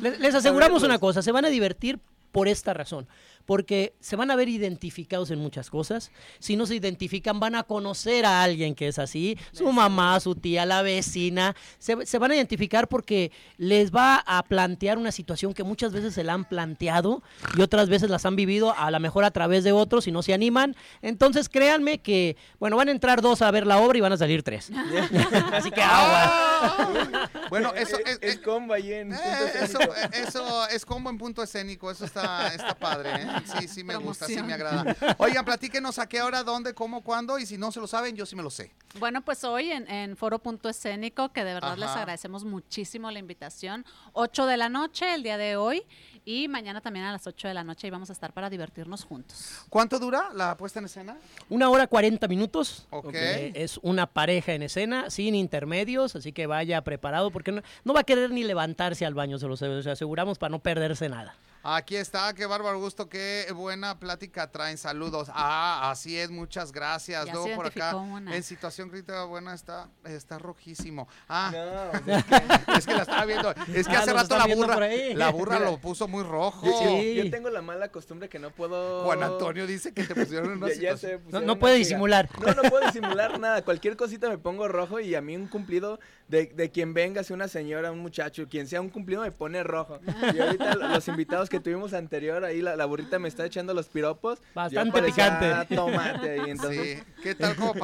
Les, 0.00 0.18
les 0.18 0.34
aseguramos 0.34 0.82
una 0.82 0.98
pues. 0.98 1.00
cosa, 1.00 1.22
se 1.22 1.32
van 1.32 1.44
a 1.44 1.48
divertir 1.48 2.00
por 2.32 2.48
esta 2.48 2.74
razón, 2.74 3.08
porque 3.46 3.94
se 4.00 4.16
van 4.16 4.30
a 4.30 4.36
ver 4.36 4.48
identificados 4.48 5.30
en 5.30 5.38
muchas 5.38 5.70
cosas. 5.70 6.10
Si 6.38 6.56
no 6.56 6.66
se 6.66 6.74
identifican, 6.74 7.40
van 7.40 7.54
a 7.54 7.62
conocer 7.62 8.26
a 8.26 8.42
alguien 8.42 8.74
que 8.74 8.88
es 8.88 8.98
así, 8.98 9.38
su 9.52 9.70
mamá, 9.72 10.18
su 10.20 10.34
tía, 10.34 10.66
la 10.66 10.82
vecina. 10.82 11.54
Se, 11.78 12.04
se 12.04 12.18
van 12.18 12.32
a 12.32 12.34
identificar 12.34 12.88
porque 12.88 13.30
les 13.56 13.90
va 13.94 14.16
a 14.26 14.42
plantear 14.42 14.98
una 14.98 15.12
situación 15.12 15.54
que 15.54 15.62
muchas 15.62 15.92
veces 15.92 16.12
se 16.14 16.24
la 16.24 16.34
han 16.34 16.44
planteado 16.44 17.22
y 17.56 17.62
otras 17.62 17.88
veces 17.88 18.10
las 18.10 18.26
han 18.26 18.36
vivido 18.36 18.74
a 18.76 18.90
lo 18.90 19.00
mejor 19.00 19.24
a 19.24 19.30
través 19.30 19.64
de 19.64 19.72
otros 19.72 20.06
y 20.06 20.12
no 20.12 20.22
se 20.22 20.34
animan. 20.34 20.74
Entonces 21.00 21.48
créanme 21.48 21.98
que, 21.98 22.36
bueno, 22.58 22.76
van 22.76 22.88
a 22.88 22.92
entrar 22.92 23.22
dos 23.22 23.42
a 23.42 23.50
ver 23.50 23.66
la 23.66 23.78
obra 23.78 23.96
y 23.98 24.00
van 24.00 24.12
a 24.12 24.16
salir 24.16 24.42
tres. 24.42 24.70
así 25.52 25.70
que 25.70 25.82
agua. 25.82 27.30
Bueno, 27.50 27.72
eso 27.74 27.96
es, 28.04 28.18
es 28.22 28.34
es- 28.34 28.38
combo 28.38 28.74
ahí 28.74 28.92
en 28.92 29.12
eh, 29.12 29.16
punto 29.16 29.58
eso, 29.64 29.80
escénico. 29.80 30.28
eso 30.28 30.68
es 30.68 30.84
como 30.84 31.10
en 31.10 31.18
punto 31.18 31.42
escénico, 31.42 31.90
eso 31.90 32.04
está, 32.04 32.48
está 32.48 32.74
padre, 32.74 33.10
¿eh? 33.14 33.26
Sí, 33.44 33.68
sí 33.68 33.84
me 33.84 33.96
gusta, 33.96 34.26
sí 34.26 34.42
me 34.42 34.52
agrada. 34.54 34.96
Oigan, 35.18 35.44
platíquenos 35.44 35.98
a 35.98 36.08
qué 36.08 36.22
hora, 36.22 36.42
dónde, 36.42 36.74
cómo, 36.74 37.02
cuándo, 37.02 37.38
y 37.38 37.46
si 37.46 37.58
no 37.58 37.72
se 37.72 37.80
lo 37.80 37.86
saben, 37.86 38.16
yo 38.16 38.26
sí 38.26 38.36
me 38.36 38.42
lo 38.42 38.50
sé. 38.50 38.72
Bueno, 38.98 39.22
pues 39.22 39.44
hoy 39.44 39.70
en, 39.70 39.88
en 39.90 40.16
Foro 40.16 40.38
Punto 40.38 40.68
Escénico, 40.68 41.32
que 41.32 41.44
de 41.44 41.54
verdad 41.54 41.76
les 41.76 41.88
agradecemos 41.90 42.44
muchísimo 42.44 43.10
la 43.10 43.18
invitación. 43.18 43.84
8 44.12 44.46
de 44.46 44.56
la 44.56 44.68
noche 44.68 45.14
el 45.14 45.22
día 45.22 45.38
de 45.38 45.56
hoy 45.56 45.82
y 46.24 46.48
mañana 46.48 46.80
también 46.80 47.06
a 47.06 47.12
las 47.12 47.26
8 47.26 47.48
de 47.48 47.54
la 47.54 47.62
noche 47.62 47.86
y 47.86 47.90
vamos 47.90 48.10
a 48.10 48.12
estar 48.12 48.32
para 48.32 48.50
divertirnos 48.50 49.04
juntos. 49.04 49.62
¿Cuánto 49.70 49.98
dura 49.98 50.30
la 50.34 50.56
puesta 50.56 50.80
en 50.80 50.86
escena? 50.86 51.16
Una 51.48 51.70
hora 51.70 51.86
40 51.86 52.26
minutos. 52.26 52.86
Ok. 52.90 53.14
Eh, 53.14 53.52
es 53.54 53.78
una 53.82 54.06
pareja 54.06 54.52
en 54.52 54.62
escena, 54.62 55.08
sin 55.08 55.36
intermedios, 55.36 56.16
así 56.16 56.32
que 56.32 56.46
vaya 56.46 56.82
preparado 56.82 57.30
porque 57.30 57.52
no, 57.52 57.62
no 57.84 57.94
va 57.94 58.00
a 58.00 58.04
querer 58.04 58.30
ni 58.30 58.42
levantarse 58.42 59.06
al 59.06 59.14
baño, 59.14 59.38
se 59.38 59.46
los 59.46 59.62
aseguramos 59.62 60.38
para 60.38 60.50
no 60.50 60.58
perderse 60.58 61.08
nada. 61.08 61.36
Aquí 61.68 61.96
está, 61.96 62.32
qué 62.32 62.46
bárbaro 62.46 62.78
gusto, 62.78 63.08
qué 63.08 63.46
buena 63.52 63.98
plática 63.98 64.50
traen, 64.52 64.78
saludos. 64.78 65.28
Ah, 65.34 65.90
así 65.90 66.16
es, 66.16 66.30
muchas 66.30 66.70
gracias. 66.70 67.26
Ya 67.26 67.32
Luego 67.32 67.48
se 67.48 67.54
por 67.56 67.66
acá, 67.66 67.96
una. 67.96 68.36
en 68.36 68.42
situación 68.44 68.88
crítica, 68.88 69.24
bueno, 69.24 69.52
está, 69.52 69.88
está 70.04 70.38
rojísimo. 70.38 71.08
Ah, 71.28 71.50
No, 71.52 72.00
pues, 72.66 72.78
es 72.78 72.86
que 72.86 72.94
la 72.94 73.02
estaba 73.02 73.24
viendo, 73.24 73.50
es 73.74 73.86
que 73.88 73.96
Ah, 73.96 74.00
hace 74.00 74.12
rato 74.12 74.38
la 74.38 74.46
burra, 74.54 74.78
la 75.14 75.30
burra 75.30 75.58
Mira. 75.58 75.70
lo 75.72 75.78
puso 75.78 76.06
muy 76.06 76.22
rojo. 76.22 76.64
yo, 76.66 76.78
Sí. 77.00 77.14
yo 77.16 77.30
tengo 77.30 77.50
la 77.50 77.62
mala 77.62 77.88
costumbre 77.88 78.28
que 78.28 78.38
no 78.38 78.50
puedo. 78.50 79.04
Juan 79.04 79.22
Antonio 79.24 79.66
dice 79.66 79.92
que 79.92 80.04
te 80.04 80.14
pusieron 80.14 80.52
en 80.52 80.58
una 80.58 80.68
Ya, 80.74 80.90
No, 80.92 80.96
pusieron 80.96 81.30
no 81.32 81.38
una 81.52 81.54
puede 81.58 81.74
disimular. 81.76 82.28
No, 82.40 82.54
no 82.54 82.62
puedo 82.70 82.86
disimular 82.86 83.40
nada. 83.40 83.62
Cualquier 83.64 83.96
cosita 83.96 84.28
me 84.28 84.38
pongo 84.38 84.68
rojo 84.68 85.00
y 85.00 85.14
a 85.16 85.20
mí 85.20 85.34
un 85.36 85.48
cumplido 85.48 85.98
de, 86.28 86.46
de 86.46 86.70
quien 86.70 86.94
venga, 86.94 87.24
sea 87.24 87.34
una 87.34 87.48
señora, 87.48 87.90
un 87.92 87.98
muchacho, 88.00 88.46
quien 88.48 88.66
sea 88.68 88.80
un 88.80 88.88
cumplido 88.90 89.22
me 89.22 89.32
pone 89.32 89.62
rojo. 89.64 89.98
Y 90.34 90.38
ahorita 90.38 90.74
lo- 90.76 90.88
los 90.88 91.08
invitados 91.08 91.48
que 91.48 91.55
tuvimos 91.60 91.92
anterior, 91.92 92.44
ahí 92.44 92.62
la, 92.62 92.76
la 92.76 92.84
burrita 92.84 93.18
me 93.18 93.28
está 93.28 93.44
echando 93.44 93.74
los 93.74 93.88
piropos. 93.88 94.38
Bastante 94.54 95.02
picante. 95.02 95.74
tomate 95.74 96.30
ahí, 96.30 96.50
entonces. 96.50 96.98
Sí, 96.98 97.22
¿qué 97.22 97.34
tal, 97.34 97.56
como 97.56 97.74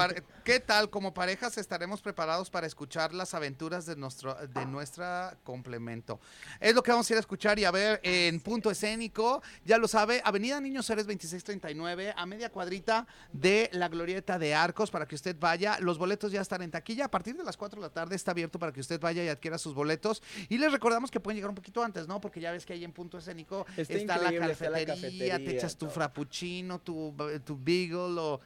¿qué 0.45 0.61
tal 0.61 0.91
como 0.91 1.15
parejas 1.15 1.59
estaremos 1.59 2.01
preparados 2.03 2.51
para 2.51 2.67
escuchar 2.67 3.13
las 3.13 3.35
aventuras 3.35 3.87
de 3.87 3.97
nuestro 3.97 4.35
de 4.35 4.67
nuestra 4.67 5.37
complemento? 5.45 6.21
Es 6.61 6.75
lo 6.75 6.83
que 6.83 6.91
vamos 6.91 7.09
a 7.09 7.13
ir 7.13 7.17
a 7.17 7.21
escuchar 7.21 7.59
y 7.59 7.65
a 7.65 7.71
ver 7.71 8.01
en 8.03 8.41
punto 8.41 8.71
escénico, 8.71 9.43
ya 9.65 9.79
lo 9.79 9.89
sabe, 9.89 10.21
Avenida 10.25 10.61
Niños 10.61 10.89
Héroes 10.91 11.07
2639, 11.07 12.15
a 12.17 12.27
media 12.27 12.51
cuadrita 12.51 13.07
de 13.33 13.69
la 13.73 13.89
Glorieta 13.89 14.39
de 14.39 14.55
Arcos 14.55 14.91
para 14.91 15.07
que 15.07 15.15
usted 15.15 15.37
vaya. 15.39 15.79
Los 15.81 15.99
boletos 15.99 16.33
ya 16.33 16.41
están 16.41 16.63
en 16.63 16.71
taquilla, 16.71 17.07
a 17.07 17.11
partir 17.11 17.37
de 17.37 17.45
las 17.45 17.57
4 17.57 17.81
de 17.81 17.87
la 17.87 17.93
tarde 17.93 18.17
está 18.17 18.33
abierto 18.33 18.59
para 18.59 18.73
que 18.73 18.81
usted 18.81 19.01
vaya 19.01 19.25
y 19.25 19.29
adquiera 19.29 19.59
sus 19.59 19.75
boletos. 19.75 20.23
Y 20.49 20.59
les 20.59 20.73
recordamos 20.73 21.11
que 21.11 21.21
pueden 21.21 21.37
llegar 21.37 21.51
un 21.51 21.57
poquito 21.57 21.83
antes, 21.83 22.07
¿no? 22.09 22.21
Porque 22.21 22.41
ya 22.41 22.53
ves 22.53 22.67
que 22.67 22.73
ahí 22.73 22.85
en 22.85 22.93
punto 22.93 23.19
escénico 23.19 23.62
Está 23.77 23.95
está, 23.95 24.17
la, 24.19 24.51
está 24.51 24.71
la 24.71 24.85
cafetería, 24.85 24.87
te 24.87 24.95
cafetería, 24.95 25.59
echas 25.59 25.77
tu 25.77 25.89
frappuccino, 25.89 26.81
tu, 26.81 27.15
tu 27.45 27.59
beagle 27.61 28.21
o... 28.21 28.41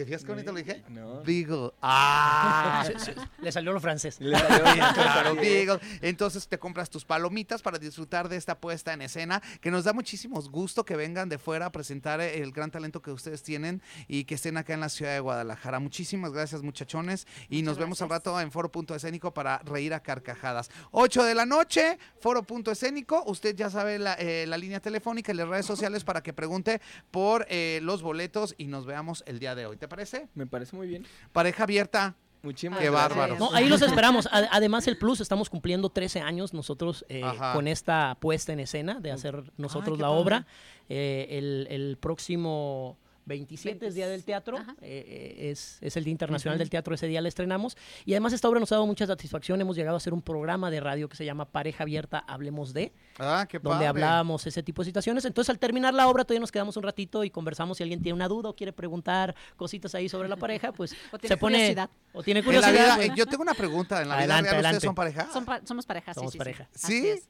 ¿Te 0.00 0.06
fijas 0.06 0.24
qué 0.24 0.30
bonito 0.32 0.50
lo 0.50 0.56
dije? 0.56 0.82
No. 0.88 1.20
Beagle. 1.24 1.72
Ah. 1.82 2.82
Se- 2.98 3.14
le 3.42 3.52
salió 3.52 3.70
lo 3.74 3.80
francés. 3.80 4.16
Le 4.18 4.34
salió 4.38 4.64
bien, 4.72 4.76
Claro. 4.94 5.34
Beagle. 5.34 5.78
Entonces 6.00 6.48
te 6.48 6.58
compras 6.58 6.88
tus 6.88 7.04
palomitas 7.04 7.60
para 7.60 7.78
disfrutar 7.78 8.30
de 8.30 8.36
esta 8.38 8.58
puesta 8.58 8.94
en 8.94 9.02
escena, 9.02 9.42
que 9.60 9.70
nos 9.70 9.84
da 9.84 9.92
muchísimos 9.92 10.50
gusto 10.50 10.86
que 10.86 10.96
vengan 10.96 11.28
de 11.28 11.36
fuera 11.36 11.66
a 11.66 11.70
presentar 11.72 12.22
el 12.22 12.50
gran 12.52 12.70
talento 12.70 13.02
que 13.02 13.10
ustedes 13.10 13.42
tienen 13.42 13.82
y 14.08 14.24
que 14.24 14.36
estén 14.36 14.56
acá 14.56 14.72
en 14.72 14.80
la 14.80 14.88
ciudad 14.88 15.12
de 15.12 15.20
Guadalajara. 15.20 15.80
Muchísimas 15.80 16.32
gracias, 16.32 16.62
muchachones, 16.62 17.26
y 17.50 17.60
nos 17.60 17.76
vemos 17.76 18.00
al 18.00 18.08
rato 18.08 18.40
en 18.40 18.50
Foro 18.50 18.70
Punto 18.72 18.94
Escénico 18.94 19.34
para 19.34 19.58
reír 19.58 19.92
a 19.92 20.00
carcajadas. 20.00 20.70
8 20.92 21.24
de 21.24 21.34
la 21.34 21.44
noche, 21.44 21.98
Foro 22.20 22.42
Punto 22.42 22.70
Escénico. 22.70 23.22
Usted 23.26 23.54
ya 23.54 23.68
sabe 23.68 23.98
la, 23.98 24.14
eh, 24.14 24.46
la 24.48 24.56
línea 24.56 24.80
telefónica 24.80 25.32
y 25.32 25.34
las 25.34 25.46
redes 25.48 25.66
sociales 25.66 26.04
para 26.04 26.22
que 26.22 26.32
pregunte 26.32 26.80
por 27.10 27.44
eh, 27.50 27.80
los 27.82 28.00
boletos 28.00 28.54
y 28.56 28.64
nos 28.68 28.86
veamos 28.86 29.22
el 29.26 29.38
día 29.38 29.54
de 29.54 29.66
hoy. 29.66 29.76
¿Te 29.76 29.89
parece? 29.90 30.28
Me 30.34 30.46
parece 30.46 30.74
muy 30.74 30.86
bien. 30.86 31.04
Pareja 31.32 31.64
abierta. 31.64 32.14
Muchísimas 32.42 32.78
Qué 32.78 32.88
gracias. 32.90 33.10
bárbaro. 33.18 33.36
No, 33.38 33.52
ahí 33.54 33.68
los 33.68 33.82
esperamos. 33.82 34.26
Ad- 34.32 34.48
Además, 34.50 34.86
el 34.88 34.96
Plus, 34.96 35.20
estamos 35.20 35.50
cumpliendo 35.50 35.90
13 35.90 36.22
años 36.22 36.54
nosotros 36.54 37.04
eh, 37.10 37.20
con 37.52 37.68
esta 37.68 38.16
puesta 38.18 38.54
en 38.54 38.60
escena 38.60 38.98
de 38.98 39.12
hacer 39.12 39.52
nosotros 39.58 39.98
la 39.98 40.06
padre. 40.06 40.20
obra. 40.22 40.46
Eh, 40.88 41.26
el, 41.32 41.66
el 41.68 41.98
próximo 41.98 42.96
27 43.26 43.86
es 43.86 43.94
Día 43.94 44.08
del 44.08 44.24
Teatro, 44.24 44.58
eh, 44.58 44.64
eh, 44.82 45.50
es, 45.50 45.78
es 45.80 45.96
el 45.96 46.04
Día 46.04 46.12
Internacional 46.12 46.58
del 46.58 46.70
Teatro, 46.70 46.94
ese 46.94 47.06
día 47.06 47.20
la 47.20 47.28
estrenamos. 47.28 47.76
Y 48.04 48.12
además 48.14 48.32
esta 48.32 48.48
obra 48.48 48.60
nos 48.60 48.72
ha 48.72 48.76
dado 48.76 48.86
mucha 48.86 49.06
satisfacción. 49.06 49.60
Hemos 49.60 49.76
llegado 49.76 49.96
a 49.96 49.98
hacer 49.98 50.12
un 50.12 50.22
programa 50.22 50.70
de 50.70 50.80
radio 50.80 51.08
que 51.08 51.16
se 51.16 51.24
llama 51.24 51.44
Pareja 51.44 51.84
Abierta, 51.84 52.18
Hablemos 52.26 52.72
de, 52.72 52.92
Ah, 53.18 53.46
qué 53.48 53.58
donde 53.58 53.86
hablábamos 53.86 54.46
ese 54.46 54.62
tipo 54.62 54.82
de 54.82 54.86
situaciones. 54.86 55.24
Entonces, 55.24 55.50
al 55.50 55.58
terminar 55.58 55.94
la 55.94 56.08
obra, 56.08 56.24
todavía 56.24 56.40
nos 56.40 56.52
quedamos 56.52 56.76
un 56.76 56.82
ratito 56.82 57.22
y 57.24 57.30
conversamos. 57.30 57.76
Si 57.76 57.82
alguien 57.82 58.02
tiene 58.02 58.14
una 58.14 58.28
duda 58.28 58.48
o 58.50 58.56
quiere 58.56 58.72
preguntar 58.72 59.34
cositas 59.56 59.94
ahí 59.94 60.08
sobre 60.08 60.28
la 60.28 60.36
pareja, 60.36 60.72
pues 60.72 60.92
O 61.12 61.18
tiene 61.18 61.34
se 61.34 61.36
pone... 61.38 61.56
curiosidad. 61.58 61.90
O 62.12 62.22
tiene 62.22 62.42
curiosidad. 62.42 62.72
vida- 62.72 62.96
pues, 62.96 63.08
eh, 63.10 63.12
yo 63.16 63.26
tengo 63.26 63.42
una 63.42 63.54
pregunta. 63.54 64.02
¿En 64.02 64.08
la 64.08 64.14
vida 64.16 64.24
Adelante, 64.24 64.50
real 64.50 64.54
adelante. 64.56 64.76
ustedes 64.78 64.88
son 64.88 64.94
pareja? 64.94 65.32
Son 65.32 65.44
pa- 65.44 65.60
somos 65.66 65.86
pareja, 65.86 66.12
sí, 66.14 66.18
Somos 66.20 66.32
sí, 66.32 66.38
sí. 66.74 67.22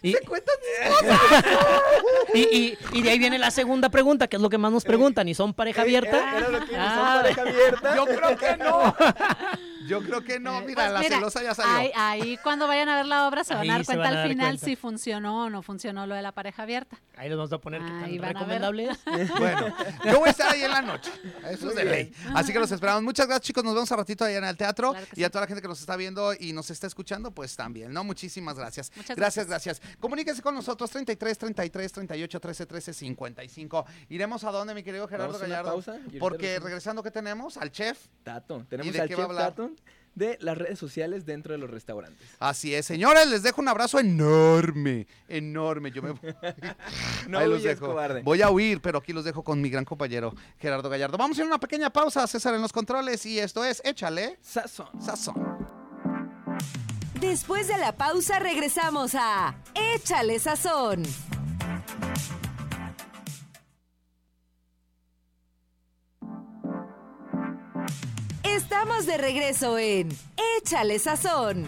Pareja. 0.00 0.12
Así 0.12 0.12
¿Sí? 0.12 0.16
es. 2.34 2.34
Y, 2.34 2.40
y, 2.40 2.78
y- 2.92 2.98
y 2.98 3.02
de 3.02 3.10
ahí 3.10 3.18
viene 3.18 3.38
la 3.38 3.50
segunda 3.50 3.88
pregunta, 3.88 4.28
que 4.28 4.36
es 4.36 4.42
lo 4.42 4.48
que 4.50 4.58
más 4.58 4.70
nos 4.72 4.84
preguntan. 4.84 5.28
¿Y 5.28 5.34
son 5.34 5.54
pareja 5.54 5.80
Eh, 5.80 5.84
abierta? 5.84 6.16
Era, 6.16 6.38
era 6.38 6.48
lo 6.50 6.66
que 6.66 6.76
Ah. 6.76 6.94
son 6.94 7.22
pareja 7.22 7.42
abierta. 7.42 7.96
Yo 7.96 8.04
creo 8.06 8.36
que 8.36 8.56
no. 8.56 8.94
Yo 9.86 10.00
creo 10.02 10.22
que 10.24 10.40
no, 10.40 10.58
Eh, 10.58 10.64
mira, 10.66 10.82
pues 10.82 10.92
la 10.92 10.98
mira, 11.00 11.16
celosa 11.16 11.42
ya 11.42 11.54
salió. 11.54 11.72
Ahí, 11.76 11.90
ahí 11.94 12.36
cuando 12.42 12.66
vayan 12.66 12.88
a 12.88 12.96
ver 12.96 13.06
la 13.06 13.28
obra 13.28 13.44
se 13.44 13.54
van 13.54 13.70
a 13.70 13.74
dar 13.74 13.84
cuenta 13.86 14.08
al 14.08 14.28
final 14.28 14.48
cuenta. 14.50 14.64
si 14.66 14.76
funcionó 14.76 15.44
o 15.44 15.50
no 15.50 15.62
funcionó 15.62 16.06
lo 16.06 16.14
de 16.14 16.22
la 16.22 16.32
pareja 16.32 16.64
abierta. 16.64 16.98
Ahí 17.16 17.28
les 17.28 17.36
vamos 17.36 17.52
a 17.52 17.58
poner 17.58 17.80
qué 17.80 17.86
Ahí 17.86 17.92
tan 17.92 18.00
van 18.00 18.08
a 18.08 18.10
ver. 18.18 18.34
recomendable 18.34 18.88
es. 18.90 18.98
Bueno, 19.38 19.74
yo 20.04 20.18
voy 20.18 20.28
a 20.28 20.30
estar 20.32 20.52
ahí 20.52 20.62
en 20.62 20.70
la 20.70 20.82
noche. 20.82 21.10
Eso 21.48 21.66
Muy 21.66 21.70
es 21.70 21.74
de 21.76 21.82
bien. 21.84 21.86
ley. 21.90 22.12
Así 22.34 22.52
que 22.52 22.58
los 22.58 22.70
esperamos. 22.72 23.02
Muchas 23.02 23.26
gracias, 23.26 23.46
chicos. 23.46 23.64
Nos 23.64 23.74
vemos 23.74 23.90
a 23.92 23.96
ratito 23.96 24.24
allá 24.24 24.38
en 24.38 24.44
el 24.44 24.56
teatro. 24.56 24.92
Claro 24.92 25.06
que 25.12 25.20
y 25.20 25.24
a 25.24 25.30
toda 25.30 25.42
la 25.42 25.46
gente 25.48 25.62
que 25.62 25.68
nos 25.68 25.80
está 25.80 25.96
viendo 25.96 26.32
y 26.38 26.52
nos 26.52 26.70
está 26.70 26.86
escuchando, 26.86 27.30
pues 27.30 27.56
también, 27.56 27.92
¿no? 27.92 28.04
Muchísimas 28.04 28.56
gracias. 28.58 28.90
Muchas 28.96 29.16
gracias, 29.16 29.46
gracias. 29.46 29.82
Comuníquese 30.00 30.42
con 30.42 30.54
nosotros 30.54 30.90
33 30.90 31.38
33 31.38 31.92
38 31.92 32.40
13 32.40 32.66
13 32.66 32.92
55. 32.94 33.86
¿Iremos 34.08 34.44
a 34.44 34.50
dónde, 34.50 34.74
mi 34.74 34.82
querido 34.82 35.06
Gerardo 35.08 35.38
Gallardo? 35.38 35.70
pausa 35.72 35.98
y 36.12 36.18
Porque 36.18 36.58
regresando, 36.58 37.02
¿qué 37.02 37.10
tenemos? 37.10 37.56
Al 37.56 37.70
chef. 37.70 37.98
Tato. 38.22 38.64
Tenemos 38.68 38.92
de 38.92 39.00
al 39.00 39.08
qué 39.08 39.14
va 39.16 39.22
a 39.22 39.26
hablar? 39.26 39.50
Tato 39.50 39.67
de 40.14 40.36
las 40.40 40.58
redes 40.58 40.78
sociales 40.80 41.24
dentro 41.26 41.52
de 41.52 41.58
los 41.58 41.70
restaurantes. 41.70 42.28
Así 42.40 42.74
es, 42.74 42.84
señores, 42.86 43.28
les 43.28 43.44
dejo 43.44 43.60
un 43.60 43.68
abrazo 43.68 44.00
enorme, 44.00 45.06
enorme. 45.28 45.92
Yo 45.92 46.02
me 46.02 46.12
No 47.28 47.38
Ahí 47.38 47.48
los 47.48 47.62
dejo. 47.62 47.86
cobarde. 47.86 48.22
Voy 48.22 48.42
a 48.42 48.50
huir, 48.50 48.80
pero 48.80 48.98
aquí 48.98 49.12
los 49.12 49.24
dejo 49.24 49.44
con 49.44 49.60
mi 49.60 49.70
gran 49.70 49.84
compañero 49.84 50.34
Gerardo 50.58 50.88
Gallardo. 50.90 51.16
Vamos 51.18 51.38
a 51.38 51.42
ir 51.42 51.44
a 51.44 51.46
una 51.48 51.60
pequeña 51.60 51.90
pausa, 51.90 52.26
César 52.26 52.52
en 52.54 52.62
los 52.62 52.72
controles, 52.72 53.24
y 53.26 53.38
esto 53.38 53.64
es 53.64 53.80
Échale 53.84 54.38
Sazón. 54.42 54.88
Sazón. 55.00 55.56
Después 57.20 57.68
de 57.68 57.78
la 57.78 57.96
pausa 57.96 58.38
regresamos 58.40 59.14
a 59.14 59.56
Échale 59.94 60.38
Sazón. 60.40 61.02
Estamos 68.70 69.06
de 69.06 69.16
regreso 69.16 69.78
en 69.78 70.10
Échale 70.58 70.98
Sazón. 70.98 71.64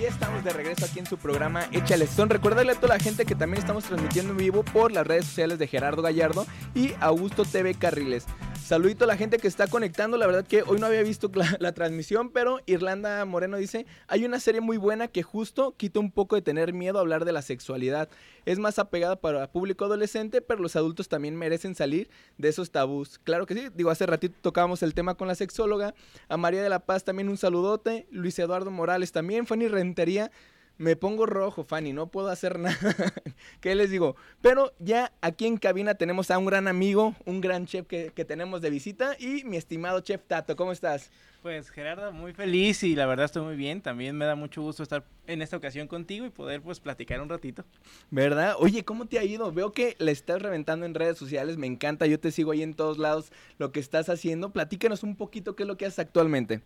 Y 0.00 0.04
estamos 0.04 0.42
de 0.42 0.50
regreso 0.50 0.86
aquí 0.86 1.00
en 1.00 1.04
su 1.04 1.18
programa 1.18 1.66
Échale 1.72 2.06
Son. 2.06 2.30
Recuérdale 2.30 2.72
a 2.72 2.74
toda 2.74 2.94
la 2.94 3.00
gente 3.00 3.26
que 3.26 3.34
también 3.34 3.60
estamos 3.60 3.84
transmitiendo 3.84 4.32
en 4.32 4.38
vivo 4.38 4.62
por 4.62 4.90
las 4.90 5.06
redes 5.06 5.26
sociales 5.26 5.58
de 5.58 5.66
Gerardo 5.66 6.00
Gallardo 6.00 6.46
y 6.74 6.94
Augusto 7.00 7.44
TV 7.44 7.74
Carriles. 7.74 8.24
Saludito 8.68 9.04
a 9.04 9.06
la 9.06 9.16
gente 9.16 9.38
que 9.38 9.48
está 9.48 9.66
conectando. 9.66 10.18
La 10.18 10.26
verdad 10.26 10.46
que 10.46 10.60
hoy 10.60 10.78
no 10.78 10.84
había 10.84 11.02
visto 11.02 11.30
la, 11.58 11.72
transmisión, 11.72 12.28
pero 12.28 12.58
Irlanda 12.66 13.24
Moreno 13.24 13.56
dice: 13.56 13.86
hay 14.08 14.26
una 14.26 14.40
serie 14.40 14.60
muy 14.60 14.76
buena 14.76 15.08
que 15.08 15.22
justo 15.22 15.74
quita 15.74 16.00
un 16.00 16.10
poco 16.10 16.36
de 16.36 16.42
tener 16.42 16.74
miedo 16.74 16.98
a 16.98 17.00
hablar 17.00 17.24
de 17.24 17.32
la 17.32 17.40
sexualidad. 17.40 18.10
Es 18.44 18.58
más 18.58 18.78
apegada 18.78 19.16
para 19.16 19.50
público 19.50 19.86
adolescente, 19.86 20.42
pero 20.42 20.60
los 20.60 20.76
adultos 20.76 21.08
también 21.08 21.34
merecen 21.34 21.74
salir 21.74 22.10
de 22.36 22.50
esos 22.50 22.70
tabús. 22.70 23.18
Claro 23.24 23.46
que 23.46 23.54
sí. 23.54 23.68
Digo, 23.74 23.88
hace 23.88 24.04
ratito 24.04 24.36
tocábamos 24.42 24.82
el 24.82 24.92
tema 24.92 25.14
con 25.14 25.28
la 25.28 25.34
sexóloga. 25.34 25.94
A 26.28 26.36
María 26.36 26.62
de 26.62 26.68
la 26.68 26.80
Paz 26.80 27.04
también 27.04 27.30
un 27.30 27.38
saludote. 27.38 28.06
Luis 28.10 28.38
Eduardo 28.38 28.70
Morales 28.70 29.12
también. 29.12 29.46
Fanny 29.46 29.68
Rentería. 29.68 30.30
Me 30.78 30.94
pongo 30.94 31.26
rojo, 31.26 31.64
Fanny, 31.64 31.92
no 31.92 32.06
puedo 32.06 32.28
hacer 32.28 32.58
nada. 32.60 33.12
¿Qué 33.60 33.74
les 33.74 33.90
digo? 33.90 34.16
Pero 34.40 34.72
ya 34.78 35.12
aquí 35.20 35.46
en 35.46 35.56
cabina 35.56 35.96
tenemos 35.96 36.30
a 36.30 36.38
un 36.38 36.46
gran 36.46 36.68
amigo, 36.68 37.14
un 37.26 37.40
gran 37.40 37.66
chef 37.66 37.86
que, 37.86 38.12
que 38.14 38.24
tenemos 38.24 38.62
de 38.62 38.70
visita 38.70 39.16
y 39.18 39.44
mi 39.44 39.56
estimado 39.56 40.00
chef 40.00 40.22
Tato, 40.26 40.54
¿cómo 40.56 40.72
estás? 40.72 41.10
Pues 41.42 41.70
Gerardo, 41.70 42.10
muy 42.10 42.32
feliz 42.32 42.82
y 42.82 42.96
la 42.96 43.06
verdad 43.06 43.26
estoy 43.26 43.42
muy 43.42 43.54
bien. 43.54 43.80
También 43.80 44.16
me 44.16 44.24
da 44.24 44.34
mucho 44.34 44.60
gusto 44.60 44.82
estar 44.82 45.04
en 45.28 45.40
esta 45.40 45.56
ocasión 45.56 45.86
contigo 45.86 46.26
y 46.26 46.30
poder 46.30 46.60
pues 46.62 46.80
platicar 46.80 47.20
un 47.20 47.28
ratito. 47.28 47.64
¿Verdad? 48.10 48.56
Oye, 48.58 48.84
¿cómo 48.84 49.06
te 49.06 49.20
ha 49.20 49.24
ido? 49.24 49.52
Veo 49.52 49.72
que 49.72 49.94
le 50.00 50.10
estás 50.10 50.42
reventando 50.42 50.84
en 50.84 50.94
redes 50.94 51.16
sociales, 51.16 51.56
me 51.56 51.68
encanta, 51.68 52.06
yo 52.06 52.18
te 52.18 52.32
sigo 52.32 52.50
ahí 52.50 52.62
en 52.62 52.74
todos 52.74 52.98
lados 52.98 53.30
lo 53.58 53.70
que 53.70 53.78
estás 53.78 54.08
haciendo. 54.08 54.50
Platícanos 54.50 55.04
un 55.04 55.14
poquito 55.14 55.54
qué 55.54 55.62
es 55.62 55.68
lo 55.68 55.76
que 55.76 55.86
haces 55.86 56.00
actualmente. 56.00 56.60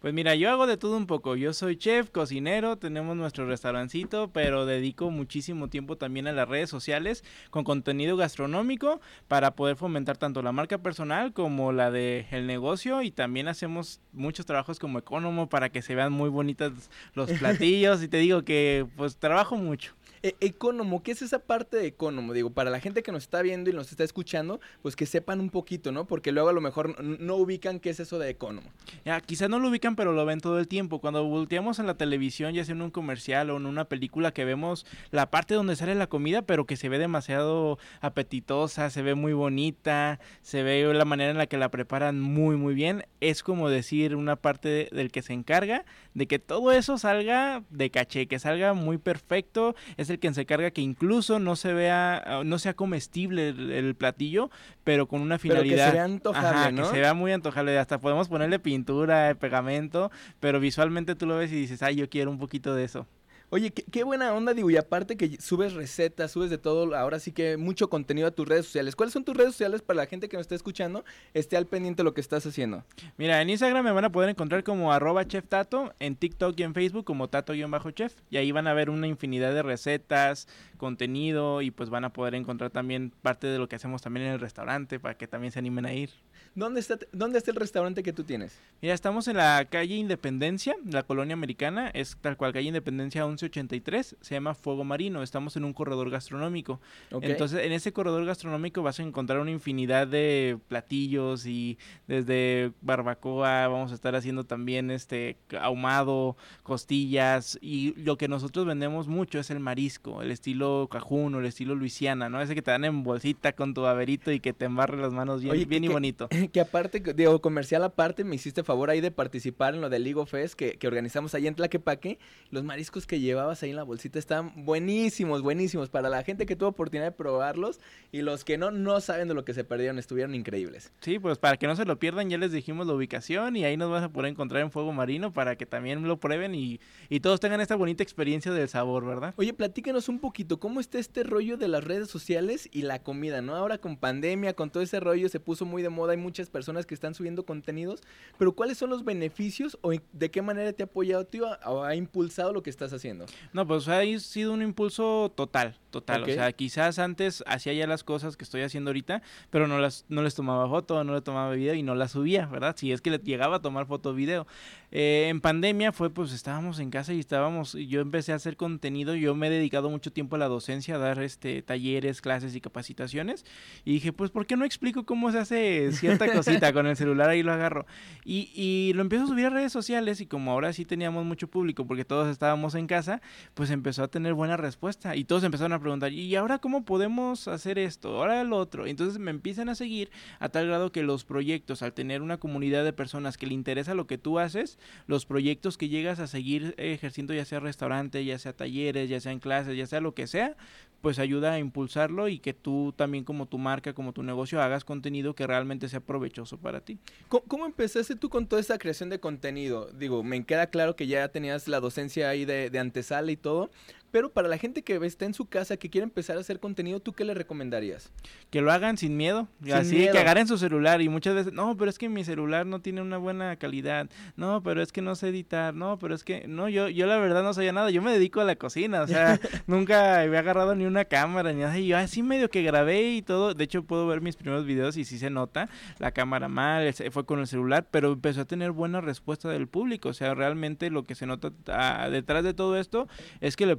Pues 0.00 0.14
mira, 0.14 0.34
yo 0.34 0.50
hago 0.50 0.66
de 0.66 0.76
todo 0.76 0.96
un 0.96 1.06
poco. 1.06 1.36
Yo 1.36 1.52
soy 1.52 1.76
chef, 1.76 2.10
cocinero, 2.10 2.76
tenemos 2.78 3.16
nuestro 3.16 3.46
restaurancito, 3.46 4.30
pero 4.32 4.66
dedico 4.66 5.10
muchísimo 5.10 5.68
tiempo 5.68 5.96
también 5.96 6.26
a 6.26 6.32
las 6.32 6.48
redes 6.48 6.70
sociales 6.70 7.22
con 7.50 7.62
contenido 7.62 8.16
gastronómico 8.16 9.00
para 9.28 9.54
poder 9.54 9.76
fomentar 9.76 10.16
tanto 10.16 10.42
la 10.42 10.52
marca 10.52 10.78
personal 10.78 11.32
como 11.32 11.72
la 11.72 11.90
de 11.90 12.26
el 12.30 12.46
negocio 12.46 13.02
y 13.02 13.10
también 13.10 13.48
hacemos 13.48 14.00
muchos 14.16 14.46
trabajos 14.46 14.78
como 14.78 14.98
economo 14.98 15.48
para 15.48 15.68
que 15.70 15.82
se 15.82 15.94
vean 15.94 16.12
muy 16.12 16.28
bonitas 16.28 16.72
los 17.14 17.30
platillos 17.38 18.02
y 18.02 18.08
te 18.08 18.18
digo 18.18 18.42
que 18.42 18.86
pues 18.96 19.16
trabajo 19.16 19.56
mucho. 19.56 19.95
E- 20.22 20.34
Economo, 20.40 21.02
¿qué 21.02 21.12
es 21.12 21.22
esa 21.22 21.38
parte 21.40 21.76
de 21.76 21.86
Economo? 21.86 22.32
Digo, 22.32 22.50
para 22.50 22.70
la 22.70 22.80
gente 22.80 23.02
que 23.02 23.12
nos 23.12 23.24
está 23.24 23.42
viendo 23.42 23.70
y 23.70 23.72
nos 23.72 23.90
está 23.90 24.04
escuchando, 24.04 24.60
pues 24.82 24.96
que 24.96 25.06
sepan 25.06 25.40
un 25.40 25.50
poquito, 25.50 25.92
¿no? 25.92 26.06
Porque 26.06 26.32
luego 26.32 26.48
a 26.48 26.52
lo 26.52 26.60
mejor 26.60 27.02
no 27.02 27.36
ubican 27.36 27.80
qué 27.80 27.90
es 27.90 28.00
eso 28.00 28.18
de 28.18 28.30
Economo. 28.30 28.68
Ya, 29.04 29.20
quizás 29.20 29.48
no 29.48 29.58
lo 29.58 29.68
ubican, 29.68 29.96
pero 29.96 30.12
lo 30.12 30.24
ven 30.26 30.40
todo 30.40 30.58
el 30.58 30.68
tiempo. 30.68 31.00
Cuando 31.00 31.24
volteamos 31.24 31.78
en 31.78 31.86
la 31.86 31.94
televisión, 31.96 32.54
ya 32.54 32.64
sea 32.64 32.74
en 32.74 32.82
un 32.82 32.90
comercial 32.90 33.50
o 33.50 33.56
en 33.56 33.66
una 33.66 33.84
película, 33.86 34.32
que 34.32 34.44
vemos 34.44 34.86
la 35.10 35.30
parte 35.30 35.54
donde 35.54 35.76
sale 35.76 35.94
la 35.94 36.06
comida, 36.06 36.42
pero 36.42 36.66
que 36.66 36.76
se 36.76 36.88
ve 36.88 36.98
demasiado 36.98 37.78
apetitosa, 38.00 38.90
se 38.90 39.02
ve 39.02 39.14
muy 39.14 39.32
bonita, 39.34 40.18
se 40.42 40.62
ve 40.62 40.92
la 40.94 41.04
manera 41.04 41.30
en 41.30 41.38
la 41.38 41.46
que 41.46 41.58
la 41.58 41.70
preparan 41.70 42.20
muy, 42.20 42.56
muy 42.56 42.74
bien. 42.74 43.04
Es 43.20 43.42
como 43.42 43.68
decir 43.68 44.16
una 44.16 44.36
parte 44.36 44.68
de- 44.68 44.88
del 44.92 45.10
que 45.12 45.22
se 45.22 45.32
encarga 45.32 45.84
de 46.14 46.26
que 46.26 46.38
todo 46.38 46.72
eso 46.72 46.96
salga 46.98 47.62
de 47.70 47.90
caché, 47.90 48.26
que 48.26 48.38
salga 48.38 48.72
muy 48.72 48.98
perfecto. 48.98 49.74
Es 49.98 50.05
el 50.10 50.18
que 50.18 50.32
se 50.34 50.42
encarga 50.42 50.70
que 50.70 50.80
incluso 50.80 51.38
no 51.38 51.56
se 51.56 51.72
vea, 51.72 52.16
ah, 52.26 52.42
no 52.44 52.58
sea 52.58 52.74
comestible 52.74 53.48
el, 53.50 53.70
el 53.72 53.94
platillo, 53.94 54.50
pero 54.84 55.06
con 55.08 55.20
una 55.20 55.38
Pero 55.38 55.54
que 55.62 55.68
se 55.70 55.74
finalidad. 55.74 55.92
vea 55.92 56.04
antojable, 56.04 56.48
Ajá, 56.48 56.70
¿no? 56.72 56.82
Que 56.82 56.88
se 56.90 57.00
vea 57.00 57.14
muy 57.14 57.32
antojable. 57.32 57.78
Hasta 57.78 57.98
podemos 58.00 58.28
ponerle 58.28 58.58
pintura, 58.58 59.34
pegamento, 59.38 60.10
pero 60.40 60.60
visualmente 60.60 61.14
tú 61.14 61.26
lo 61.26 61.36
ves 61.36 61.52
y 61.52 61.56
dices, 61.56 61.82
ay, 61.82 61.96
yo 61.96 62.08
quiero 62.08 62.30
un 62.30 62.38
poquito 62.38 62.74
de 62.74 62.84
eso. 62.84 63.06
Oye, 63.48 63.70
qué, 63.70 64.02
buena 64.02 64.34
onda, 64.34 64.54
digo, 64.54 64.70
y 64.70 64.76
aparte 64.76 65.16
que 65.16 65.40
subes 65.40 65.72
recetas, 65.72 66.32
subes 66.32 66.50
de 66.50 66.58
todo, 66.58 66.96
ahora 66.96 67.20
sí 67.20 67.30
que 67.30 67.56
mucho 67.56 67.88
contenido 67.88 68.26
a 68.26 68.32
tus 68.32 68.48
redes 68.48 68.66
sociales. 68.66 68.96
¿Cuáles 68.96 69.12
son 69.12 69.24
tus 69.24 69.36
redes 69.36 69.52
sociales 69.52 69.82
para 69.82 69.98
la 69.98 70.06
gente 70.06 70.28
que 70.28 70.36
nos 70.36 70.42
está 70.42 70.56
escuchando? 70.56 71.04
Esté 71.32 71.56
al 71.56 71.66
pendiente 71.66 71.98
de 71.98 72.04
lo 72.04 72.12
que 72.12 72.20
estás 72.20 72.44
haciendo. 72.44 72.84
Mira, 73.16 73.40
en 73.40 73.48
Instagram 73.48 73.84
me 73.84 73.92
van 73.92 74.04
a 74.04 74.10
poder 74.10 74.30
encontrar 74.30 74.64
como 74.64 74.92
arroba 74.92 75.28
chef 75.28 75.46
tato, 75.46 75.94
en 76.00 76.16
TikTok 76.16 76.58
y 76.58 76.64
en 76.64 76.74
Facebook 76.74 77.04
como 77.04 77.28
tato-chef, 77.28 78.14
y 78.30 78.36
ahí 78.36 78.50
van 78.50 78.66
a 78.66 78.74
ver 78.74 78.90
una 78.90 79.06
infinidad 79.06 79.54
de 79.54 79.62
recetas, 79.62 80.48
contenido, 80.76 81.62
y 81.62 81.70
pues 81.70 81.88
van 81.88 82.04
a 82.04 82.12
poder 82.12 82.34
encontrar 82.34 82.70
también 82.70 83.12
parte 83.22 83.46
de 83.46 83.58
lo 83.58 83.68
que 83.68 83.76
hacemos 83.76 84.02
también 84.02 84.26
en 84.26 84.32
el 84.32 84.40
restaurante 84.40 84.98
para 84.98 85.16
que 85.16 85.28
también 85.28 85.52
se 85.52 85.60
animen 85.60 85.86
a 85.86 85.94
ir. 85.94 86.10
¿Dónde 86.56 86.80
está, 86.80 86.98
¿Dónde 87.12 87.36
está 87.36 87.50
el 87.50 87.56
restaurante 87.58 88.02
que 88.02 88.14
tú 88.14 88.24
tienes? 88.24 88.58
Mira, 88.80 88.94
estamos 88.94 89.28
en 89.28 89.36
la 89.36 89.66
calle 89.66 89.94
Independencia, 89.94 90.74
la 90.90 91.02
colonia 91.02 91.34
americana, 91.34 91.90
es 91.90 92.16
tal 92.22 92.38
cual 92.38 92.54
calle 92.54 92.68
Independencia 92.68 93.26
1183, 93.26 94.16
se 94.18 94.34
llama 94.34 94.54
Fuego 94.54 94.82
Marino, 94.82 95.22
estamos 95.22 95.54
en 95.58 95.64
un 95.64 95.74
corredor 95.74 96.08
gastronómico. 96.08 96.80
Entonces, 97.20 97.62
en 97.62 97.72
ese 97.72 97.92
corredor 97.92 98.24
gastronómico 98.24 98.82
vas 98.82 98.98
a 99.00 99.02
encontrar 99.02 99.38
una 99.40 99.50
infinidad 99.50 100.06
de 100.06 100.58
platillos 100.66 101.44
y 101.44 101.76
desde 102.06 102.72
barbacoa, 102.80 103.68
vamos 103.68 103.92
a 103.92 103.94
estar 103.94 104.16
haciendo 104.16 104.44
también 104.44 104.90
este 104.90 105.36
ahumado, 105.60 106.38
costillas 106.62 107.58
y 107.60 107.92
lo 108.02 108.16
que 108.16 108.28
nosotros 108.28 108.64
vendemos 108.64 109.08
mucho 109.08 109.38
es 109.38 109.50
el 109.50 109.60
marisco, 109.60 110.22
el 110.22 110.30
estilo 110.30 110.88
cajún 110.90 111.34
o 111.34 111.40
el 111.40 111.46
estilo 111.46 111.74
luisiana, 111.74 112.30
¿no? 112.30 112.40
Ese 112.40 112.54
que 112.54 112.62
te 112.62 112.70
dan 112.70 112.84
en 112.86 113.02
bolsita 113.02 113.52
con 113.52 113.74
tu 113.74 113.82
baberito 113.82 114.32
y 114.32 114.40
que 114.40 114.54
te 114.54 114.64
embarre 114.64 114.96
las 114.96 115.12
manos 115.12 115.42
bien, 115.42 115.52
Oye, 115.54 115.64
bien 115.66 115.82
que- 115.82 115.90
y 115.90 115.92
bonito. 115.92 116.28
Que 116.52 116.60
aparte, 116.60 117.00
digo, 117.14 117.40
comercial 117.40 117.84
aparte, 117.84 118.24
me 118.24 118.36
hiciste 118.36 118.62
favor 118.62 118.90
ahí 118.90 119.00
de 119.00 119.10
participar 119.10 119.74
en 119.74 119.80
lo 119.80 119.90
del 119.90 120.16
of 120.16 120.30
Fest 120.30 120.54
que, 120.54 120.78
que 120.78 120.86
organizamos 120.86 121.34
ahí 121.34 121.46
en 121.46 121.54
Tlaquepaque. 121.54 122.18
Los 122.50 122.64
mariscos 122.64 123.06
que 123.06 123.20
llevabas 123.20 123.62
ahí 123.62 123.70
en 123.70 123.76
la 123.76 123.82
bolsita 123.82 124.18
están 124.18 124.64
buenísimos, 124.64 125.42
buenísimos. 125.42 125.90
Para 125.90 126.08
la 126.08 126.22
gente 126.22 126.46
que 126.46 126.56
tuvo 126.56 126.70
oportunidad 126.70 127.06
de 127.06 127.12
probarlos 127.12 127.80
y 128.12 128.22
los 128.22 128.44
que 128.44 128.58
no, 128.58 128.70
no 128.70 129.00
saben 129.00 129.28
de 129.28 129.34
lo 129.34 129.44
que 129.44 129.54
se 129.54 129.64
perdieron, 129.64 129.98
estuvieron 129.98 130.34
increíbles. 130.34 130.92
Sí, 131.00 131.18
pues 131.18 131.38
para 131.38 131.56
que 131.56 131.66
no 131.66 131.76
se 131.76 131.84
lo 131.84 131.98
pierdan, 131.98 132.30
ya 132.30 132.38
les 132.38 132.52
dijimos 132.52 132.86
la 132.86 132.94
ubicación 132.94 133.56
y 133.56 133.64
ahí 133.64 133.76
nos 133.76 133.90
vas 133.90 134.04
a 134.04 134.08
poder 134.08 134.30
encontrar 134.30 134.62
en 134.62 134.70
Fuego 134.70 134.92
Marino 134.92 135.32
para 135.32 135.56
que 135.56 135.66
también 135.66 136.06
lo 136.06 136.18
prueben 136.18 136.54
y, 136.54 136.80
y 137.08 137.20
todos 137.20 137.40
tengan 137.40 137.60
esta 137.60 137.76
bonita 137.76 138.02
experiencia 138.02 138.52
del 138.52 138.68
sabor, 138.68 139.04
¿verdad? 139.04 139.34
Oye, 139.36 139.52
platícanos 139.52 140.08
un 140.08 140.20
poquito, 140.20 140.58
¿cómo 140.58 140.80
está 140.80 140.98
este 140.98 141.22
rollo 141.22 141.56
de 141.56 141.68
las 141.68 141.84
redes 141.84 142.08
sociales 142.08 142.68
y 142.72 142.82
la 142.82 143.02
comida, 143.02 143.42
no? 143.42 143.54
Ahora 143.54 143.78
con 143.78 143.96
pandemia, 143.96 144.54
con 144.54 144.70
todo 144.70 144.82
ese 144.82 145.00
rollo, 145.00 145.28
se 145.28 145.40
puso 145.40 145.64
muy 145.64 145.82
de 145.82 145.88
moda, 145.88 146.12
hay 146.12 146.18
muchas 146.36 146.50
personas 146.50 146.84
que 146.84 146.92
están 146.92 147.14
subiendo 147.14 147.46
contenidos, 147.46 148.02
pero 148.36 148.52
¿cuáles 148.52 148.76
son 148.76 148.90
los 148.90 149.06
beneficios 149.06 149.78
o 149.80 149.92
de 150.12 150.30
qué 150.30 150.42
manera 150.42 150.70
te 150.74 150.82
ha 150.82 150.86
apoyado, 150.86 151.24
tío, 151.24 151.46
o 151.64 151.82
ha 151.82 151.94
impulsado 151.94 152.52
lo 152.52 152.62
que 152.62 152.68
estás 152.68 152.92
haciendo? 152.92 153.24
No, 153.54 153.66
pues 153.66 153.88
ha 153.88 154.02
sido 154.18 154.52
un 154.52 154.60
impulso 154.60 155.32
total, 155.34 155.78
total. 155.90 156.24
O 156.24 156.26
sea, 156.26 156.52
quizás 156.52 156.98
antes 156.98 157.42
hacía 157.46 157.72
ya 157.72 157.86
las 157.86 158.04
cosas 158.04 158.36
que 158.36 158.44
estoy 158.44 158.60
haciendo 158.60 158.90
ahorita, 158.90 159.22
pero 159.48 159.66
no 159.66 159.78
las 159.78 160.04
no 160.10 160.22
les 160.22 160.34
tomaba 160.34 160.68
foto, 160.68 161.02
no 161.04 161.14
le 161.14 161.22
tomaba 161.22 161.52
video 161.52 161.72
y 161.72 161.82
no 161.82 161.94
las 161.94 162.10
subía, 162.10 162.44
¿verdad? 162.44 162.76
Si 162.76 162.92
es 162.92 163.00
que 163.00 163.10
le 163.10 163.18
llegaba 163.18 163.56
a 163.56 163.62
tomar 163.62 163.86
foto 163.86 164.10
o 164.10 164.14
video. 164.14 164.46
Eh, 164.92 165.26
en 165.28 165.40
pandemia 165.40 165.92
fue 165.92 166.10
pues 166.10 166.32
estábamos 166.32 166.78
en 166.78 166.90
casa 166.90 167.12
y 167.12 167.18
estábamos, 167.18 167.72
yo 167.72 168.00
empecé 168.00 168.32
a 168.32 168.36
hacer 168.36 168.56
contenido, 168.56 169.14
yo 169.14 169.34
me 169.34 169.48
he 169.48 169.50
dedicado 169.50 169.90
mucho 169.90 170.12
tiempo 170.12 170.36
a 170.36 170.38
la 170.38 170.48
docencia, 170.48 170.96
a 170.96 170.98
dar 170.98 171.22
este 171.22 171.62
talleres, 171.62 172.20
clases 172.20 172.54
y 172.54 172.60
capacitaciones 172.60 173.44
y 173.84 173.94
dije 173.94 174.12
pues 174.12 174.30
¿por 174.30 174.46
qué 174.46 174.56
no 174.56 174.64
explico 174.64 175.04
cómo 175.04 175.32
se 175.32 175.38
hace 175.38 175.92
cierta 175.92 176.26
cosita 176.32 176.72
con 176.72 176.86
el 176.86 176.96
celular 176.96 177.30
ahí 177.30 177.42
lo 177.42 177.52
agarro? 177.52 177.86
Y, 178.24 178.50
y 178.54 178.92
lo 178.94 179.02
empiezo 179.02 179.24
a 179.24 179.28
subir 179.28 179.46
a 179.46 179.50
redes 179.50 179.72
sociales 179.72 180.20
y 180.20 180.26
como 180.26 180.52
ahora 180.52 180.72
sí 180.72 180.84
teníamos 180.84 181.24
mucho 181.24 181.48
público 181.48 181.86
porque 181.86 182.04
todos 182.04 182.28
estábamos 182.28 182.74
en 182.74 182.86
casa, 182.86 183.20
pues 183.54 183.70
empezó 183.70 184.04
a 184.04 184.08
tener 184.08 184.34
buena 184.34 184.56
respuesta 184.56 185.16
y 185.16 185.24
todos 185.24 185.44
empezaron 185.44 185.72
a 185.72 185.80
preguntar 185.80 186.12
¿y 186.12 186.34
ahora 186.36 186.58
cómo 186.58 186.84
podemos 186.84 187.48
hacer 187.48 187.78
esto? 187.78 188.16
Ahora 188.16 188.42
lo 188.44 188.56
otro. 188.56 188.86
Entonces 188.86 189.18
me 189.18 189.30
empiezan 189.30 189.68
a 189.68 189.74
seguir 189.74 190.10
a 190.38 190.48
tal 190.48 190.66
grado 190.66 190.92
que 190.92 191.02
los 191.02 191.24
proyectos, 191.24 191.82
al 191.82 191.92
tener 191.92 192.22
una 192.22 192.38
comunidad 192.38 192.84
de 192.84 192.92
personas 192.92 193.36
que 193.36 193.46
le 193.46 193.54
interesa 193.54 193.94
lo 193.94 194.06
que 194.06 194.18
tú 194.18 194.38
haces, 194.38 194.75
los 195.06 195.26
proyectos 195.26 195.78
que 195.78 195.88
llegas 195.88 196.20
a 196.20 196.26
seguir 196.26 196.74
ejerciendo, 196.78 197.34
ya 197.34 197.44
sea 197.44 197.60
restaurante, 197.60 198.24
ya 198.24 198.38
sea 198.38 198.52
talleres, 198.52 199.08
ya 199.08 199.20
sea 199.20 199.32
en 199.32 199.40
clases, 199.40 199.76
ya 199.76 199.86
sea 199.86 200.00
lo 200.00 200.14
que 200.14 200.26
sea, 200.26 200.56
pues 201.00 201.18
ayuda 201.18 201.52
a 201.52 201.58
impulsarlo 201.58 202.28
y 202.28 202.38
que 202.38 202.52
tú 202.52 202.92
también 202.96 203.24
como 203.24 203.46
tu 203.46 203.58
marca, 203.58 203.92
como 203.92 204.12
tu 204.12 204.22
negocio, 204.22 204.60
hagas 204.60 204.84
contenido 204.84 205.34
que 205.34 205.46
realmente 205.46 205.88
sea 205.88 206.00
provechoso 206.00 206.58
para 206.58 206.80
ti. 206.80 206.98
¿Cómo, 207.28 207.44
cómo 207.46 207.66
empezaste 207.66 208.16
tú 208.16 208.28
con 208.28 208.46
toda 208.46 208.60
esta 208.60 208.78
creación 208.78 209.10
de 209.10 209.20
contenido? 209.20 209.90
Digo, 209.92 210.22
me 210.22 210.44
queda 210.44 210.68
claro 210.68 210.96
que 210.96 211.06
ya 211.06 211.28
tenías 211.28 211.68
la 211.68 211.80
docencia 211.80 212.28
ahí 212.28 212.44
de, 212.44 212.70
de 212.70 212.78
antesala 212.78 213.30
y 213.30 213.36
todo, 213.36 213.70
pero 214.16 214.30
para 214.30 214.48
la 214.48 214.56
gente 214.56 214.80
que 214.80 214.96
está 215.04 215.26
en 215.26 215.34
su 215.34 215.44
casa, 215.44 215.76
que 215.76 215.90
quiere 215.90 216.04
empezar 216.04 216.38
a 216.38 216.40
hacer 216.40 216.58
contenido, 216.58 217.00
¿tú 217.00 217.12
qué 217.12 217.22
le 217.22 217.34
recomendarías? 217.34 218.10
Que 218.48 218.62
lo 218.62 218.72
hagan 218.72 218.96
sin 218.96 219.14
miedo. 219.14 219.46
Sin 219.62 219.74
así, 219.74 219.96
miedo. 219.96 220.12
que 220.14 220.18
agarren 220.18 220.48
su 220.48 220.56
celular 220.56 221.02
y 221.02 221.10
muchas 221.10 221.34
veces, 221.34 221.52
no, 221.52 221.76
pero 221.76 221.90
es 221.90 221.98
que 221.98 222.08
mi 222.08 222.24
celular 222.24 222.64
no 222.64 222.80
tiene 222.80 223.02
una 223.02 223.18
buena 223.18 223.56
calidad. 223.56 224.08
No, 224.34 224.62
pero 224.62 224.80
es 224.80 224.90
que 224.90 225.02
no 225.02 225.16
sé 225.16 225.28
editar. 225.28 225.74
No, 225.74 225.98
pero 225.98 226.14
es 226.14 226.24
que, 226.24 226.48
no, 226.48 226.70
yo, 226.70 226.88
yo 226.88 227.04
la 227.04 227.18
verdad 227.18 227.42
no 227.42 227.52
sabía 227.52 227.72
nada. 227.72 227.90
Yo 227.90 228.00
me 228.00 228.10
dedico 228.10 228.40
a 228.40 228.44
la 228.44 228.56
cocina, 228.56 229.02
o 229.02 229.06
sea, 229.06 229.38
nunca 229.66 230.20
había 230.20 230.38
agarrado 230.38 230.74
ni 230.74 230.86
una 230.86 231.04
cámara 231.04 231.52
ni 231.52 231.60
nada. 231.60 231.78
Y 231.78 231.88
yo 231.88 231.98
así 231.98 232.22
medio 232.22 232.48
que 232.48 232.62
grabé 232.62 233.16
y 233.16 233.20
todo. 233.20 233.52
De 233.52 233.64
hecho, 233.64 233.84
puedo 233.84 234.06
ver 234.06 234.22
mis 234.22 234.36
primeros 234.36 234.64
videos 234.64 234.96
y 234.96 235.04
sí 235.04 235.18
se 235.18 235.28
nota 235.28 235.68
la 235.98 236.12
cámara 236.12 236.48
mal, 236.48 236.90
fue 237.10 237.26
con 237.26 237.40
el 237.40 237.46
celular, 237.46 237.86
pero 237.90 238.12
empezó 238.12 238.40
a 238.40 238.44
tener 238.46 238.70
buena 238.70 239.02
respuesta 239.02 239.50
del 239.50 239.68
público. 239.68 240.08
O 240.08 240.14
sea, 240.14 240.32
realmente 240.32 240.88
lo 240.88 241.04
que 241.04 241.14
se 241.14 241.26
nota 241.26 241.52
ah, 241.66 242.08
detrás 242.10 242.44
de 242.44 242.54
todo 242.54 242.78
esto 242.78 243.08
es 243.42 243.56
que 243.56 243.66
le 243.66 243.76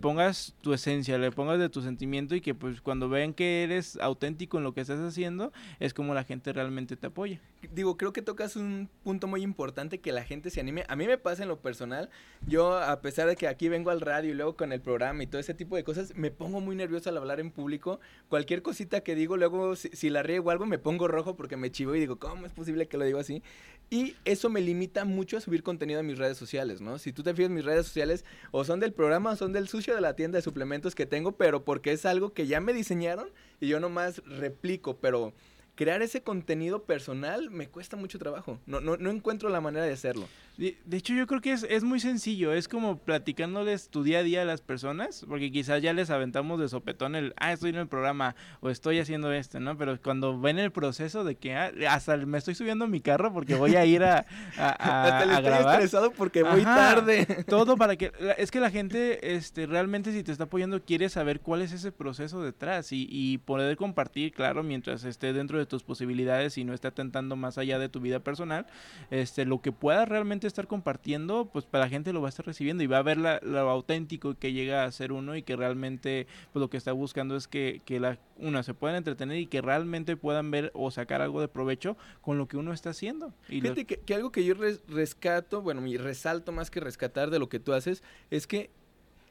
tu 0.61 0.73
esencia, 0.73 1.17
le 1.17 1.32
pongas 1.32 1.59
de 1.59 1.69
tu 1.69 1.82
sentimiento 1.82 2.36
y 2.36 2.41
que 2.41 2.53
pues 2.53 2.82
cuando 2.82 3.09
vean 3.09 3.34
que 3.34 3.63
eres 3.63 3.97
auténtico 4.01 4.57
en 4.57 4.63
lo 4.63 4.73
que 4.73 4.82
estás 4.82 4.99
haciendo, 4.99 5.51
es 5.80 5.93
como 5.93 6.13
la 6.13 6.23
gente 6.23 6.53
realmente 6.53 6.95
te 6.95 7.07
apoya. 7.07 7.39
Digo, 7.73 7.97
creo 7.97 8.13
que 8.13 8.21
tocas 8.21 8.55
un 8.55 8.89
punto 9.03 9.28
muy 9.28 9.41
importante 9.41 9.99
que 9.99 10.11
la 10.11 10.23
gente 10.23 10.49
se 10.49 10.59
anime. 10.59 10.86
A 10.88 10.95
mí 10.95 11.07
me 11.07 11.17
pasa 11.17 11.43
en 11.43 11.49
lo 11.49 11.59
personal, 11.59 12.09
yo 12.45 12.78
a 12.78 13.01
pesar 13.01 13.28
de 13.28 13.36
que 13.36 13.47
aquí 13.47 13.69
vengo 13.69 13.89
al 13.89 14.01
radio 14.01 14.32
y 14.32 14.34
luego 14.34 14.55
con 14.55 14.71
el 14.71 14.82
programa 14.82 15.23
y 15.23 15.28
todo 15.28 15.39
ese 15.39 15.53
tipo 15.53 15.75
de 15.75 15.84
cosas, 15.84 16.15
me 16.15 16.32
pongo 16.32 16.61
muy 16.61 16.75
nervioso 16.75 17.09
al 17.09 17.17
hablar 17.17 17.39
en 17.39 17.51
público. 17.51 17.99
Cualquier 18.30 18.61
cosita 18.61 19.01
que 19.01 19.15
digo, 19.15 19.38
luego 19.38 19.75
si, 19.75 19.89
si 19.89 20.09
la 20.09 20.23
riego 20.23 20.51
algo 20.51 20.65
me 20.65 20.78
pongo 20.78 21.07
rojo 21.07 21.36
porque 21.36 21.57
me 21.57 21.71
chivo 21.71 21.95
y 21.95 21.99
digo, 21.99 22.17
¿cómo 22.17 22.45
es 22.45 22.53
posible 22.53 22.88
que 22.88 22.97
lo 22.97 23.05
digo 23.05 23.19
así? 23.19 23.41
Y 23.89 24.15
eso 24.25 24.49
me 24.49 24.59
limita 24.59 25.05
mucho 25.05 25.38
a 25.38 25.41
subir 25.41 25.63
contenido 25.63 26.01
a 26.01 26.03
mis 26.03 26.17
redes 26.17 26.38
sociales, 26.38 26.81
¿no? 26.81 26.99
Si 26.99 27.13
tú 27.13 27.23
te 27.23 27.33
fijas, 27.33 27.49
mis 27.49 27.63
redes 27.63 27.85
sociales 27.85 28.25
o 28.51 28.65
son 28.65 28.81
del 28.81 28.91
programa 28.91 29.31
o 29.31 29.35
son 29.38 29.53
del 29.53 29.69
sucio 29.69 29.95
de 29.95 30.01
la 30.01 30.15
tienda 30.15 30.38
de 30.38 30.41
suplementos 30.41 30.93
que 30.93 31.05
tengo, 31.05 31.38
pero 31.38 31.63
porque 31.63 31.93
es 31.93 32.05
algo 32.05 32.33
que 32.33 32.47
ya 32.47 32.59
me 32.59 32.73
diseñaron 32.73 33.29
y 33.61 33.67
yo 33.67 33.79
nomás 33.79 34.21
replico, 34.25 34.97
pero 34.97 35.33
crear 35.78 36.01
ese 36.01 36.21
contenido 36.21 36.84
personal 36.84 37.49
me 37.49 37.67
cuesta 37.67 37.95
mucho 37.95 38.19
trabajo. 38.19 38.59
No, 38.65 38.82
no, 38.82 38.97
no 38.97 39.09
encuentro 39.11 39.47
la 39.47 39.61
manera 39.61 39.86
de 39.86 39.93
hacerlo. 39.93 40.28
De, 40.57 40.75
de 40.86 40.97
hecho, 40.97 41.13
yo 41.13 41.28
creo 41.28 41.39
que 41.39 41.51
es, 41.53 41.63
es 41.69 41.84
muy 41.84 41.99
sencillo. 41.99 42.51
Es 42.51 42.67
como 42.67 42.97
platicándoles 42.97 43.89
tu 43.89 44.01
día 44.03 44.19
a 44.19 44.23
día 44.23 44.41
a 44.41 44.45
las 44.45 44.61
personas, 44.61 45.23
porque 45.30 45.51
quizás 45.51 45.84
ya 45.84 45.93
les 45.93 46.09
aventamos 46.09 46.59
de 46.59 46.67
sopetón 46.67 47.15
el, 47.15 47.34
ah, 47.38 47.53
estoy 47.53 47.69
en 47.69 47.75
el 47.75 47.88
programa 47.88 48.36
o 48.59 48.71
estoy 48.71 48.97
haciendo 48.99 49.32
esto, 49.32 49.59
¿no? 49.59 49.78
Pero 49.78 50.01
cuando 50.01 50.39
ven 50.41 50.57
el 50.57 50.71
proceso 50.71 51.23
de 51.23 51.36
que 51.36 51.53
ah, 51.55 51.71
hasta 51.91 52.17
me 52.17 52.39
estoy 52.39 52.55
subiendo 52.55 52.86
a 52.86 52.88
mi 52.88 52.99
carro 53.01 53.32
porque 53.32 53.53
voy 53.53 53.75
a 53.75 53.86
ir 53.86 54.03
a, 54.03 54.25
a, 54.57 54.69
a- 54.80 55.17
Hasta 55.19 55.25
le 55.28 55.32
a 55.34 55.36
estoy 55.36 55.43
grabar. 55.51 55.73
estresado 55.75 56.11
porque 56.11 56.41
voy 56.41 56.63
tarde. 56.63 57.25
Todo 57.47 57.78
para 57.78 57.95
que 57.95 58.11
es 58.39 58.49
que 58.49 58.59
la 58.59 58.71
gente 58.71 59.36
este 59.36 59.67
realmente 59.67 60.11
si 60.11 60.23
te 60.23 60.32
está 60.32 60.45
apoyando 60.45 60.82
quiere 60.84 61.07
saber 61.09 61.39
cuál 61.39 61.61
es 61.61 61.71
ese 61.71 61.91
proceso 61.91 62.41
detrás 62.41 62.91
y, 62.91 63.07
y 63.11 63.38
poder 63.38 63.78
compartir, 63.78 64.32
claro, 64.34 64.63
mientras 64.63 65.03
esté 65.03 65.34
dentro 65.34 65.59
de 65.59 65.66
tus 65.68 65.84
posibilidades 65.84 66.57
y 66.57 66.63
no 66.63 66.74
esté 66.74 66.88
atentando 66.88 67.36
más 67.36 67.57
allá 67.57 67.80
de 67.80 67.89
tu 67.89 67.99
vida 67.99 68.20
personal, 68.20 68.65
este 69.11 69.45
lo 69.45 69.61
que 69.61 69.72
puedas 69.72 70.07
realmente 70.07 70.47
estar 70.47 70.68
compartiendo, 70.68 71.49
pues 71.51 71.65
para 71.65 71.86
la 71.86 71.89
gente 71.89 72.13
lo 72.13 72.22
va 72.22 72.28
a 72.28 72.30
estar 72.30 72.45
recibiendo 72.45 72.84
y 72.84 72.88
va 72.88 72.97
a 72.99 73.03
ver 73.03 73.18
la- 73.18 73.39
lo 73.43 73.59
auténtico 73.70 74.36
que 74.36 74.53
llega 74.53 74.84
a 74.84 74.91
ser 74.91 75.11
uno 75.11 75.36
y 75.36 75.43
que 75.43 75.55
realmente 75.55 76.28
pues 76.53 76.59
lo 76.61 76.70
que 76.70 76.78
está 76.78 76.91
buscando 76.91 77.36
es 77.36 77.47
que, 77.47 77.82
que 77.86 77.99
la 77.99 78.18
una 78.38 78.61
se 78.63 78.74
puedan 78.74 78.95
entretener 78.97 79.38
y 79.38 79.47
que 79.47 79.61
realmente 79.61 80.15
puedan 80.15 80.51
ver 80.51 80.72
o 80.76 80.91
sacar 80.91 81.22
algo 81.22 81.41
de 81.41 81.47
provecho 81.47 81.97
con 82.22 82.38
lo 82.38 82.47
que 82.47 82.57
uno 82.57 82.72
está 82.72 82.91
haciendo. 82.91 83.34
Y 83.49 83.61
Fíjate 83.61 83.86
que, 83.86 83.97
que 83.97 84.13
algo 84.13 84.32
que 84.32 84.45
yo 84.45 84.53
res- 84.53 84.82
rescato, 84.88 85.61
bueno, 85.61 85.86
y 85.88 85.97
resalto 85.97 86.51
más 86.51 86.70
que 86.70 86.80
rescatar 86.80 87.30
de 87.32 87.39
lo 87.39 87.49
que 87.49 87.59
tú 87.59 87.74
haces, 87.74 88.03
es 88.30 88.45
que 88.47 88.70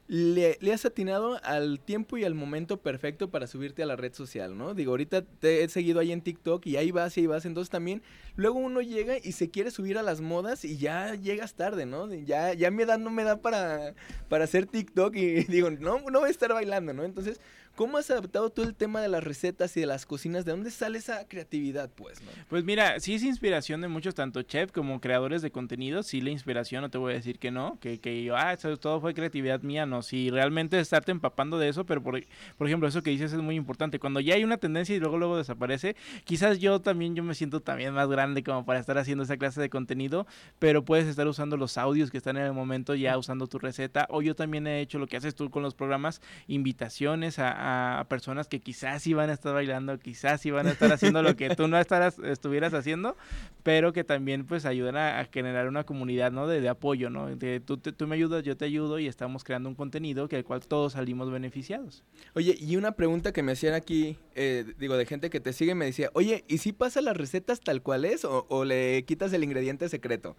le, 0.09 0.57
le 0.61 0.73
has 0.73 0.85
atinado 0.85 1.41
al 1.43 1.81
tiempo 1.81 2.17
y 2.17 2.25
al 2.25 2.35
momento 2.35 2.81
perfecto 2.81 3.31
para 3.31 3.47
subirte 3.47 3.83
a 3.83 3.87
la 3.87 3.97
red 3.97 4.13
social, 4.13 4.57
¿no? 4.57 4.75
Digo, 4.75 4.93
ahorita 4.93 5.23
te 5.23 5.65
he 5.65 5.69
seguido 5.69 5.99
ahí 5.99 6.13
en 6.13 6.23
TikTok 6.23 6.65
y 6.67 6.77
ahí 6.77 6.93
vas 6.93 7.17
y 7.17 7.21
ahí 7.23 7.27
vas, 7.27 7.45
entonces 7.45 7.71
también 7.71 8.03
luego 8.37 8.59
uno 8.59 8.81
llega 8.83 9.17
y 9.19 9.33
se 9.33 9.51
quiere 9.51 9.71
subir 9.71 9.99
a 9.99 10.03
las 10.03 10.21
modas 10.21 10.65
y 10.65 10.77
ya 10.77 11.15
llegas 11.15 11.55
tarde, 11.55 11.87
¿no? 11.87 12.13
Ya, 12.15 12.55
ya 12.55 12.71
mi 12.71 12.85
edad 12.85 12.99
no 12.99 13.11
me 13.11 13.25
da 13.25 13.41
para, 13.41 13.95
para 14.29 14.45
hacer 14.45 14.67
TikTok 14.67 15.17
y 15.17 15.45
digo, 15.49 15.71
no, 15.71 16.01
no 16.01 16.21
voy 16.21 16.29
a 16.29 16.31
estar 16.31 16.53
bailando, 16.53 16.93
¿no? 16.93 17.05
Entonces, 17.05 17.41
¿cómo 17.77 17.99
has 17.99 18.11
adaptado 18.11 18.51
tú 18.51 18.63
el 18.63 18.75
tema 18.75 19.01
de 19.01 19.09
las 19.09 19.23
recetas 19.23 19.77
y 19.77 19.81
de 19.81 19.87
las 19.87 20.07
cocinas? 20.07 20.45
¿De 20.45 20.53
dónde 20.53 20.71
sale 20.71 20.99
esa 20.99 21.29
creatividad, 21.29 21.91
pues? 21.95 22.21
Pues 22.49 22.65
mira, 22.65 22.99
sí 22.99 23.15
es 23.15 23.23
inspiración 23.23 23.83
de 23.83 23.89
muchos, 23.89 24.15
tanto 24.15 24.43
chef 24.43 24.73
como 24.73 25.01
creadores 25.01 25.43
de 25.43 25.51
contenido, 25.51 26.03
sí 26.03 26.21
la 26.21 26.31
inspiración, 26.31 26.83
no 26.83 26.91
te 26.91 26.99
voy 26.99 27.13
a 27.13 27.17
decir 27.17 27.39
que 27.39 27.51
no, 27.51 27.79
que, 27.81 28.01
que 28.01 28.25
yo, 28.25 28.37
ah, 28.37 28.55
eso 28.55 28.77
todo 28.79 29.01
fue 29.01 29.15
creatividad 29.15 29.61
mía, 29.63 29.87
no, 29.87 30.03
sí, 30.03 30.31
realmente 30.31 30.81
estarte 30.81 31.13
empapando 31.13 31.59
de 31.59 31.69
eso, 31.69 31.85
pero 31.85 32.03
por, 32.03 32.21
por 32.57 32.67
ejemplo, 32.67 32.89
eso 32.89 33.03
que 33.03 33.11
dices 33.11 33.33
es 33.33 33.41
muy 33.41 33.57
importante, 33.57 33.99
cuando 33.99 34.21
ya 34.21 34.35
hay 34.35 34.45
una 34.45 34.57
tendencia 34.57 34.97
y 34.97 34.99
luego 34.99 35.19
luego 35.19 35.37
desaparece, 35.37 35.97
quizás 36.25 36.59
yo 36.59 36.81
también, 36.81 37.15
yo 37.15 37.23
me 37.23 37.35
siento 37.35 37.61
también 37.61 37.93
más 37.93 38.09
grande 38.09 38.43
como 38.43 38.65
para 38.65 38.81
estar 38.81 38.97
haciendo 38.97 39.25
esa 39.25 39.37
clase 39.37 39.61
de 39.61 39.69
contenido, 39.69 40.27
pero 40.59 40.85
puedes 40.85 41.07
estar 41.07 41.29
usando 41.29 41.57
los 41.57 41.77
audios 41.77 42.11
que 42.11 42.17
están 42.17 42.39
en 42.39 42.45
el 42.45 42.53
momento 42.55 42.95
ya 42.95 43.19
usando 43.19 43.47
tu 43.47 43.59
receta, 43.59 44.07
o 44.09 44.23
yo 44.23 44.35
también 44.35 44.67
he 44.67 44.81
hecho 44.81 44.99
lo 44.99 45.07
que 45.07 45.19
haces 45.19 45.35
tú 45.35 45.51
con 45.51 45.63
los 45.63 45.75
programas, 45.75 46.23
invitaciones 46.47 47.39
a 47.39 47.66
personas 48.09 48.49
que 48.49 48.61
quizás 48.61 49.07
iban 49.07 49.31
a 49.31 49.33
estar 49.33 49.53
bailando, 49.53 49.99
quizás 49.99 50.45
iban 50.47 50.67
a 50.67 50.71
estar 50.71 50.93
haciendo 50.93 51.23
lo 51.23 51.37
que 51.37 51.55
tú 51.55 51.69
no 51.69 51.79
estarás, 51.79 52.19
estuvieras 52.19 52.75
haciendo, 52.75 53.17
pero 53.63 53.93
que 53.93 54.05
también 54.05 54.47
pues 54.47 54.65
ayudan 54.65 54.97
a, 54.97 55.21
a 55.21 55.25
generar 55.25 55.69
una 55.69 55.85
comunidad, 55.85 56.33
¿no? 56.33 56.47
De, 56.47 56.67
apoyo, 56.69 57.11
¿no? 57.11 57.35
De, 57.35 57.61
tú, 57.61 57.79
tú 57.79 58.07
me 58.07 58.17
ayudas, 58.17 58.45
yo 58.45 58.57
te 58.57 58.65
ayudo 58.65 58.99
y 58.99 59.07
estamos 59.07 59.45
creando 59.45 59.69
un 59.69 59.75
contenido 59.75 60.29
que 60.29 60.37
al 60.37 60.45
cual 60.45 60.61
todos 60.67 60.95
salimos 60.95 61.31
beneficiados. 61.31 62.05
Oye, 62.35 62.57
y 62.59 62.77
una 62.77 62.93
pregunta 62.93 63.33
que 63.33 63.43
me 63.43 63.53
hacían 63.53 63.75
aquí, 63.75 64.17
eh, 64.35 64.65
digo, 64.79 64.97
de 64.97 65.07
gente 65.07 65.31
que 65.31 65.41
te 65.41 65.53
sigue, 65.53 65.75
me 65.75 65.87
decía, 65.87 66.11
oye, 66.15 66.45
¿y 66.49 66.59
si 66.59 66.73
pasa 66.73 67.01
las 67.01 67.17
recetas 67.17 67.61
tal 67.61 67.83
cual 67.83 68.05
es 68.05 68.25
o 68.25 68.65
le 68.65 69.05
quitas 69.05 69.33
el 69.33 69.45
ingrediente 69.45 69.89
secreto? 69.89 70.37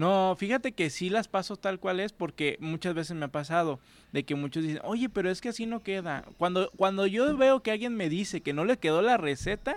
No, 0.00 0.34
fíjate 0.38 0.72
que 0.72 0.88
sí 0.88 1.10
las 1.10 1.28
paso 1.28 1.56
tal 1.56 1.78
cual 1.78 2.00
es 2.00 2.12
porque 2.12 2.56
muchas 2.58 2.94
veces 2.94 3.14
me 3.16 3.26
ha 3.26 3.28
pasado 3.28 3.80
de 4.12 4.24
que 4.24 4.34
muchos 4.34 4.62
dicen, 4.62 4.80
oye, 4.82 5.10
pero 5.10 5.30
es 5.30 5.42
que 5.42 5.50
así 5.50 5.66
no 5.66 5.82
queda. 5.82 6.24
Cuando, 6.38 6.70
cuando 6.76 7.06
yo 7.06 7.36
veo 7.36 7.62
que 7.62 7.70
alguien 7.70 7.94
me 7.96 8.08
dice 8.08 8.40
que 8.40 8.54
no 8.54 8.64
le 8.64 8.78
quedó 8.78 9.02
la 9.02 9.18
receta, 9.18 9.76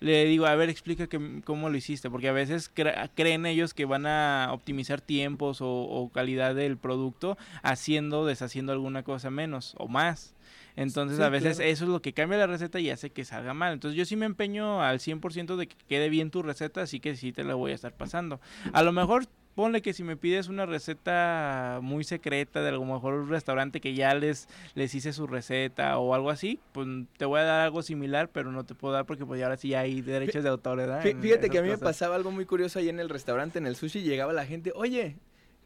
le 0.00 0.26
digo, 0.26 0.44
a 0.44 0.54
ver, 0.56 0.68
explica 0.68 1.06
que, 1.06 1.40
cómo 1.46 1.70
lo 1.70 1.76
hiciste, 1.78 2.10
porque 2.10 2.28
a 2.28 2.32
veces 2.32 2.70
cre- 2.74 3.08
creen 3.14 3.46
ellos 3.46 3.72
que 3.72 3.86
van 3.86 4.04
a 4.04 4.48
optimizar 4.52 5.00
tiempos 5.00 5.62
o, 5.62 5.68
o 5.70 6.10
calidad 6.10 6.54
del 6.54 6.76
producto 6.76 7.38
haciendo, 7.62 8.26
deshaciendo 8.26 8.72
alguna 8.72 9.04
cosa 9.04 9.30
menos 9.30 9.74
o 9.78 9.88
más. 9.88 10.34
Entonces 10.76 11.16
Sí, 11.18 11.22
a 11.22 11.28
veces 11.30 11.56
claro. 11.56 11.70
eso 11.70 11.84
es 11.84 11.90
lo 11.90 12.02
que 12.02 12.12
cambia 12.12 12.36
la 12.38 12.46
receta 12.46 12.78
y 12.80 12.90
hace 12.90 13.10
que 13.10 13.24
salga 13.24 13.54
mal. 13.54 13.72
Entonces 13.72 13.96
yo 13.96 14.04
sí 14.04 14.16
me 14.16 14.26
empeño 14.26 14.82
al 14.82 15.00
100% 15.00 15.56
de 15.56 15.66
que 15.68 15.76
quede 15.88 16.10
bien 16.10 16.30
tu 16.30 16.42
receta, 16.42 16.82
así 16.82 17.00
que 17.00 17.16
sí 17.16 17.32
te 17.32 17.44
la 17.44 17.54
voy 17.54 17.72
a 17.72 17.74
estar 17.74 17.94
pasando. 17.96 18.40
A 18.72 18.82
lo 18.82 18.92
mejor 18.92 19.26
ponle 19.54 19.82
que 19.82 19.92
si 19.92 20.02
me 20.02 20.16
pides 20.16 20.48
una 20.48 20.66
receta 20.66 21.80
muy 21.82 22.04
secreta 22.04 22.62
de 22.62 22.68
a 22.70 22.72
lo 22.72 22.84
mejor 22.84 23.14
un 23.14 23.28
restaurante 23.28 23.80
que 23.80 23.94
ya 23.94 24.14
les 24.14 24.48
les 24.74 24.94
hice 24.94 25.12
su 25.12 25.26
receta 25.26 25.98
o 25.98 26.14
algo 26.14 26.30
así, 26.30 26.60
pues 26.72 26.86
te 27.16 27.24
voy 27.24 27.40
a 27.40 27.44
dar 27.44 27.60
algo 27.60 27.82
similar, 27.82 28.30
pero 28.30 28.52
no 28.52 28.64
te 28.64 28.74
puedo 28.74 28.94
dar 28.94 29.06
porque 29.06 29.26
pues 29.26 29.38
ya 29.38 29.46
ahora 29.46 29.56
sí 29.56 29.74
hay 29.74 30.00
derechos 30.00 30.42
de 30.42 30.48
autor, 30.48 30.78
¿verdad? 30.78 31.02
Fíjate 31.02 31.50
que 31.50 31.58
a 31.58 31.62
mí 31.62 31.68
me 31.68 31.78
pasaba 31.78 32.16
algo 32.16 32.30
muy 32.30 32.46
curioso 32.46 32.78
ahí 32.78 32.88
en 32.88 33.00
el 33.00 33.08
restaurante, 33.08 33.58
en 33.58 33.66
el 33.66 33.76
sushi, 33.76 34.02
llegaba 34.02 34.32
la 34.32 34.46
gente, 34.46 34.72
oye, 34.74 35.16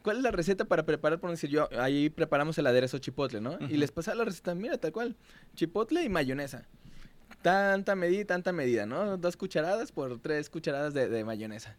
¿cuál 0.03 0.17
es 0.17 0.23
la 0.23 0.31
receta 0.31 0.65
para 0.65 0.85
preparar? 0.85 1.19
Por 1.19 1.29
decir, 1.31 1.49
yo, 1.49 1.69
ahí 1.79 2.09
preparamos 2.09 2.57
el 2.57 2.67
aderezo 2.67 2.97
chipotle, 2.97 3.41
¿no? 3.41 3.57
Y 3.69 3.77
les 3.77 3.91
pasaba 3.91 4.15
la 4.15 4.25
receta, 4.25 4.53
mira, 4.55 4.77
tal 4.77 4.91
cual, 4.91 5.15
chipotle 5.55 6.03
y 6.03 6.09
mayonesa. 6.09 6.67
Tanta 7.41 7.95
medida, 7.95 8.25
tanta 8.25 8.51
medida, 8.51 8.85
¿no? 8.85 9.17
Dos 9.17 9.37
cucharadas 9.37 9.91
por 9.91 10.19
tres 10.19 10.49
cucharadas 10.49 10.93
de, 10.93 11.07
de 11.07 11.23
mayonesa. 11.23 11.77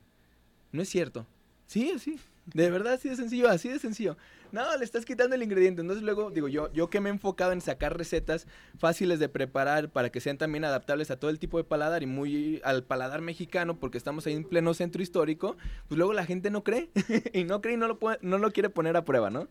No 0.73 0.83
es 0.83 0.89
cierto. 0.89 1.27
Sí, 1.69 1.99
sí. 1.99 2.19
De 2.47 2.71
verdad, 2.71 2.95
así 2.95 3.11
de 3.11 3.17
sencillo, 3.17 3.49
así 3.51 3.69
de 3.69 3.79
sencillo. 3.79 4.17
No, 4.53 4.63
le 4.79 4.83
estás 4.85 5.05
quitando 5.05 5.35
el 5.37 5.43
ingrediente. 5.43 5.83
Entonces 5.83 6.03
luego, 6.03 6.31
digo, 6.31 6.49
yo, 6.49 6.73
yo 6.73 6.89
que 6.89 6.99
me 7.01 7.11
he 7.11 7.13
enfocado 7.13 7.53
en 7.53 7.61
sacar 7.61 7.99
recetas 7.99 8.47
fáciles 8.79 9.19
de 9.19 9.29
preparar 9.29 9.91
para 9.91 10.11
que 10.11 10.21
sean 10.21 10.39
también 10.39 10.65
adaptables 10.65 11.11
a 11.11 11.19
todo 11.21 11.31
el 11.31 11.39
tipo 11.39 11.59
de 11.59 11.65
paladar 11.65 12.03
y 12.03 12.07
muy 12.07 12.63
al 12.65 12.85
paladar 12.85 13.21
mexicano, 13.21 13.79
porque 13.79 13.99
estamos 13.99 14.27
ahí 14.27 14.33
en 14.33 14.45
pleno 14.45 14.73
centro 14.73 15.03
histórico, 15.03 15.59
pues 15.89 15.99
luego 15.99 16.15
la 16.15 16.25
gente 16.25 16.51
no 16.51 16.65
cree. 16.65 16.89
y 17.35 17.45
no 17.45 17.61
cree 17.61 17.75
y 17.75 17.77
no 17.77 17.87
lo, 17.87 17.99
puede- 17.99 18.19
no 18.23 18.39
lo 18.39 18.51
quiere 18.51 18.71
poner 18.71 18.97
a 18.97 19.05
prueba, 19.05 19.29
¿no? 19.29 19.49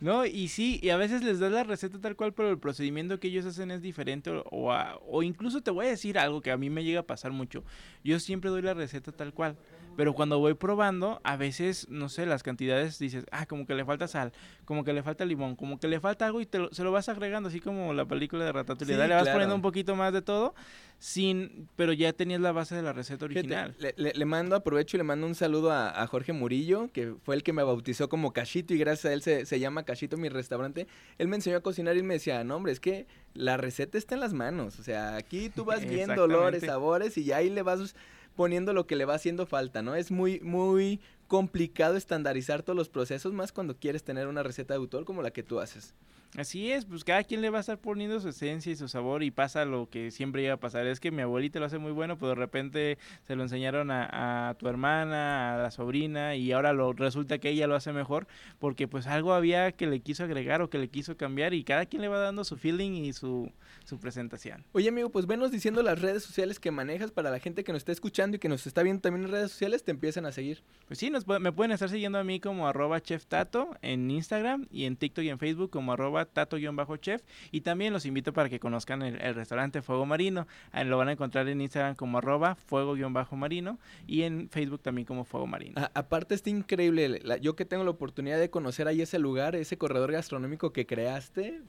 No, 0.00 0.24
y 0.24 0.48
sí, 0.48 0.80
y 0.82 0.88
a 0.90 0.96
veces 0.96 1.22
les 1.22 1.38
das 1.40 1.52
la 1.52 1.62
receta 1.62 1.98
tal 2.00 2.16
cual, 2.16 2.32
pero 2.32 2.48
el 2.50 2.58
procedimiento 2.58 3.20
que 3.20 3.28
ellos 3.28 3.44
hacen 3.44 3.70
es 3.70 3.82
diferente 3.82 4.30
o, 4.30 4.42
o 4.50 4.72
a- 4.72 4.98
o 5.06 5.22
incluso 5.22 5.60
te 5.62 5.70
voy 5.70 5.86
a 5.86 5.90
decir 5.90 6.18
algo 6.18 6.40
que 6.40 6.50
a 6.50 6.56
mí 6.56 6.70
me 6.70 6.84
llega 6.84 7.00
a 7.00 7.06
pasar 7.06 7.32
mucho. 7.32 7.64
Yo 8.02 8.18
siempre 8.18 8.48
doy 8.50 8.62
la 8.62 8.72
receta 8.72 9.12
tal 9.12 9.34
cual, 9.34 9.56
pero 9.96 10.14
cuando 10.14 10.38
voy 10.38 10.54
probando, 10.54 11.20
a 11.24 11.36
veces, 11.36 11.86
no 11.90 12.08
sé, 12.08 12.24
las 12.24 12.42
cantidades 12.42 12.98
dices, 12.98 13.26
ah, 13.30 13.44
como 13.44 13.66
que 13.66 13.74
le 13.74 13.84
falta 13.84 14.08
sal, 14.08 14.32
como 14.64 14.84
que 14.84 14.94
le 14.94 15.02
falta 15.02 15.26
limón, 15.26 15.54
como 15.56 15.78
que 15.78 15.88
le 15.88 16.00
falta 16.00 16.24
algo 16.24 16.40
y 16.40 16.46
te 16.46 16.58
lo- 16.60 16.72
se 16.72 16.82
lo 16.82 16.92
vas 16.92 17.10
agregando, 17.10 17.50
así 17.50 17.60
como 17.60 17.92
la 17.92 18.06
película 18.06 18.44
de 18.46 18.52
Ratatouille. 18.52 18.94
Sí, 18.94 18.98
le 19.08 19.14
vas 19.14 19.28
poniendo 19.34 19.54
un 19.54 19.62
poquito 19.62 19.96
más 19.96 20.14
de 20.14 20.22
todo, 20.22 20.54
sin, 21.02 21.66
pero 21.76 21.94
ya 21.94 22.12
tenías 22.12 22.42
la 22.42 22.52
base 22.52 22.74
de 22.76 22.82
la 22.82 22.92
receta 22.92 23.26
Fíjate, 23.26 23.40
original. 23.40 23.74
le, 23.78 23.94
le- 23.96 24.12
le 24.12 24.24
mando, 24.26 24.54
aprovecho 24.54 24.96
y 24.96 24.98
le 24.98 25.04
mando 25.04 25.26
un 25.26 25.34
saludo 25.34 25.72
a, 25.72 25.88
a 26.02 26.06
Jorge 26.06 26.34
Murillo, 26.34 26.90
que 26.92 27.14
fue 27.24 27.34
el 27.34 27.42
que 27.42 27.54
me 27.54 27.62
bautizó 27.62 28.10
como 28.10 28.34
Cachito 28.34 28.74
y 28.74 28.78
gracias 28.78 29.06
a 29.06 29.12
él 29.14 29.22
se, 29.22 29.46
se 29.46 29.58
llama 29.58 29.84
Cachito 29.84 30.18
mi 30.18 30.28
restaurante. 30.28 30.86
Él 31.16 31.26
me 31.28 31.36
enseñó 31.36 31.56
a 31.56 31.60
cocinar 31.62 31.96
y 31.96 32.02
me 32.02 32.14
decía, 32.14 32.44
no 32.44 32.56
hombre, 32.56 32.72
es 32.72 32.80
que 32.80 33.06
la 33.32 33.56
receta 33.56 33.96
está 33.96 34.14
en 34.14 34.20
las 34.20 34.34
manos. 34.34 34.78
O 34.78 34.82
sea, 34.82 35.16
aquí 35.16 35.48
tú 35.48 35.64
vas 35.64 35.80
viendo 35.88 36.22
olores, 36.24 36.62
Exactamente. 36.62 36.66
sabores 36.66 37.16
y 37.18 37.24
ya 37.24 37.38
ahí 37.38 37.48
le 37.48 37.62
vas 37.62 37.96
poniendo 38.36 38.74
lo 38.74 38.86
que 38.86 38.94
le 38.94 39.06
va 39.06 39.14
haciendo 39.14 39.46
falta, 39.46 39.80
¿no? 39.80 39.94
Es 39.94 40.10
muy, 40.10 40.38
muy 40.40 41.00
complicado 41.28 41.96
estandarizar 41.96 42.62
todos 42.62 42.76
los 42.76 42.90
procesos, 42.90 43.32
más 43.32 43.52
cuando 43.52 43.74
quieres 43.74 44.02
tener 44.04 44.26
una 44.26 44.42
receta 44.42 44.74
de 44.74 44.78
autor 44.78 45.06
como 45.06 45.22
la 45.22 45.30
que 45.30 45.42
tú 45.42 45.60
haces. 45.60 45.94
Así 46.36 46.70
es, 46.70 46.84
pues 46.84 47.02
cada 47.02 47.24
quien 47.24 47.40
le 47.40 47.50
va 47.50 47.58
a 47.58 47.60
estar 47.60 47.78
poniendo 47.78 48.20
su 48.20 48.28
esencia 48.28 48.70
y 48.70 48.76
su 48.76 48.86
sabor 48.86 49.24
y 49.24 49.32
pasa 49.32 49.64
lo 49.64 49.88
que 49.90 50.12
siempre 50.12 50.44
iba 50.44 50.54
a 50.54 50.56
pasar. 50.58 50.86
Es 50.86 51.00
que 51.00 51.10
mi 51.10 51.22
abuelita 51.22 51.58
lo 51.58 51.66
hace 51.66 51.78
muy 51.78 51.90
bueno, 51.90 52.16
pero 52.18 52.28
de 52.28 52.34
repente 52.36 52.98
se 53.26 53.34
lo 53.34 53.42
enseñaron 53.42 53.90
a, 53.90 54.50
a 54.50 54.54
tu 54.54 54.68
hermana, 54.68 55.54
a 55.54 55.58
la 55.58 55.70
sobrina 55.72 56.36
y 56.36 56.52
ahora 56.52 56.72
lo 56.72 56.92
resulta 56.92 57.38
que 57.38 57.50
ella 57.50 57.66
lo 57.66 57.74
hace 57.74 57.92
mejor 57.92 58.28
porque 58.58 58.86
pues 58.86 59.06
algo 59.06 59.32
había 59.32 59.72
que 59.72 59.86
le 59.86 60.00
quiso 60.00 60.24
agregar 60.24 60.62
o 60.62 60.70
que 60.70 60.78
le 60.78 60.88
quiso 60.88 61.16
cambiar 61.16 61.52
y 61.52 61.64
cada 61.64 61.86
quien 61.86 62.02
le 62.02 62.08
va 62.08 62.18
dando 62.18 62.44
su 62.44 62.56
feeling 62.56 62.92
y 62.92 63.12
su, 63.12 63.50
su 63.84 63.98
presentación. 63.98 64.64
Oye, 64.72 64.88
amigo, 64.88 65.10
pues 65.10 65.26
venos 65.26 65.50
diciendo 65.50 65.82
las 65.82 66.00
redes 66.00 66.22
sociales 66.22 66.60
que 66.60 66.70
manejas 66.70 67.10
para 67.10 67.30
la 67.30 67.40
gente 67.40 67.64
que 67.64 67.72
nos 67.72 67.80
está 67.80 67.92
escuchando 67.92 68.36
y 68.36 68.40
que 68.40 68.48
nos 68.48 68.66
está 68.66 68.82
viendo 68.82 69.02
también 69.02 69.26
en 69.26 69.32
redes 69.32 69.50
sociales, 69.50 69.82
te 69.82 69.90
empiezan 69.90 70.26
a 70.26 70.32
seguir. 70.32 70.62
Pues 70.86 70.98
sí, 70.98 71.10
nos, 71.10 71.26
me 71.26 71.52
pueden 71.52 71.72
estar 71.72 71.88
siguiendo 71.88 72.18
a 72.18 72.24
mí 72.24 72.40
como 72.40 72.68
arroba 72.68 73.00
chef 73.00 73.26
tato 73.26 73.76
en 73.82 74.10
Instagram 74.10 74.66
y 74.70 74.84
en 74.84 74.96
TikTok 74.96 75.24
y 75.24 75.30
en 75.30 75.38
Facebook 75.38 75.70
como 75.70 75.92
arroba 75.92 76.19
tato-chef 76.26 77.22
y 77.50 77.60
también 77.60 77.92
los 77.92 78.06
invito 78.06 78.32
para 78.32 78.48
que 78.48 78.60
conozcan 78.60 79.02
el, 79.02 79.34
restaurante 79.34 79.82
Fuego 79.82 80.06
Marino. 80.06 80.46
Lo 80.84 80.98
van 80.98 81.08
a 81.08 81.12
encontrar 81.12 81.48
en 81.48 81.60
Instagram 81.60 81.94
como 81.94 82.18
arroba 82.18 82.54
fuego-marino 82.54 83.78
y 84.06 84.22
en 84.22 84.48
Facebook 84.48 84.80
también 84.82 85.06
como 85.06 85.24
Fuego 85.24 85.46
Marino. 85.46 85.80
Aparte 85.94 86.34
está 86.34 86.50
increíble, 86.50 87.20
la- 87.22 87.36
yo 87.36 87.56
que 87.56 87.64
tengo 87.64 87.84
la 87.84 87.90
oportunidad 87.90 88.38
de 88.38 88.50
conocer 88.50 88.88
ahí 88.88 89.02
ese 89.02 89.18
lugar, 89.18 89.56
ese 89.56 89.78
corredor 89.78 90.12
gastronómico 90.12 90.72
que 90.72 90.86
creaste. 90.86 91.60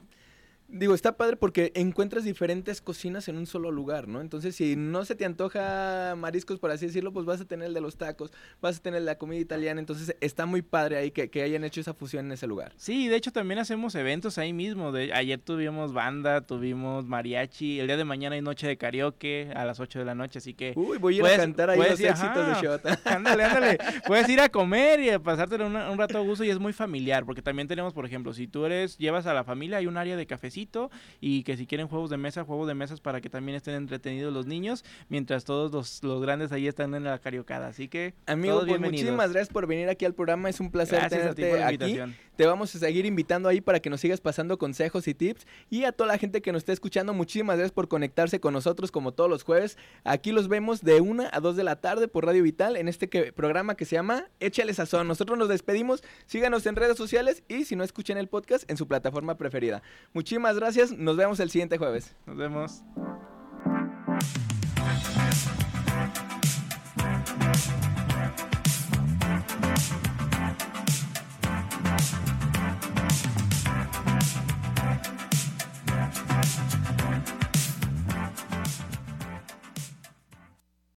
Digo, 0.74 0.94
está 0.94 1.18
padre 1.18 1.36
porque 1.36 1.70
encuentras 1.74 2.24
diferentes 2.24 2.80
cocinas 2.80 3.28
en 3.28 3.36
un 3.36 3.46
solo 3.46 3.70
lugar, 3.70 4.08
¿no? 4.08 4.22
Entonces, 4.22 4.56
si 4.56 4.74
no 4.74 5.04
se 5.04 5.14
te 5.14 5.26
antoja 5.26 6.14
mariscos, 6.16 6.58
por 6.58 6.70
así 6.70 6.86
decirlo, 6.86 7.12
pues 7.12 7.26
vas 7.26 7.42
a 7.42 7.44
tener 7.44 7.68
el 7.68 7.74
de 7.74 7.82
los 7.82 7.96
tacos, 7.98 8.32
vas 8.62 8.78
a 8.78 8.80
tener 8.82 9.02
la 9.02 9.18
comida 9.18 9.38
italiana. 9.38 9.80
Entonces, 9.80 10.16
está 10.22 10.46
muy 10.46 10.62
padre 10.62 10.96
ahí 10.96 11.10
que, 11.10 11.28
que 11.28 11.42
hayan 11.42 11.62
hecho 11.64 11.82
esa 11.82 11.92
fusión 11.92 12.24
en 12.24 12.32
ese 12.32 12.46
lugar. 12.46 12.72
Sí, 12.78 13.08
de 13.08 13.16
hecho 13.16 13.32
también 13.32 13.58
hacemos 13.58 13.94
eventos 13.96 14.38
ahí 14.38 14.54
mismo. 14.54 14.92
De, 14.92 15.12
ayer 15.12 15.38
tuvimos 15.38 15.92
banda, 15.92 16.40
tuvimos 16.40 17.06
mariachi, 17.06 17.78
el 17.78 17.86
día 17.86 17.98
de 17.98 18.04
mañana 18.06 18.34
hay 18.36 18.40
noche 18.40 18.66
de 18.66 18.78
karaoke 18.78 19.50
a 19.54 19.66
las 19.66 19.78
8 19.78 19.98
de 19.98 20.04
la 20.06 20.14
noche, 20.14 20.38
así 20.38 20.54
que... 20.54 20.72
Uy, 20.74 20.96
voy 20.96 21.14
a 21.14 21.16
ir 21.16 21.20
puedes- 21.22 21.38
a 21.38 21.42
cantar 21.42 21.68
ahí 21.68 21.78
los 21.80 22.00
ir, 22.00 22.06
éxitos 22.06 22.34
de 22.46 22.52
ajá. 22.52 22.62
Shot. 22.62 22.86
Ándale, 23.06 23.44
ándale. 23.44 23.78
Puedes 24.06 24.26
ir 24.30 24.40
a 24.40 24.48
comer 24.48 25.00
y 25.00 25.10
a 25.10 25.18
pasártelo 25.18 25.66
un, 25.66 25.76
un 25.76 25.98
rato 25.98 26.16
a 26.16 26.22
gusto 26.22 26.44
y 26.44 26.50
es 26.50 26.58
muy 26.58 26.72
familiar, 26.72 27.26
porque 27.26 27.42
también 27.42 27.68
tenemos, 27.68 27.92
por 27.92 28.06
ejemplo, 28.06 28.32
si 28.32 28.46
tú 28.46 28.64
eres, 28.64 28.96
llevas 28.96 29.26
a 29.26 29.34
la 29.34 29.44
familia, 29.44 29.76
hay 29.76 29.86
un 29.86 29.98
área 29.98 30.16
de 30.16 30.26
cafecito 30.26 30.61
y 31.20 31.42
que 31.42 31.56
si 31.56 31.66
quieren 31.66 31.88
juegos 31.88 32.10
de 32.10 32.16
mesa, 32.16 32.44
juegos 32.44 32.68
de 32.68 32.74
mesas 32.74 33.00
para 33.00 33.20
que 33.20 33.28
también 33.28 33.56
estén 33.56 33.74
entretenidos 33.74 34.32
los 34.32 34.46
niños, 34.46 34.84
mientras 35.08 35.44
todos 35.44 35.72
los, 35.72 36.02
los 36.02 36.22
grandes 36.22 36.52
ahí 36.52 36.66
están 36.66 36.94
en 36.94 37.04
la 37.04 37.18
cariocada. 37.18 37.68
Así 37.68 37.88
que, 37.88 38.14
Amigo, 38.26 38.54
todos 38.54 38.64
pues 38.68 38.78
bienvenidos. 38.80 39.02
muchísimas 39.04 39.32
gracias 39.32 39.52
por 39.52 39.66
venir 39.66 39.88
aquí 39.88 40.04
al 40.04 40.14
programa. 40.14 40.48
Es 40.48 40.60
un 40.60 40.70
placer 40.70 40.98
Gracias 41.00 41.26
a 41.26 41.34
ti 41.34 41.42
tenerte 41.42 41.50
por 41.50 41.58
la 41.60 41.66
aquí. 41.66 41.74
invitación. 41.74 42.16
Te 42.36 42.46
vamos 42.46 42.74
a 42.74 42.78
seguir 42.78 43.04
invitando 43.04 43.48
ahí 43.48 43.60
para 43.60 43.80
que 43.80 43.90
nos 43.90 44.00
sigas 44.00 44.20
pasando 44.20 44.56
consejos 44.58 45.06
y 45.06 45.14
tips. 45.14 45.46
Y 45.68 45.84
a 45.84 45.92
toda 45.92 46.08
la 46.08 46.18
gente 46.18 46.40
que 46.40 46.50
nos 46.50 46.60
está 46.60 46.72
escuchando, 46.72 47.12
muchísimas 47.12 47.56
gracias 47.56 47.72
por 47.72 47.88
conectarse 47.88 48.40
con 48.40 48.54
nosotros 48.54 48.90
como 48.90 49.12
todos 49.12 49.28
los 49.28 49.42
jueves. 49.42 49.76
Aquí 50.04 50.32
los 50.32 50.48
vemos 50.48 50.82
de 50.82 51.00
1 51.02 51.24
a 51.30 51.40
2 51.40 51.56
de 51.56 51.64
la 51.64 51.76
tarde 51.76 52.08
por 52.08 52.24
Radio 52.24 52.42
Vital 52.42 52.76
en 52.76 52.88
este 52.88 53.08
que- 53.10 53.32
programa 53.32 53.74
que 53.74 53.84
se 53.84 53.96
llama 53.96 54.24
Échale 54.40 54.72
Sazón. 54.72 55.06
Nosotros 55.08 55.38
nos 55.38 55.48
despedimos. 55.50 56.02
Síganos 56.26 56.64
en 56.66 56.76
redes 56.76 56.96
sociales 56.96 57.42
y 57.48 57.64
si 57.64 57.76
no 57.76 57.84
escuchen 57.84 58.16
el 58.16 58.28
podcast 58.28 58.68
en 58.70 58.76
su 58.78 58.88
plataforma 58.88 59.36
preferida. 59.36 59.82
Gracias. 60.56 60.92
Nos 60.92 61.16
vemos 61.16 61.40
el 61.40 61.50
siguiente 61.50 61.78
jueves. 61.78 62.14
Nos 62.26 62.36
vemos. 62.36 62.82